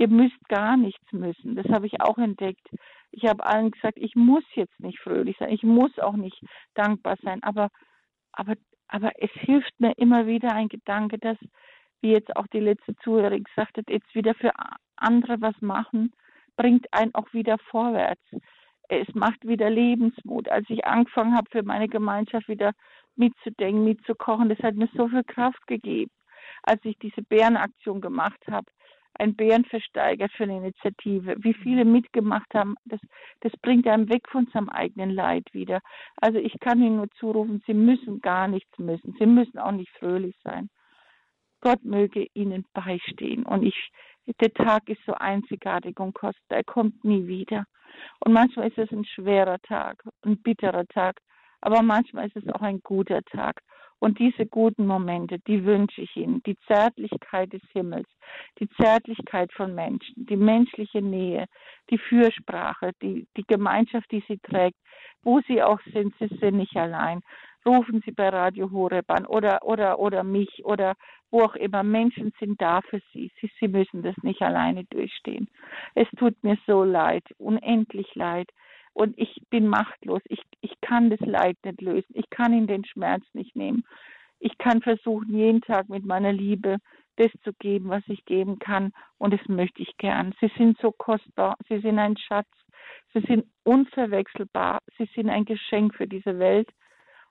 Ihr 0.00 0.08
müsst 0.08 0.48
gar 0.48 0.78
nichts 0.78 1.12
müssen. 1.12 1.56
Das 1.56 1.66
habe 1.68 1.86
ich 1.86 2.00
auch 2.00 2.16
entdeckt. 2.16 2.66
Ich 3.10 3.26
habe 3.26 3.44
allen 3.44 3.70
gesagt, 3.70 3.98
ich 3.98 4.16
muss 4.16 4.44
jetzt 4.54 4.80
nicht 4.80 4.98
fröhlich 4.98 5.36
sein, 5.38 5.50
ich 5.50 5.62
muss 5.62 5.98
auch 5.98 6.16
nicht 6.16 6.42
dankbar 6.72 7.18
sein, 7.22 7.42
aber, 7.42 7.68
aber, 8.32 8.54
aber 8.88 9.10
es 9.18 9.30
hilft 9.32 9.78
mir 9.78 9.92
immer 9.98 10.26
wieder 10.26 10.54
ein 10.54 10.68
Gedanke, 10.68 11.18
dass, 11.18 11.36
wie 12.00 12.12
jetzt 12.12 12.34
auch 12.34 12.46
die 12.46 12.60
letzte 12.60 12.96
Zuhörerin 13.04 13.44
gesagt 13.44 13.76
hat, 13.76 13.90
jetzt 13.90 14.14
wieder 14.14 14.34
für 14.34 14.52
andere 14.96 15.38
was 15.42 15.60
machen, 15.60 16.14
bringt 16.56 16.86
einen 16.94 17.14
auch 17.14 17.30
wieder 17.34 17.58
vorwärts. 17.70 18.24
Es 18.88 19.06
macht 19.12 19.46
wieder 19.46 19.68
Lebensmut. 19.68 20.48
Als 20.48 20.64
ich 20.70 20.86
angefangen 20.86 21.36
habe, 21.36 21.50
für 21.50 21.62
meine 21.62 21.88
Gemeinschaft 21.88 22.48
wieder 22.48 22.72
mitzudenken, 23.16 23.84
mitzukochen, 23.84 24.48
das 24.48 24.60
hat 24.60 24.76
mir 24.76 24.88
so 24.94 25.08
viel 25.08 25.24
Kraft 25.24 25.66
gegeben. 25.66 26.10
Als 26.62 26.82
ich 26.86 26.98
diese 27.00 27.20
Bärenaktion 27.20 28.00
gemacht 28.00 28.40
habe, 28.50 28.66
ein 29.20 29.36
Bärenversteiger 29.36 30.28
für 30.30 30.44
eine 30.44 30.56
Initiative, 30.56 31.36
wie 31.40 31.54
viele 31.54 31.84
mitgemacht 31.84 32.52
haben, 32.54 32.74
das, 32.84 33.00
das 33.40 33.52
bringt 33.62 33.86
einem 33.86 34.08
weg 34.08 34.28
von 34.28 34.46
seinem 34.52 34.70
eigenen 34.70 35.10
Leid 35.10 35.46
wieder. 35.52 35.80
Also 36.16 36.38
ich 36.38 36.58
kann 36.60 36.82
Ihnen 36.82 36.96
nur 36.96 37.10
zurufen, 37.18 37.62
Sie 37.66 37.74
müssen 37.74 38.20
gar 38.20 38.48
nichts 38.48 38.78
müssen. 38.78 39.14
Sie 39.18 39.26
müssen 39.26 39.58
auch 39.58 39.72
nicht 39.72 39.90
fröhlich 39.98 40.36
sein. 40.42 40.70
Gott 41.60 41.84
möge 41.84 42.26
Ihnen 42.32 42.64
beistehen. 42.72 43.44
Und 43.44 43.62
ich 43.62 43.90
der 44.40 44.52
Tag 44.52 44.88
ist 44.88 45.00
so 45.06 45.14
einzigartig 45.14 45.98
und 45.98 46.14
kostbar, 46.14 46.58
er 46.58 46.64
kommt 46.64 47.04
nie 47.04 47.26
wieder. 47.26 47.64
Und 48.20 48.32
manchmal 48.32 48.68
ist 48.68 48.78
es 48.78 48.90
ein 48.92 49.04
schwerer 49.04 49.58
Tag, 49.60 50.02
ein 50.22 50.40
bitterer 50.40 50.86
Tag, 50.86 51.20
aber 51.60 51.82
manchmal 51.82 52.28
ist 52.28 52.36
es 52.36 52.48
auch 52.54 52.62
ein 52.62 52.80
guter 52.80 53.22
Tag. 53.22 53.60
Und 54.00 54.18
diese 54.18 54.46
guten 54.46 54.86
Momente, 54.86 55.38
die 55.40 55.64
wünsche 55.64 56.00
ich 56.00 56.16
Ihnen. 56.16 56.42
Die 56.44 56.56
Zärtlichkeit 56.66 57.52
des 57.52 57.62
Himmels, 57.72 58.08
die 58.58 58.68
Zärtlichkeit 58.70 59.52
von 59.52 59.74
Menschen, 59.74 60.26
die 60.26 60.36
menschliche 60.36 61.02
Nähe, 61.02 61.46
die 61.90 61.98
Fürsprache, 61.98 62.92
die, 63.02 63.26
die 63.36 63.44
Gemeinschaft, 63.46 64.10
die 64.10 64.24
Sie 64.26 64.38
trägt, 64.38 64.78
wo 65.22 65.40
Sie 65.46 65.62
auch 65.62 65.80
sind, 65.92 66.14
Sie 66.18 66.28
sind 66.40 66.56
nicht 66.56 66.76
allein. 66.76 67.20
Rufen 67.66 68.00
Sie 68.04 68.12
bei 68.12 68.30
Radio 68.30 68.70
Horeb 68.70 69.10
an 69.10 69.26
oder, 69.26 69.62
oder, 69.62 69.98
oder 69.98 70.24
mich 70.24 70.64
oder 70.64 70.94
wo 71.30 71.42
auch 71.42 71.54
immer. 71.56 71.82
Menschen 71.82 72.32
sind 72.40 72.60
da 72.60 72.80
für 72.80 73.02
Sie. 73.12 73.30
Sie. 73.38 73.50
Sie 73.60 73.68
müssen 73.68 74.02
das 74.02 74.16
nicht 74.22 74.40
alleine 74.40 74.84
durchstehen. 74.84 75.46
Es 75.94 76.08
tut 76.16 76.42
mir 76.42 76.56
so 76.66 76.84
leid, 76.84 77.24
unendlich 77.36 78.14
leid 78.14 78.50
und 78.92 79.18
ich 79.18 79.42
bin 79.50 79.66
machtlos. 79.66 80.20
Ich, 80.26 80.42
ich 80.60 80.72
kann 80.80 81.10
das 81.10 81.20
Leid 81.20 81.56
nicht 81.64 81.80
lösen. 81.80 82.12
Ich 82.14 82.28
kann 82.30 82.52
ihn 82.52 82.66
den 82.66 82.84
Schmerz 82.84 83.24
nicht 83.32 83.56
nehmen. 83.56 83.84
Ich 84.38 84.56
kann 84.58 84.82
versuchen, 84.82 85.36
jeden 85.36 85.60
Tag 85.60 85.88
mit 85.88 86.04
meiner 86.04 86.32
Liebe 86.32 86.78
das 87.16 87.30
zu 87.44 87.52
geben, 87.54 87.90
was 87.90 88.02
ich 88.06 88.24
geben 88.24 88.58
kann. 88.58 88.92
Und 89.18 89.32
das 89.34 89.46
möchte 89.48 89.82
ich 89.82 89.96
gern. 89.98 90.34
Sie 90.40 90.50
sind 90.56 90.78
so 90.80 90.90
kostbar. 90.90 91.56
Sie 91.68 91.80
sind 91.80 91.98
ein 91.98 92.16
Schatz. 92.16 92.48
Sie 93.12 93.20
sind 93.20 93.44
unverwechselbar. 93.64 94.80
Sie 94.96 95.08
sind 95.14 95.28
ein 95.28 95.44
Geschenk 95.44 95.94
für 95.94 96.06
diese 96.06 96.38
Welt. 96.38 96.70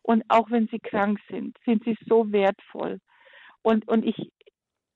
Und 0.01 0.23
auch 0.29 0.49
wenn 0.51 0.67
sie 0.67 0.79
krank 0.79 1.19
sind, 1.29 1.57
sind 1.65 1.83
sie 1.83 1.97
so 2.05 2.31
wertvoll. 2.31 2.99
Und, 3.61 3.87
und 3.87 4.05
ich, 4.05 4.31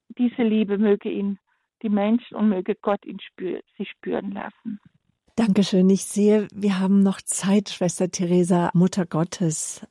diese 0.08 0.42
Liebe 0.42 0.78
möge 0.78 1.10
ihn, 1.10 1.38
die 1.82 1.88
Menschen 1.88 2.36
und 2.36 2.48
möge 2.48 2.74
Gott 2.76 3.04
ihn 3.04 3.20
spür, 3.20 3.60
sie 3.76 3.84
spüren 3.84 4.30
lassen. 4.30 4.80
Dankeschön. 5.36 5.90
Ich 5.90 6.04
sehe, 6.04 6.46
wir 6.54 6.78
haben 6.78 7.02
noch 7.02 7.20
Zeit, 7.20 7.68
Schwester 7.68 8.08
Theresa, 8.08 8.70
Mutter 8.72 9.04
Gottes. 9.04 9.84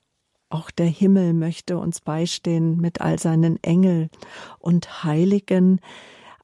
Auch 0.49 0.71
der 0.71 0.85
Himmel 0.85 1.33
möchte 1.33 1.77
uns 1.77 1.99
beistehen 1.99 2.77
mit 2.77 3.01
all 3.01 3.19
seinen 3.19 3.61
Engel 3.61 4.09
und 4.59 5.03
Heiligen. 5.03 5.81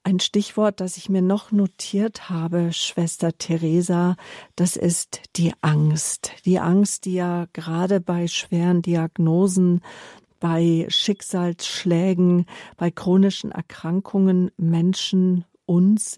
Ein 0.04 0.20
Stichwort, 0.20 0.82
das 0.82 0.98
ich 0.98 1.08
mir 1.08 1.22
noch 1.22 1.54
notiert 1.54 2.30
habe, 2.30 2.74
Schwester 2.74 3.38
Theresa, 3.38 4.18
das 4.58 4.76
ist 4.76 5.22
die 5.38 5.54
Angst. 5.62 6.32
Die 6.44 6.60
Angst, 6.60 7.06
die 7.06 7.14
ja 7.14 7.46
gerade 7.54 8.02
bei 8.02 8.28
schweren 8.28 8.82
Diagnosen, 8.82 9.80
bei 10.42 10.88
Schicksalsschlägen, 10.90 12.48
bei 12.76 12.92
chronischen 12.92 13.54
Erkrankungen 13.54 14.52
Menschen 14.58 15.46
uns 15.66 16.18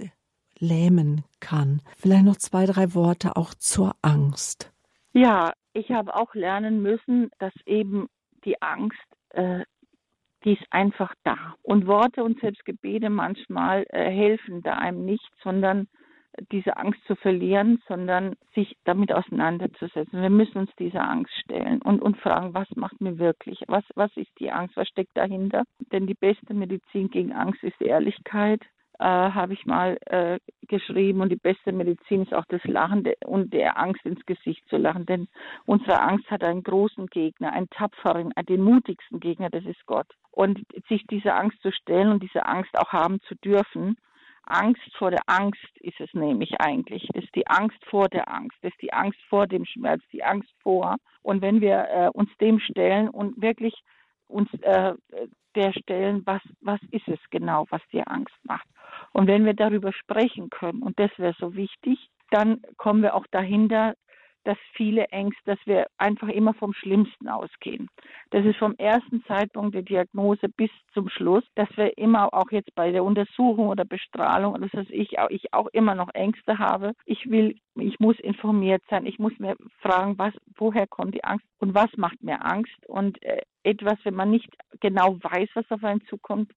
lähmen 0.61 1.23
kann. 1.39 1.81
Vielleicht 1.97 2.23
noch 2.23 2.37
zwei, 2.37 2.65
drei 2.65 2.93
Worte 2.93 3.35
auch 3.35 3.53
zur 3.53 3.95
Angst. 4.01 4.71
Ja, 5.13 5.53
ich 5.73 5.91
habe 5.91 6.15
auch 6.15 6.33
lernen 6.35 6.81
müssen, 6.81 7.31
dass 7.39 7.53
eben 7.65 8.07
die 8.45 8.61
Angst, 8.61 8.97
äh, 9.31 9.65
die 10.43 10.53
ist 10.53 10.65
einfach 10.71 11.13
da. 11.23 11.55
Und 11.61 11.87
Worte 11.87 12.23
und 12.23 12.39
selbst 12.39 12.65
Gebete 12.65 13.09
manchmal 13.09 13.85
äh, 13.89 14.09
helfen 14.09 14.63
da 14.63 14.73
einem 14.73 15.05
nicht, 15.05 15.29
sondern 15.43 15.87
diese 16.51 16.77
Angst 16.77 17.01
zu 17.05 17.15
verlieren, 17.15 17.81
sondern 17.87 18.35
sich 18.55 18.77
damit 18.85 19.11
auseinanderzusetzen. 19.11 20.21
Wir 20.21 20.29
müssen 20.29 20.59
uns 20.59 20.71
dieser 20.79 21.07
Angst 21.07 21.33
stellen 21.43 21.81
und, 21.81 22.01
und 22.01 22.17
fragen, 22.17 22.53
was 22.53 22.69
macht 22.75 23.01
mir 23.01 23.19
wirklich? 23.19 23.61
Was, 23.67 23.83
was 23.95 24.15
ist 24.15 24.31
die 24.39 24.51
Angst? 24.51 24.77
Was 24.77 24.87
steckt 24.87 25.15
dahinter? 25.15 25.63
Denn 25.91 26.07
die 26.07 26.13
beste 26.13 26.53
Medizin 26.53 27.09
gegen 27.09 27.33
Angst 27.33 27.61
ist 27.63 27.81
Ehrlichkeit 27.81 28.61
äh, 29.01 29.03
habe 29.03 29.53
ich 29.53 29.65
mal 29.65 29.97
äh, 30.05 30.39
geschrieben. 30.67 31.21
Und 31.21 31.29
die 31.29 31.35
beste 31.35 31.71
Medizin 31.71 32.21
ist 32.21 32.33
auch 32.33 32.45
das 32.49 32.63
Lachen 32.65 33.03
und 33.25 33.51
der 33.51 33.79
Angst 33.79 34.05
ins 34.05 34.23
Gesicht 34.27 34.63
zu 34.69 34.77
lachen. 34.77 35.07
Denn 35.07 35.27
unsere 35.65 35.99
Angst 35.99 36.29
hat 36.29 36.43
einen 36.43 36.61
großen 36.61 37.07
Gegner, 37.07 37.51
einen 37.51 37.69
tapferen, 37.71 38.31
den 38.47 38.61
mutigsten 38.61 39.19
Gegner, 39.19 39.49
das 39.49 39.65
ist 39.65 39.83
Gott. 39.87 40.07
Und 40.29 40.59
sich 40.87 41.05
dieser 41.07 41.35
Angst 41.35 41.61
zu 41.63 41.71
stellen 41.71 42.11
und 42.11 42.21
diese 42.21 42.45
Angst 42.45 42.77
auch 42.77 42.93
haben 42.93 43.19
zu 43.21 43.35
dürfen, 43.35 43.97
Angst 44.43 44.95
vor 44.97 45.11
der 45.11 45.21
Angst 45.25 45.77
ist 45.79 45.99
es 45.99 46.13
nämlich 46.13 46.59
eigentlich. 46.61 47.07
Das 47.13 47.23
ist 47.23 47.35
die 47.35 47.47
Angst 47.47 47.83
vor 47.85 48.07
der 48.07 48.31
Angst. 48.31 48.57
Das 48.61 48.71
ist 48.71 48.81
die 48.81 48.93
Angst 48.93 49.19
vor 49.29 49.47
dem 49.47 49.65
Schmerz, 49.65 50.01
die 50.11 50.23
Angst 50.23 50.51
vor. 50.61 50.97
Und 51.23 51.41
wenn 51.41 51.61
wir 51.61 51.87
äh, 51.89 52.09
uns 52.09 52.29
dem 52.39 52.59
stellen 52.59 53.09
und 53.09 53.41
wirklich 53.41 53.73
uns 54.31 54.49
äh, 54.61 54.93
der 55.55 55.73
stellen, 55.73 56.23
was, 56.25 56.41
was 56.61 56.79
ist 56.91 57.07
es 57.07 57.19
genau, 57.29 57.65
was 57.69 57.81
dir 57.91 58.09
Angst 58.09 58.35
macht. 58.43 58.67
Und 59.13 59.27
wenn 59.27 59.45
wir 59.45 59.53
darüber 59.53 59.91
sprechen 59.93 60.49
können, 60.49 60.81
und 60.81 60.97
das 60.99 61.11
wäre 61.17 61.35
so 61.39 61.55
wichtig, 61.55 62.09
dann 62.29 62.61
kommen 62.77 63.01
wir 63.01 63.15
auch 63.15 63.25
dahinter, 63.31 63.93
dass 64.43 64.57
viele 64.73 65.05
Ängste, 65.09 65.41
dass 65.45 65.59
wir 65.65 65.87
einfach 65.97 66.27
immer 66.27 66.53
vom 66.53 66.73
Schlimmsten 66.73 67.27
ausgehen. 67.27 67.89
Das 68.31 68.45
ist 68.45 68.57
vom 68.57 68.75
ersten 68.77 69.23
Zeitpunkt 69.25 69.75
der 69.75 69.83
Diagnose 69.83 70.49
bis 70.49 70.69
zum 70.93 71.09
Schluss, 71.09 71.43
dass 71.55 71.69
wir 71.75 71.97
immer 71.97 72.33
auch 72.33 72.51
jetzt 72.51 72.73
bei 72.75 72.91
der 72.91 73.03
Untersuchung 73.03 73.67
oder 73.67 73.85
Bestrahlung, 73.85 74.59
das 74.61 74.71
heißt 74.73 74.91
ich 74.91 75.19
auch, 75.19 75.29
ich 75.29 75.53
auch 75.53 75.67
immer 75.73 75.95
noch 75.95 76.09
Ängste 76.13 76.57
habe. 76.57 76.93
Ich 77.05 77.29
will, 77.29 77.55
ich 77.75 77.99
muss 77.99 78.19
informiert 78.19 78.83
sein. 78.89 79.05
Ich 79.05 79.19
muss 79.19 79.37
mir 79.39 79.55
fragen, 79.81 80.17
was, 80.17 80.33
woher 80.57 80.87
kommt 80.87 81.15
die 81.15 81.23
Angst 81.23 81.45
und 81.59 81.73
was 81.73 81.89
macht 81.97 82.21
mir 82.23 82.45
Angst 82.45 82.85
und 82.87 83.21
äh, 83.23 83.41
etwas, 83.63 83.97
wenn 84.03 84.15
man 84.15 84.31
nicht 84.31 84.49
genau 84.79 85.17
weiß, 85.21 85.49
was 85.53 85.69
auf 85.69 85.83
einen 85.83 86.01
zukommt, 86.05 86.51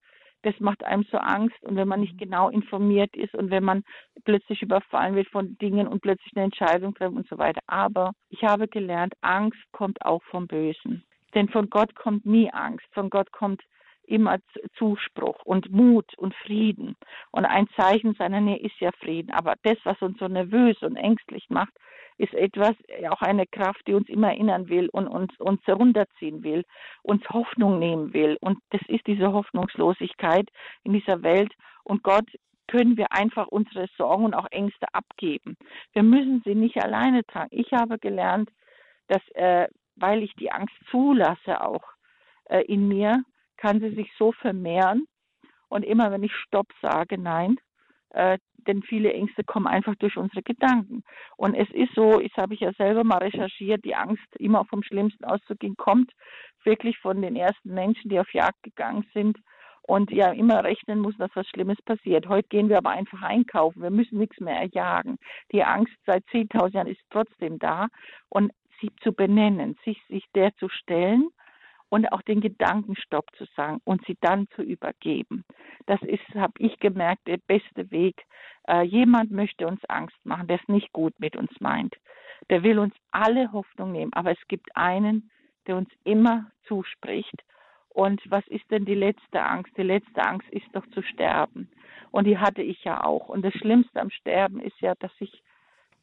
das 0.45 0.59
macht 0.61 0.85
einem 0.85 1.05
so 1.11 1.19
Angst. 1.19 1.57
Und 1.63 1.77
wenn 1.77 1.89
man 1.89 2.01
nicht 2.01 2.15
mhm. 2.15 2.19
genau 2.19 2.49
informiert 2.49 3.17
ist 3.17 3.35
und 3.35 3.51
wenn 3.51 3.65
man 3.65 3.83
plötzlich 4.25 4.63
überfallen 4.63 5.17
wird 5.17 5.29
von 5.29 5.59
Dingen 5.59 5.89
und 5.89 6.01
plötzlich 6.01 6.33
eine 6.37 6.45
Entscheidung 6.45 6.95
trifft 6.95 7.17
und 7.17 7.29
so 7.29 7.39
weiter. 7.39 7.61
Aber 7.67 8.13
ich 8.29 8.45
habe 8.45 8.69
gelernt, 8.69 9.15
Angst 9.21 9.61
kommt 9.73 10.05
auch 10.05 10.23
vom 10.25 10.47
Bösen. 10.47 11.05
Denn 11.35 11.49
von 11.49 11.69
Gott 11.69 11.95
kommt 11.97 12.25
nie 12.25 12.51
Angst. 12.53 12.87
Von 12.93 13.11
Gott 13.11 13.33
kommt 13.33 13.63
immer 14.07 14.39
Zuspruch 14.77 15.43
und 15.45 15.71
Mut 15.71 16.17
und 16.17 16.35
Frieden. 16.35 16.97
Und 17.31 17.45
ein 17.45 17.69
Zeichen 17.77 18.15
seiner 18.15 18.41
Nähe 18.41 18.59
ist 18.59 18.79
ja 18.81 18.91
Frieden. 19.01 19.33
Aber 19.33 19.55
das, 19.63 19.77
was 19.85 20.01
uns 20.03 20.19
so 20.19 20.29
nervös 20.29 20.77
und 20.83 20.97
ängstlich 20.97 21.47
macht, 21.49 21.73
ist 22.17 22.35
etwas, 22.35 22.75
auch 23.11 23.23
eine 23.23 23.47
Kraft, 23.47 23.83
die 23.87 23.95
uns 23.95 24.09
immer 24.09 24.29
erinnern 24.29 24.69
will 24.69 24.89
und 24.91 25.09
uns, 25.09 25.33
uns 25.41 25.61
herunterziehen 25.67 26.43
will, 26.45 26.65
uns 27.03 27.29
Hoffnung 27.29 27.79
nehmen 27.79 28.13
will. 28.13 28.37
Und 28.41 28.59
das 28.71 28.81
ist 28.87 29.07
diese 29.07 29.33
Hoffnungslosigkeit 29.33 30.49
in 30.85 30.93
dieser 30.93 31.23
Welt. 31.23 31.53
Und 31.83 32.03
Gott 32.03 32.27
können 32.69 32.97
wir 32.97 33.13
einfach 33.13 33.49
unsere 33.49 33.89
Sorgen 33.97 34.25
und 34.25 34.35
auch 34.35 34.47
Ängste 34.51 34.87
abgeben. 34.93 35.57
Wir 35.93 36.03
müssen 36.03 36.43
sie 36.45 36.55
nicht 36.55 36.83
alleine 36.83 37.25
tragen. 37.25 37.51
Ich 37.51 37.73
habe 37.73 37.99
gelernt, 37.99 38.51
dass, 39.09 39.23
äh, 39.35 39.69
weil 39.97 40.23
ich 40.23 40.35
die 40.37 40.51
Angst 40.51 40.75
zulasse 40.91 41.61
auch 41.61 41.85
äh, 42.45 42.63
in 42.63 42.89
mir, 42.89 43.25
kann 43.57 43.81
sie 43.81 43.95
sich 43.95 44.11
so 44.19 44.33
vermehren. 44.33 45.07
Und 45.69 45.85
immer 45.85 46.11
wenn 46.11 46.23
ich 46.23 46.35
Stopp 46.35 46.69
sage, 46.81 47.19
nein, 47.19 47.57
äh, 48.11 48.39
denn 48.67 48.83
viele 48.83 49.13
Ängste 49.13 49.45
kommen 49.45 49.67
einfach 49.67 49.95
durch 49.97 50.17
unsere 50.17 50.43
Gedanken. 50.43 51.03
Und 51.37 51.55
es 51.55 51.69
ist 51.71 51.95
so, 51.95 52.21
das 52.21 52.33
habe 52.37 52.55
ich 52.55 52.61
ja 52.61 52.73
selber 52.75 53.05
mal 53.05 53.19
recherchiert, 53.19 53.85
die 53.85 53.95
Angst, 53.95 54.25
immer 54.39 54.65
vom 54.65 54.83
Schlimmsten 54.83 55.25
auszugehen, 55.25 55.77
kommt 55.77 56.13
wirklich 56.65 56.99
von 56.99 57.21
den 57.21 57.37
ersten 57.37 57.75
Menschen, 57.75 58.09
die 58.09 58.21
auf 58.21 58.33
Jagd 58.33 58.63
gegangen 58.63 59.07
sind 59.13 59.39
und 59.83 60.11
ja 60.11 60.33
immer 60.33 60.65
rechnen 60.65 61.01
muss, 61.01 61.17
dass 61.19 61.31
was 61.35 61.47
Schlimmes 61.49 61.81
passiert. 61.83 62.29
Heute 62.29 62.49
gehen 62.49 62.69
wir 62.69 62.79
aber 62.79 62.91
einfach 62.91 63.23
einkaufen. 63.23 63.83
Wir 63.83 63.91
müssen 63.91 64.19
nichts 64.19 64.41
mehr 64.41 64.57
erjagen. 64.57 65.19
Die 65.53 65.63
Angst 65.63 65.95
seit 66.07 66.25
10.000 66.33 66.73
Jahren 66.73 66.87
ist 66.87 67.03
trotzdem 67.11 67.59
da 67.59 67.89
und 68.31 68.53
sie 68.81 68.91
zu 69.03 69.13
benennen, 69.13 69.77
sich, 69.85 70.01
sich 70.09 70.25
der 70.35 70.55
zu 70.57 70.69
stellen 70.69 71.29
und 71.95 72.11
auch 72.11 72.23
den 72.23 72.41
Gedankenstopp 72.41 73.27
zu 73.37 73.45
sagen 73.55 73.81
und 73.85 74.05
sie 74.05 74.19
dann 74.21 74.49
zu 74.57 74.63
übergeben. 74.63 75.45
Das 75.87 76.03
ist, 76.03 76.25
habe 76.35 76.55
ich 76.59 76.81
gemerkt, 76.81 77.29
der 77.29 77.37
beste 77.37 77.89
Weg. 77.93 78.21
Äh, 78.67 78.83
jemand 78.83 79.31
möchte 79.31 79.69
uns 79.69 79.81
Angst 79.85 80.17
machen, 80.25 80.49
der 80.49 80.59
es 80.61 80.67
nicht 80.67 80.93
gut 80.93 81.15
mit 81.21 81.37
uns 81.37 81.53
meint. 81.61 81.95
Der 82.51 82.65
will 82.65 82.81
uns 82.81 82.97
alle 83.13 83.53
Hoffnung 83.53 83.93
nehmen, 83.93 84.13
aber 84.13 84.33
es 84.33 84.49
gibt 84.49 84.77
einen, 84.77 85.31
der 85.69 85.77
uns 85.77 85.89
immer 86.03 86.51
zuspricht. 86.67 87.45
Und 87.91 88.21
was 88.29 88.45
ist 88.49 88.69
denn 88.73 88.85
die 88.87 88.97
letzte 88.97 89.41
Angst? 89.41 89.71
Die 89.77 89.85
letzte 89.85 90.21
Angst 90.21 90.49
ist 90.51 90.67
doch 90.73 90.87
zu 90.89 91.01
sterben. 91.01 91.71
Und 92.11 92.25
die 92.25 92.39
hatte 92.39 92.63
ich 92.63 92.83
ja 92.83 93.05
auch. 93.05 93.29
Und 93.29 93.45
das 93.45 93.55
Schlimmste 93.55 94.01
am 94.01 94.11
Sterben 94.11 94.59
ist 94.59 94.81
ja, 94.81 94.97
dass 94.97 95.13
ich 95.21 95.44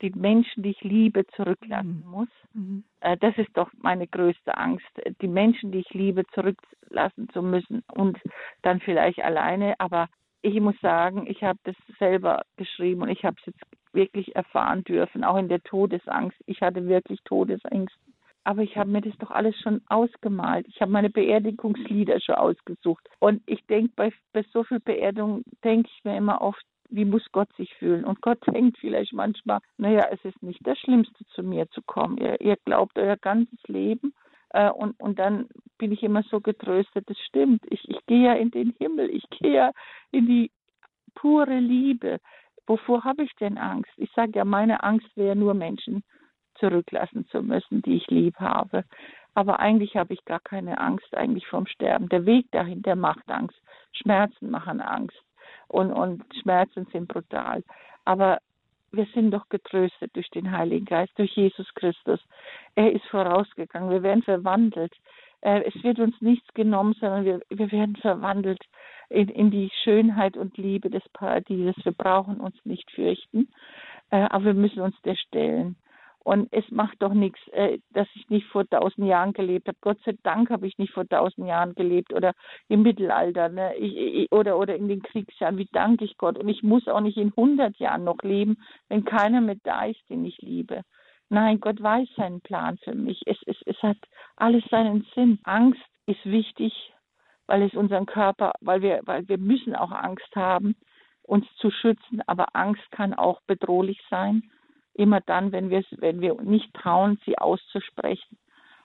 die 0.02 0.12
Menschen, 0.12 0.64
die 0.64 0.72
ich 0.72 0.82
liebe, 0.82 1.26
zurücklassen 1.36 2.04
mhm. 2.06 2.12
muss. 2.12 2.30
Mhm. 2.54 2.84
Äh, 3.02 3.18
das 3.18 3.38
ist 3.38 3.56
doch 3.56 3.70
meine 3.78 4.08
größte 4.08 4.58
Angst, 4.58 4.86
die 5.22 5.28
Menschen, 5.28 5.72
die 5.72 5.80
ich 5.80 5.94
liebe, 5.94 6.24
zurücklassen 6.34 7.30
zu 7.34 7.42
müssen 7.42 7.84
und 7.94 8.18
dann 8.62 8.80
vielleicht 8.80 9.22
alleine. 9.22 9.80
Aber 9.80 10.08
ich 10.42 10.60
muss 10.60 10.80
sagen, 10.82 11.28
ich 11.28 11.44
habe 11.44 11.60
das 11.64 11.76
selber 12.00 12.44
geschrieben 12.58 13.04
und 13.04 13.10
ich 13.10 13.24
habe 13.24 13.38
es 13.40 13.48
jetzt 13.48 13.64
wirklich 13.94 14.36
erfahren 14.36 14.84
dürfen, 14.84 15.24
auch 15.24 15.38
in 15.38 15.50
der 15.50 15.62
Todesangst. 15.62 16.38
Ich 16.46 16.62
hatte 16.62 16.88
wirklich 16.88 17.20
Todesängste. 17.26 18.00
Aber 18.44 18.64
ich 18.64 18.76
habe 18.76 18.90
mir 18.90 19.02
das 19.02 19.16
doch 19.20 19.30
alles 19.30 19.56
schon 19.60 19.82
ausgemalt. 19.88 20.68
Ich 20.68 20.82
habe 20.82 20.92
meine 20.92 21.12
Beerdigungslieder 21.12 22.20
schon 22.22 22.36
ausgesucht. 22.36 23.08
Und 23.20 23.44
ich 23.46 23.64
denke, 23.68 23.94
bei, 23.96 24.12
bei 24.34 24.44
so 24.52 24.64
viel 24.64 24.80
Beerdigung 24.80 25.44
denke 25.64 25.90
ich 25.96 26.04
mir 26.04 26.18
immer 26.18 26.42
oft, 26.42 26.64
wie 26.92 27.06
muss 27.06 27.26
Gott 27.32 27.52
sich 27.56 27.74
fühlen? 27.76 28.06
Und 28.06 28.22
Gott 28.22 28.40
denkt 28.48 28.78
vielleicht 28.78 29.14
manchmal, 29.14 29.60
naja, 29.78 30.08
es 30.12 30.24
ist 30.26 30.42
nicht 30.44 30.60
das 30.66 30.78
Schlimmste, 30.80 31.26
zu 31.34 31.42
mir 31.42 31.70
zu 31.72 31.82
kommen. 31.82 32.18
Ihr, 32.18 32.40
ihr 32.42 32.58
glaubt 32.66 32.98
euer 32.98 33.18
ganzes 33.18 33.60
Leben. 33.68 34.14
Äh, 34.50 34.70
und, 34.70 35.00
und 35.00 35.18
dann 35.18 35.48
bin 35.78 35.92
ich 35.92 36.04
immer 36.04 36.24
so 36.24 36.42
getröstet, 36.42 37.10
das 37.10 37.18
stimmt. 37.20 37.64
Ich, 37.70 37.88
ich 37.90 38.06
gehe 38.06 38.26
ja 38.26 38.34
in 38.34 38.52
den 38.52 38.74
Himmel, 38.78 39.10
ich 39.10 39.24
gehe 39.30 39.54
ja 39.54 39.72
in 40.12 40.28
die 40.28 40.52
pure 41.16 41.60
Liebe. 41.60 42.20
Wovor 42.68 43.04
habe 43.04 43.24
ich 43.24 43.34
denn 43.36 43.58
Angst? 43.58 43.92
Ich 43.98 44.12
sage 44.12 44.34
ja, 44.36 44.46
meine 44.46 44.84
Angst 44.84 45.10
wäre 45.16 45.36
nur 45.36 45.54
Menschen 45.54 46.04
zurücklassen 46.56 47.26
zu 47.28 47.42
müssen, 47.42 47.82
die 47.82 47.96
ich 47.96 48.08
lieb 48.08 48.36
habe. 48.40 48.84
Aber 49.34 49.60
eigentlich 49.60 49.96
habe 49.96 50.14
ich 50.14 50.24
gar 50.26 50.42
keine 50.42 50.80
Angst 50.80 51.16
eigentlich 51.16 51.48
vom 51.48 51.66
Sterben. 51.66 52.10
Der 52.10 52.26
Weg 52.26 52.52
dahin, 52.52 52.82
der 52.82 52.98
macht 52.98 53.30
Angst. 53.30 53.58
Schmerzen 53.94 54.50
machen 54.50 54.82
Angst. 54.82 55.22
Und, 55.72 55.92
und 55.92 56.24
Schmerzen 56.42 56.86
sind 56.92 57.08
brutal. 57.08 57.64
Aber 58.06 58.40
wir 58.92 59.08
sind 59.14 59.32
doch 59.32 59.48
getröstet 59.50 60.16
durch 60.16 60.30
den 60.32 60.52
Heiligen 60.52 60.86
Geist, 60.86 61.14
durch 61.18 61.32
Jesus 61.36 61.74
Christus. 61.76 62.20
Er 62.76 62.92
ist 62.92 63.06
vorausgegangen. 63.06 63.90
Wir 63.90 64.04
werden 64.04 64.24
verwandelt. 64.24 64.94
Äh, 65.42 65.64
es 65.64 65.84
wird 65.84 66.00
uns 66.00 66.20
nichts 66.22 66.48
genommen, 66.54 66.94
sondern 67.00 67.26
wir, 67.26 67.42
wir 67.50 67.72
werden 67.72 67.96
verwandelt 67.96 68.62
in, 69.10 69.30
in 69.30 69.52
die 69.52 69.72
Schönheit 69.84 70.38
und 70.38 70.58
Liebe 70.58 70.90
des 70.90 71.08
Paradieses. 71.14 71.76
Wir 71.84 71.94
brauchen 71.94 72.40
uns 72.40 72.56
nicht 72.66 72.90
fürchten, 72.92 73.48
äh, 74.10 74.28
aber 74.30 74.46
wir 74.46 74.54
müssen 74.54 74.82
uns 74.82 74.96
der 75.04 75.16
stellen. 75.16 75.76
Und 76.24 76.50
es 76.52 76.70
macht 76.70 77.02
doch 77.02 77.14
nichts, 77.14 77.40
äh, 77.48 77.80
dass 77.94 78.08
ich 78.14 78.30
nicht 78.30 78.46
vor 78.48 78.70
tausend 78.70 79.08
Jahren 79.08 79.34
gelebt 79.34 79.68
habe. 79.68 79.78
Gott 79.82 79.98
sei 80.06 80.14
Dank 80.22 80.52
habe 80.52 80.68
ich 80.68 80.78
nicht 80.78 80.94
vor 80.94 81.08
tausend 81.08 81.48
Jahren 81.48 81.74
gelebt 81.74 82.14
oder 82.14 82.34
im 82.68 82.84
Mittelalter 82.84 83.50
ne? 83.50 83.76
ich, 83.76 83.96
ich, 83.98 84.32
oder, 84.32 84.58
oder 84.60 84.76
in 84.76 84.88
den 84.88 85.02
Kriegsjahren. 85.02 85.58
Wie 85.58 85.68
danke 85.72 86.06
ich 86.06 86.18
Gott. 86.18 86.38
Und 86.38 86.48
ich 86.48 86.62
muss 86.62 86.88
auch 86.88 87.02
nicht 87.02 87.18
in 87.18 87.34
hundert 87.36 87.78
Jahren 87.78 88.04
noch 88.04 88.22
leben, 88.22 88.58
wenn 88.88 89.04
keiner 89.04 89.42
mehr 89.42 89.58
da 89.64 89.86
ist, 89.86 90.08
den 90.10 90.24
ich 90.24 90.38
liebe. 90.42 90.84
Nein, 91.30 91.60
Gott 91.60 91.82
weiß 91.82 92.08
seinen 92.16 92.42
Plan 92.42 92.78
für 92.84 92.94
mich. 92.94 93.22
Es, 93.26 93.38
es, 93.48 93.58
es 93.66 93.82
hat 93.82 93.98
alles 94.36 94.64
seinen 94.70 95.08
Sinn. 95.16 95.40
Angst 95.44 95.82
ist 96.06 96.24
wichtig, 96.26 96.94
weil 97.48 97.64
es 97.64 97.74
unseren 97.74 98.06
Körper, 98.06 98.54
weil 98.62 98.84
wir, 98.84 99.02
weil 99.06 99.28
wir 99.28 99.40
müssen 99.40 99.76
auch 99.76 99.92
Angst 99.92 100.36
haben, 100.36 100.76
uns 101.24 101.48
zu 101.56 101.72
schützen. 101.72 102.22
Aber 102.28 102.56
Angst 102.56 102.84
kann 102.92 103.16
auch 103.16 103.42
bedrohlich 103.48 104.00
sein 104.12 104.44
immer 105.02 105.22
dann, 105.22 105.52
wenn 105.52 105.70
wir 105.70 105.84
wenn 105.98 106.22
wir 106.22 106.40
nicht 106.42 106.74
trauen, 106.74 107.20
sie 107.26 107.38
auszusprechen. 107.38 108.38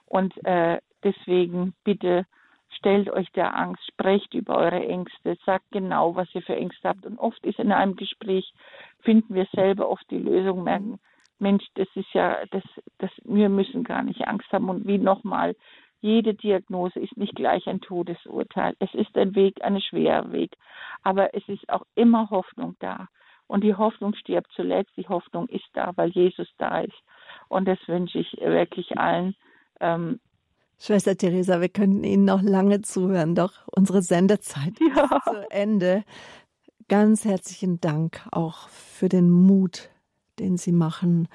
Und 0.06 0.32
äh, 0.44 0.78
deswegen 1.02 1.74
bitte 1.84 2.26
stellt 2.70 3.10
euch 3.10 3.30
der 3.32 3.56
Angst, 3.56 3.86
sprecht 3.86 4.34
über 4.34 4.56
eure 4.56 4.86
Ängste, 4.86 5.36
sagt 5.44 5.64
genau, 5.70 6.16
was 6.16 6.32
ihr 6.34 6.42
für 6.42 6.56
Ängste 6.56 6.88
habt. 6.88 7.06
Und 7.06 7.18
oft 7.18 7.44
ist 7.44 7.58
in 7.58 7.72
einem 7.72 7.96
Gespräch, 7.96 8.52
finden 9.00 9.34
wir 9.34 9.46
selber 9.54 9.88
oft 9.88 10.08
die 10.10 10.18
Lösung, 10.18 10.64
merken, 10.64 10.98
Mensch, 11.38 11.64
das 11.74 11.88
ist 11.94 12.12
ja, 12.14 12.38
das, 12.50 12.62
das, 12.98 13.10
wir 13.24 13.48
müssen 13.48 13.84
gar 13.84 14.02
nicht 14.02 14.26
Angst 14.26 14.50
haben. 14.52 14.70
Und 14.70 14.86
wie 14.86 14.98
nochmal, 14.98 15.54
jede 16.00 16.34
Diagnose 16.34 16.98
ist 16.98 17.16
nicht 17.16 17.34
gleich 17.34 17.66
ein 17.66 17.80
Todesurteil. 17.80 18.74
Es 18.78 18.92
ist 18.94 19.16
ein 19.16 19.34
Weg, 19.34 19.62
ein 19.62 19.80
schwerer 19.80 20.32
Weg. 20.32 20.56
Aber 21.02 21.34
es 21.34 21.46
ist 21.48 21.68
auch 21.68 21.84
immer 21.94 22.30
Hoffnung 22.30 22.76
da. 22.78 23.08
Und 23.46 23.62
die 23.62 23.74
Hoffnung 23.74 24.14
stirbt 24.14 24.50
zuletzt. 24.54 24.90
Die 24.96 25.08
Hoffnung 25.08 25.48
ist 25.48 25.66
da, 25.72 25.92
weil 25.96 26.10
Jesus 26.10 26.48
da 26.58 26.80
ist. 26.80 26.96
Und 27.48 27.66
das 27.66 27.78
wünsche 27.86 28.18
ich 28.18 28.32
wirklich 28.40 28.98
allen. 28.98 29.36
Ähm, 29.80 30.20
Schwester 30.78 31.16
Theresa, 31.16 31.60
wir 31.60 31.68
könnten 31.68 32.04
Ihnen 32.04 32.24
noch 32.24 32.42
lange 32.42 32.82
zuhören, 32.82 33.34
doch 33.34 33.66
unsere 33.66 34.02
Sendezeit 34.02 34.74
ja. 34.96 35.04
ist 35.04 35.24
zu 35.24 35.50
Ende. 35.50 36.04
Ganz 36.88 37.24
herzlichen 37.24 37.80
Dank 37.80 38.26
auch 38.30 38.68
für 38.68 39.08
den 39.08 39.30
Mut, 39.30 39.90
den 40.38 40.56
Sie 40.56 40.72
machen. 40.72 41.28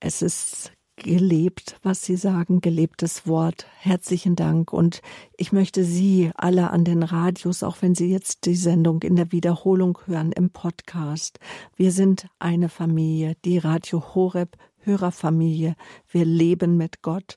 Es 0.00 0.22
ist 0.22 0.72
gelebt, 0.96 1.78
was 1.82 2.04
Sie 2.04 2.16
sagen, 2.16 2.60
gelebtes 2.60 3.26
Wort. 3.26 3.66
Herzlichen 3.78 4.36
Dank. 4.36 4.72
Und 4.72 5.02
ich 5.36 5.52
möchte 5.52 5.84
Sie 5.84 6.30
alle 6.34 6.70
an 6.70 6.84
den 6.84 7.02
Radios, 7.02 7.62
auch 7.62 7.76
wenn 7.80 7.94
Sie 7.94 8.10
jetzt 8.10 8.46
die 8.46 8.54
Sendung 8.54 9.02
in 9.02 9.16
der 9.16 9.32
Wiederholung 9.32 9.98
hören, 10.06 10.32
im 10.32 10.50
Podcast. 10.50 11.38
Wir 11.76 11.92
sind 11.92 12.26
eine 12.38 12.68
Familie, 12.68 13.36
die 13.44 13.58
Radio 13.58 14.14
Horeb 14.14 14.56
Hörerfamilie. 14.84 15.76
Wir 16.10 16.24
leben 16.24 16.76
mit 16.76 17.02
Gott. 17.02 17.36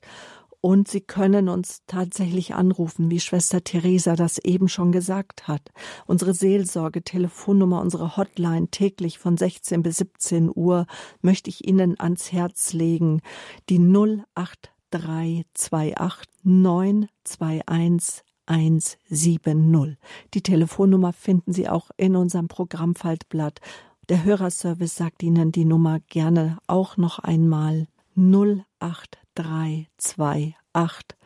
Und 0.66 0.88
Sie 0.88 1.00
können 1.00 1.48
uns 1.48 1.82
tatsächlich 1.86 2.56
anrufen, 2.56 3.08
wie 3.08 3.20
Schwester 3.20 3.62
Theresa 3.62 4.16
das 4.16 4.38
eben 4.38 4.68
schon 4.68 4.90
gesagt 4.90 5.46
hat. 5.46 5.70
Unsere 6.06 6.34
Seelsorge, 6.34 7.04
Telefonnummer, 7.04 7.80
unsere 7.80 8.16
Hotline 8.16 8.66
täglich 8.72 9.20
von 9.20 9.36
16 9.36 9.84
bis 9.84 9.98
17 9.98 10.50
Uhr 10.52 10.88
möchte 11.22 11.50
ich 11.50 11.68
Ihnen 11.68 12.00
ans 12.00 12.32
Herz 12.32 12.72
legen. 12.72 13.20
Die 13.68 13.78
08328 13.78 16.26
921 16.42 18.24
170. 18.46 19.98
Die 20.34 20.42
Telefonnummer 20.42 21.12
finden 21.12 21.52
Sie 21.52 21.68
auch 21.68 21.90
in 21.96 22.16
unserem 22.16 22.48
Programmfaltblatt. 22.48 23.60
Der 24.08 24.24
Hörerservice 24.24 24.96
sagt 24.96 25.22
Ihnen 25.22 25.52
die 25.52 25.64
Nummer 25.64 26.00
gerne 26.08 26.58
auch 26.66 26.96
noch 26.96 27.20
einmal 27.20 27.86
083 28.16 29.25
328 29.36 31.16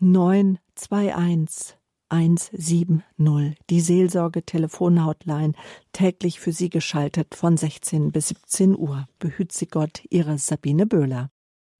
921 0.00 1.76
170. 2.12 3.02
Die 3.70 3.80
Seelsorge 3.80 4.42
Telefonhotline 4.44 5.54
täglich 5.92 6.40
für 6.40 6.52
Sie 6.52 6.68
geschaltet 6.68 7.34
von 7.34 7.56
16 7.56 8.12
bis 8.12 8.28
17 8.28 8.76
Uhr. 8.76 9.08
Behüt 9.18 9.52
Sie 9.52 9.66
Gott, 9.66 10.02
Ihre 10.10 10.36
Sabine 10.36 10.84
Böhler. 10.84 11.30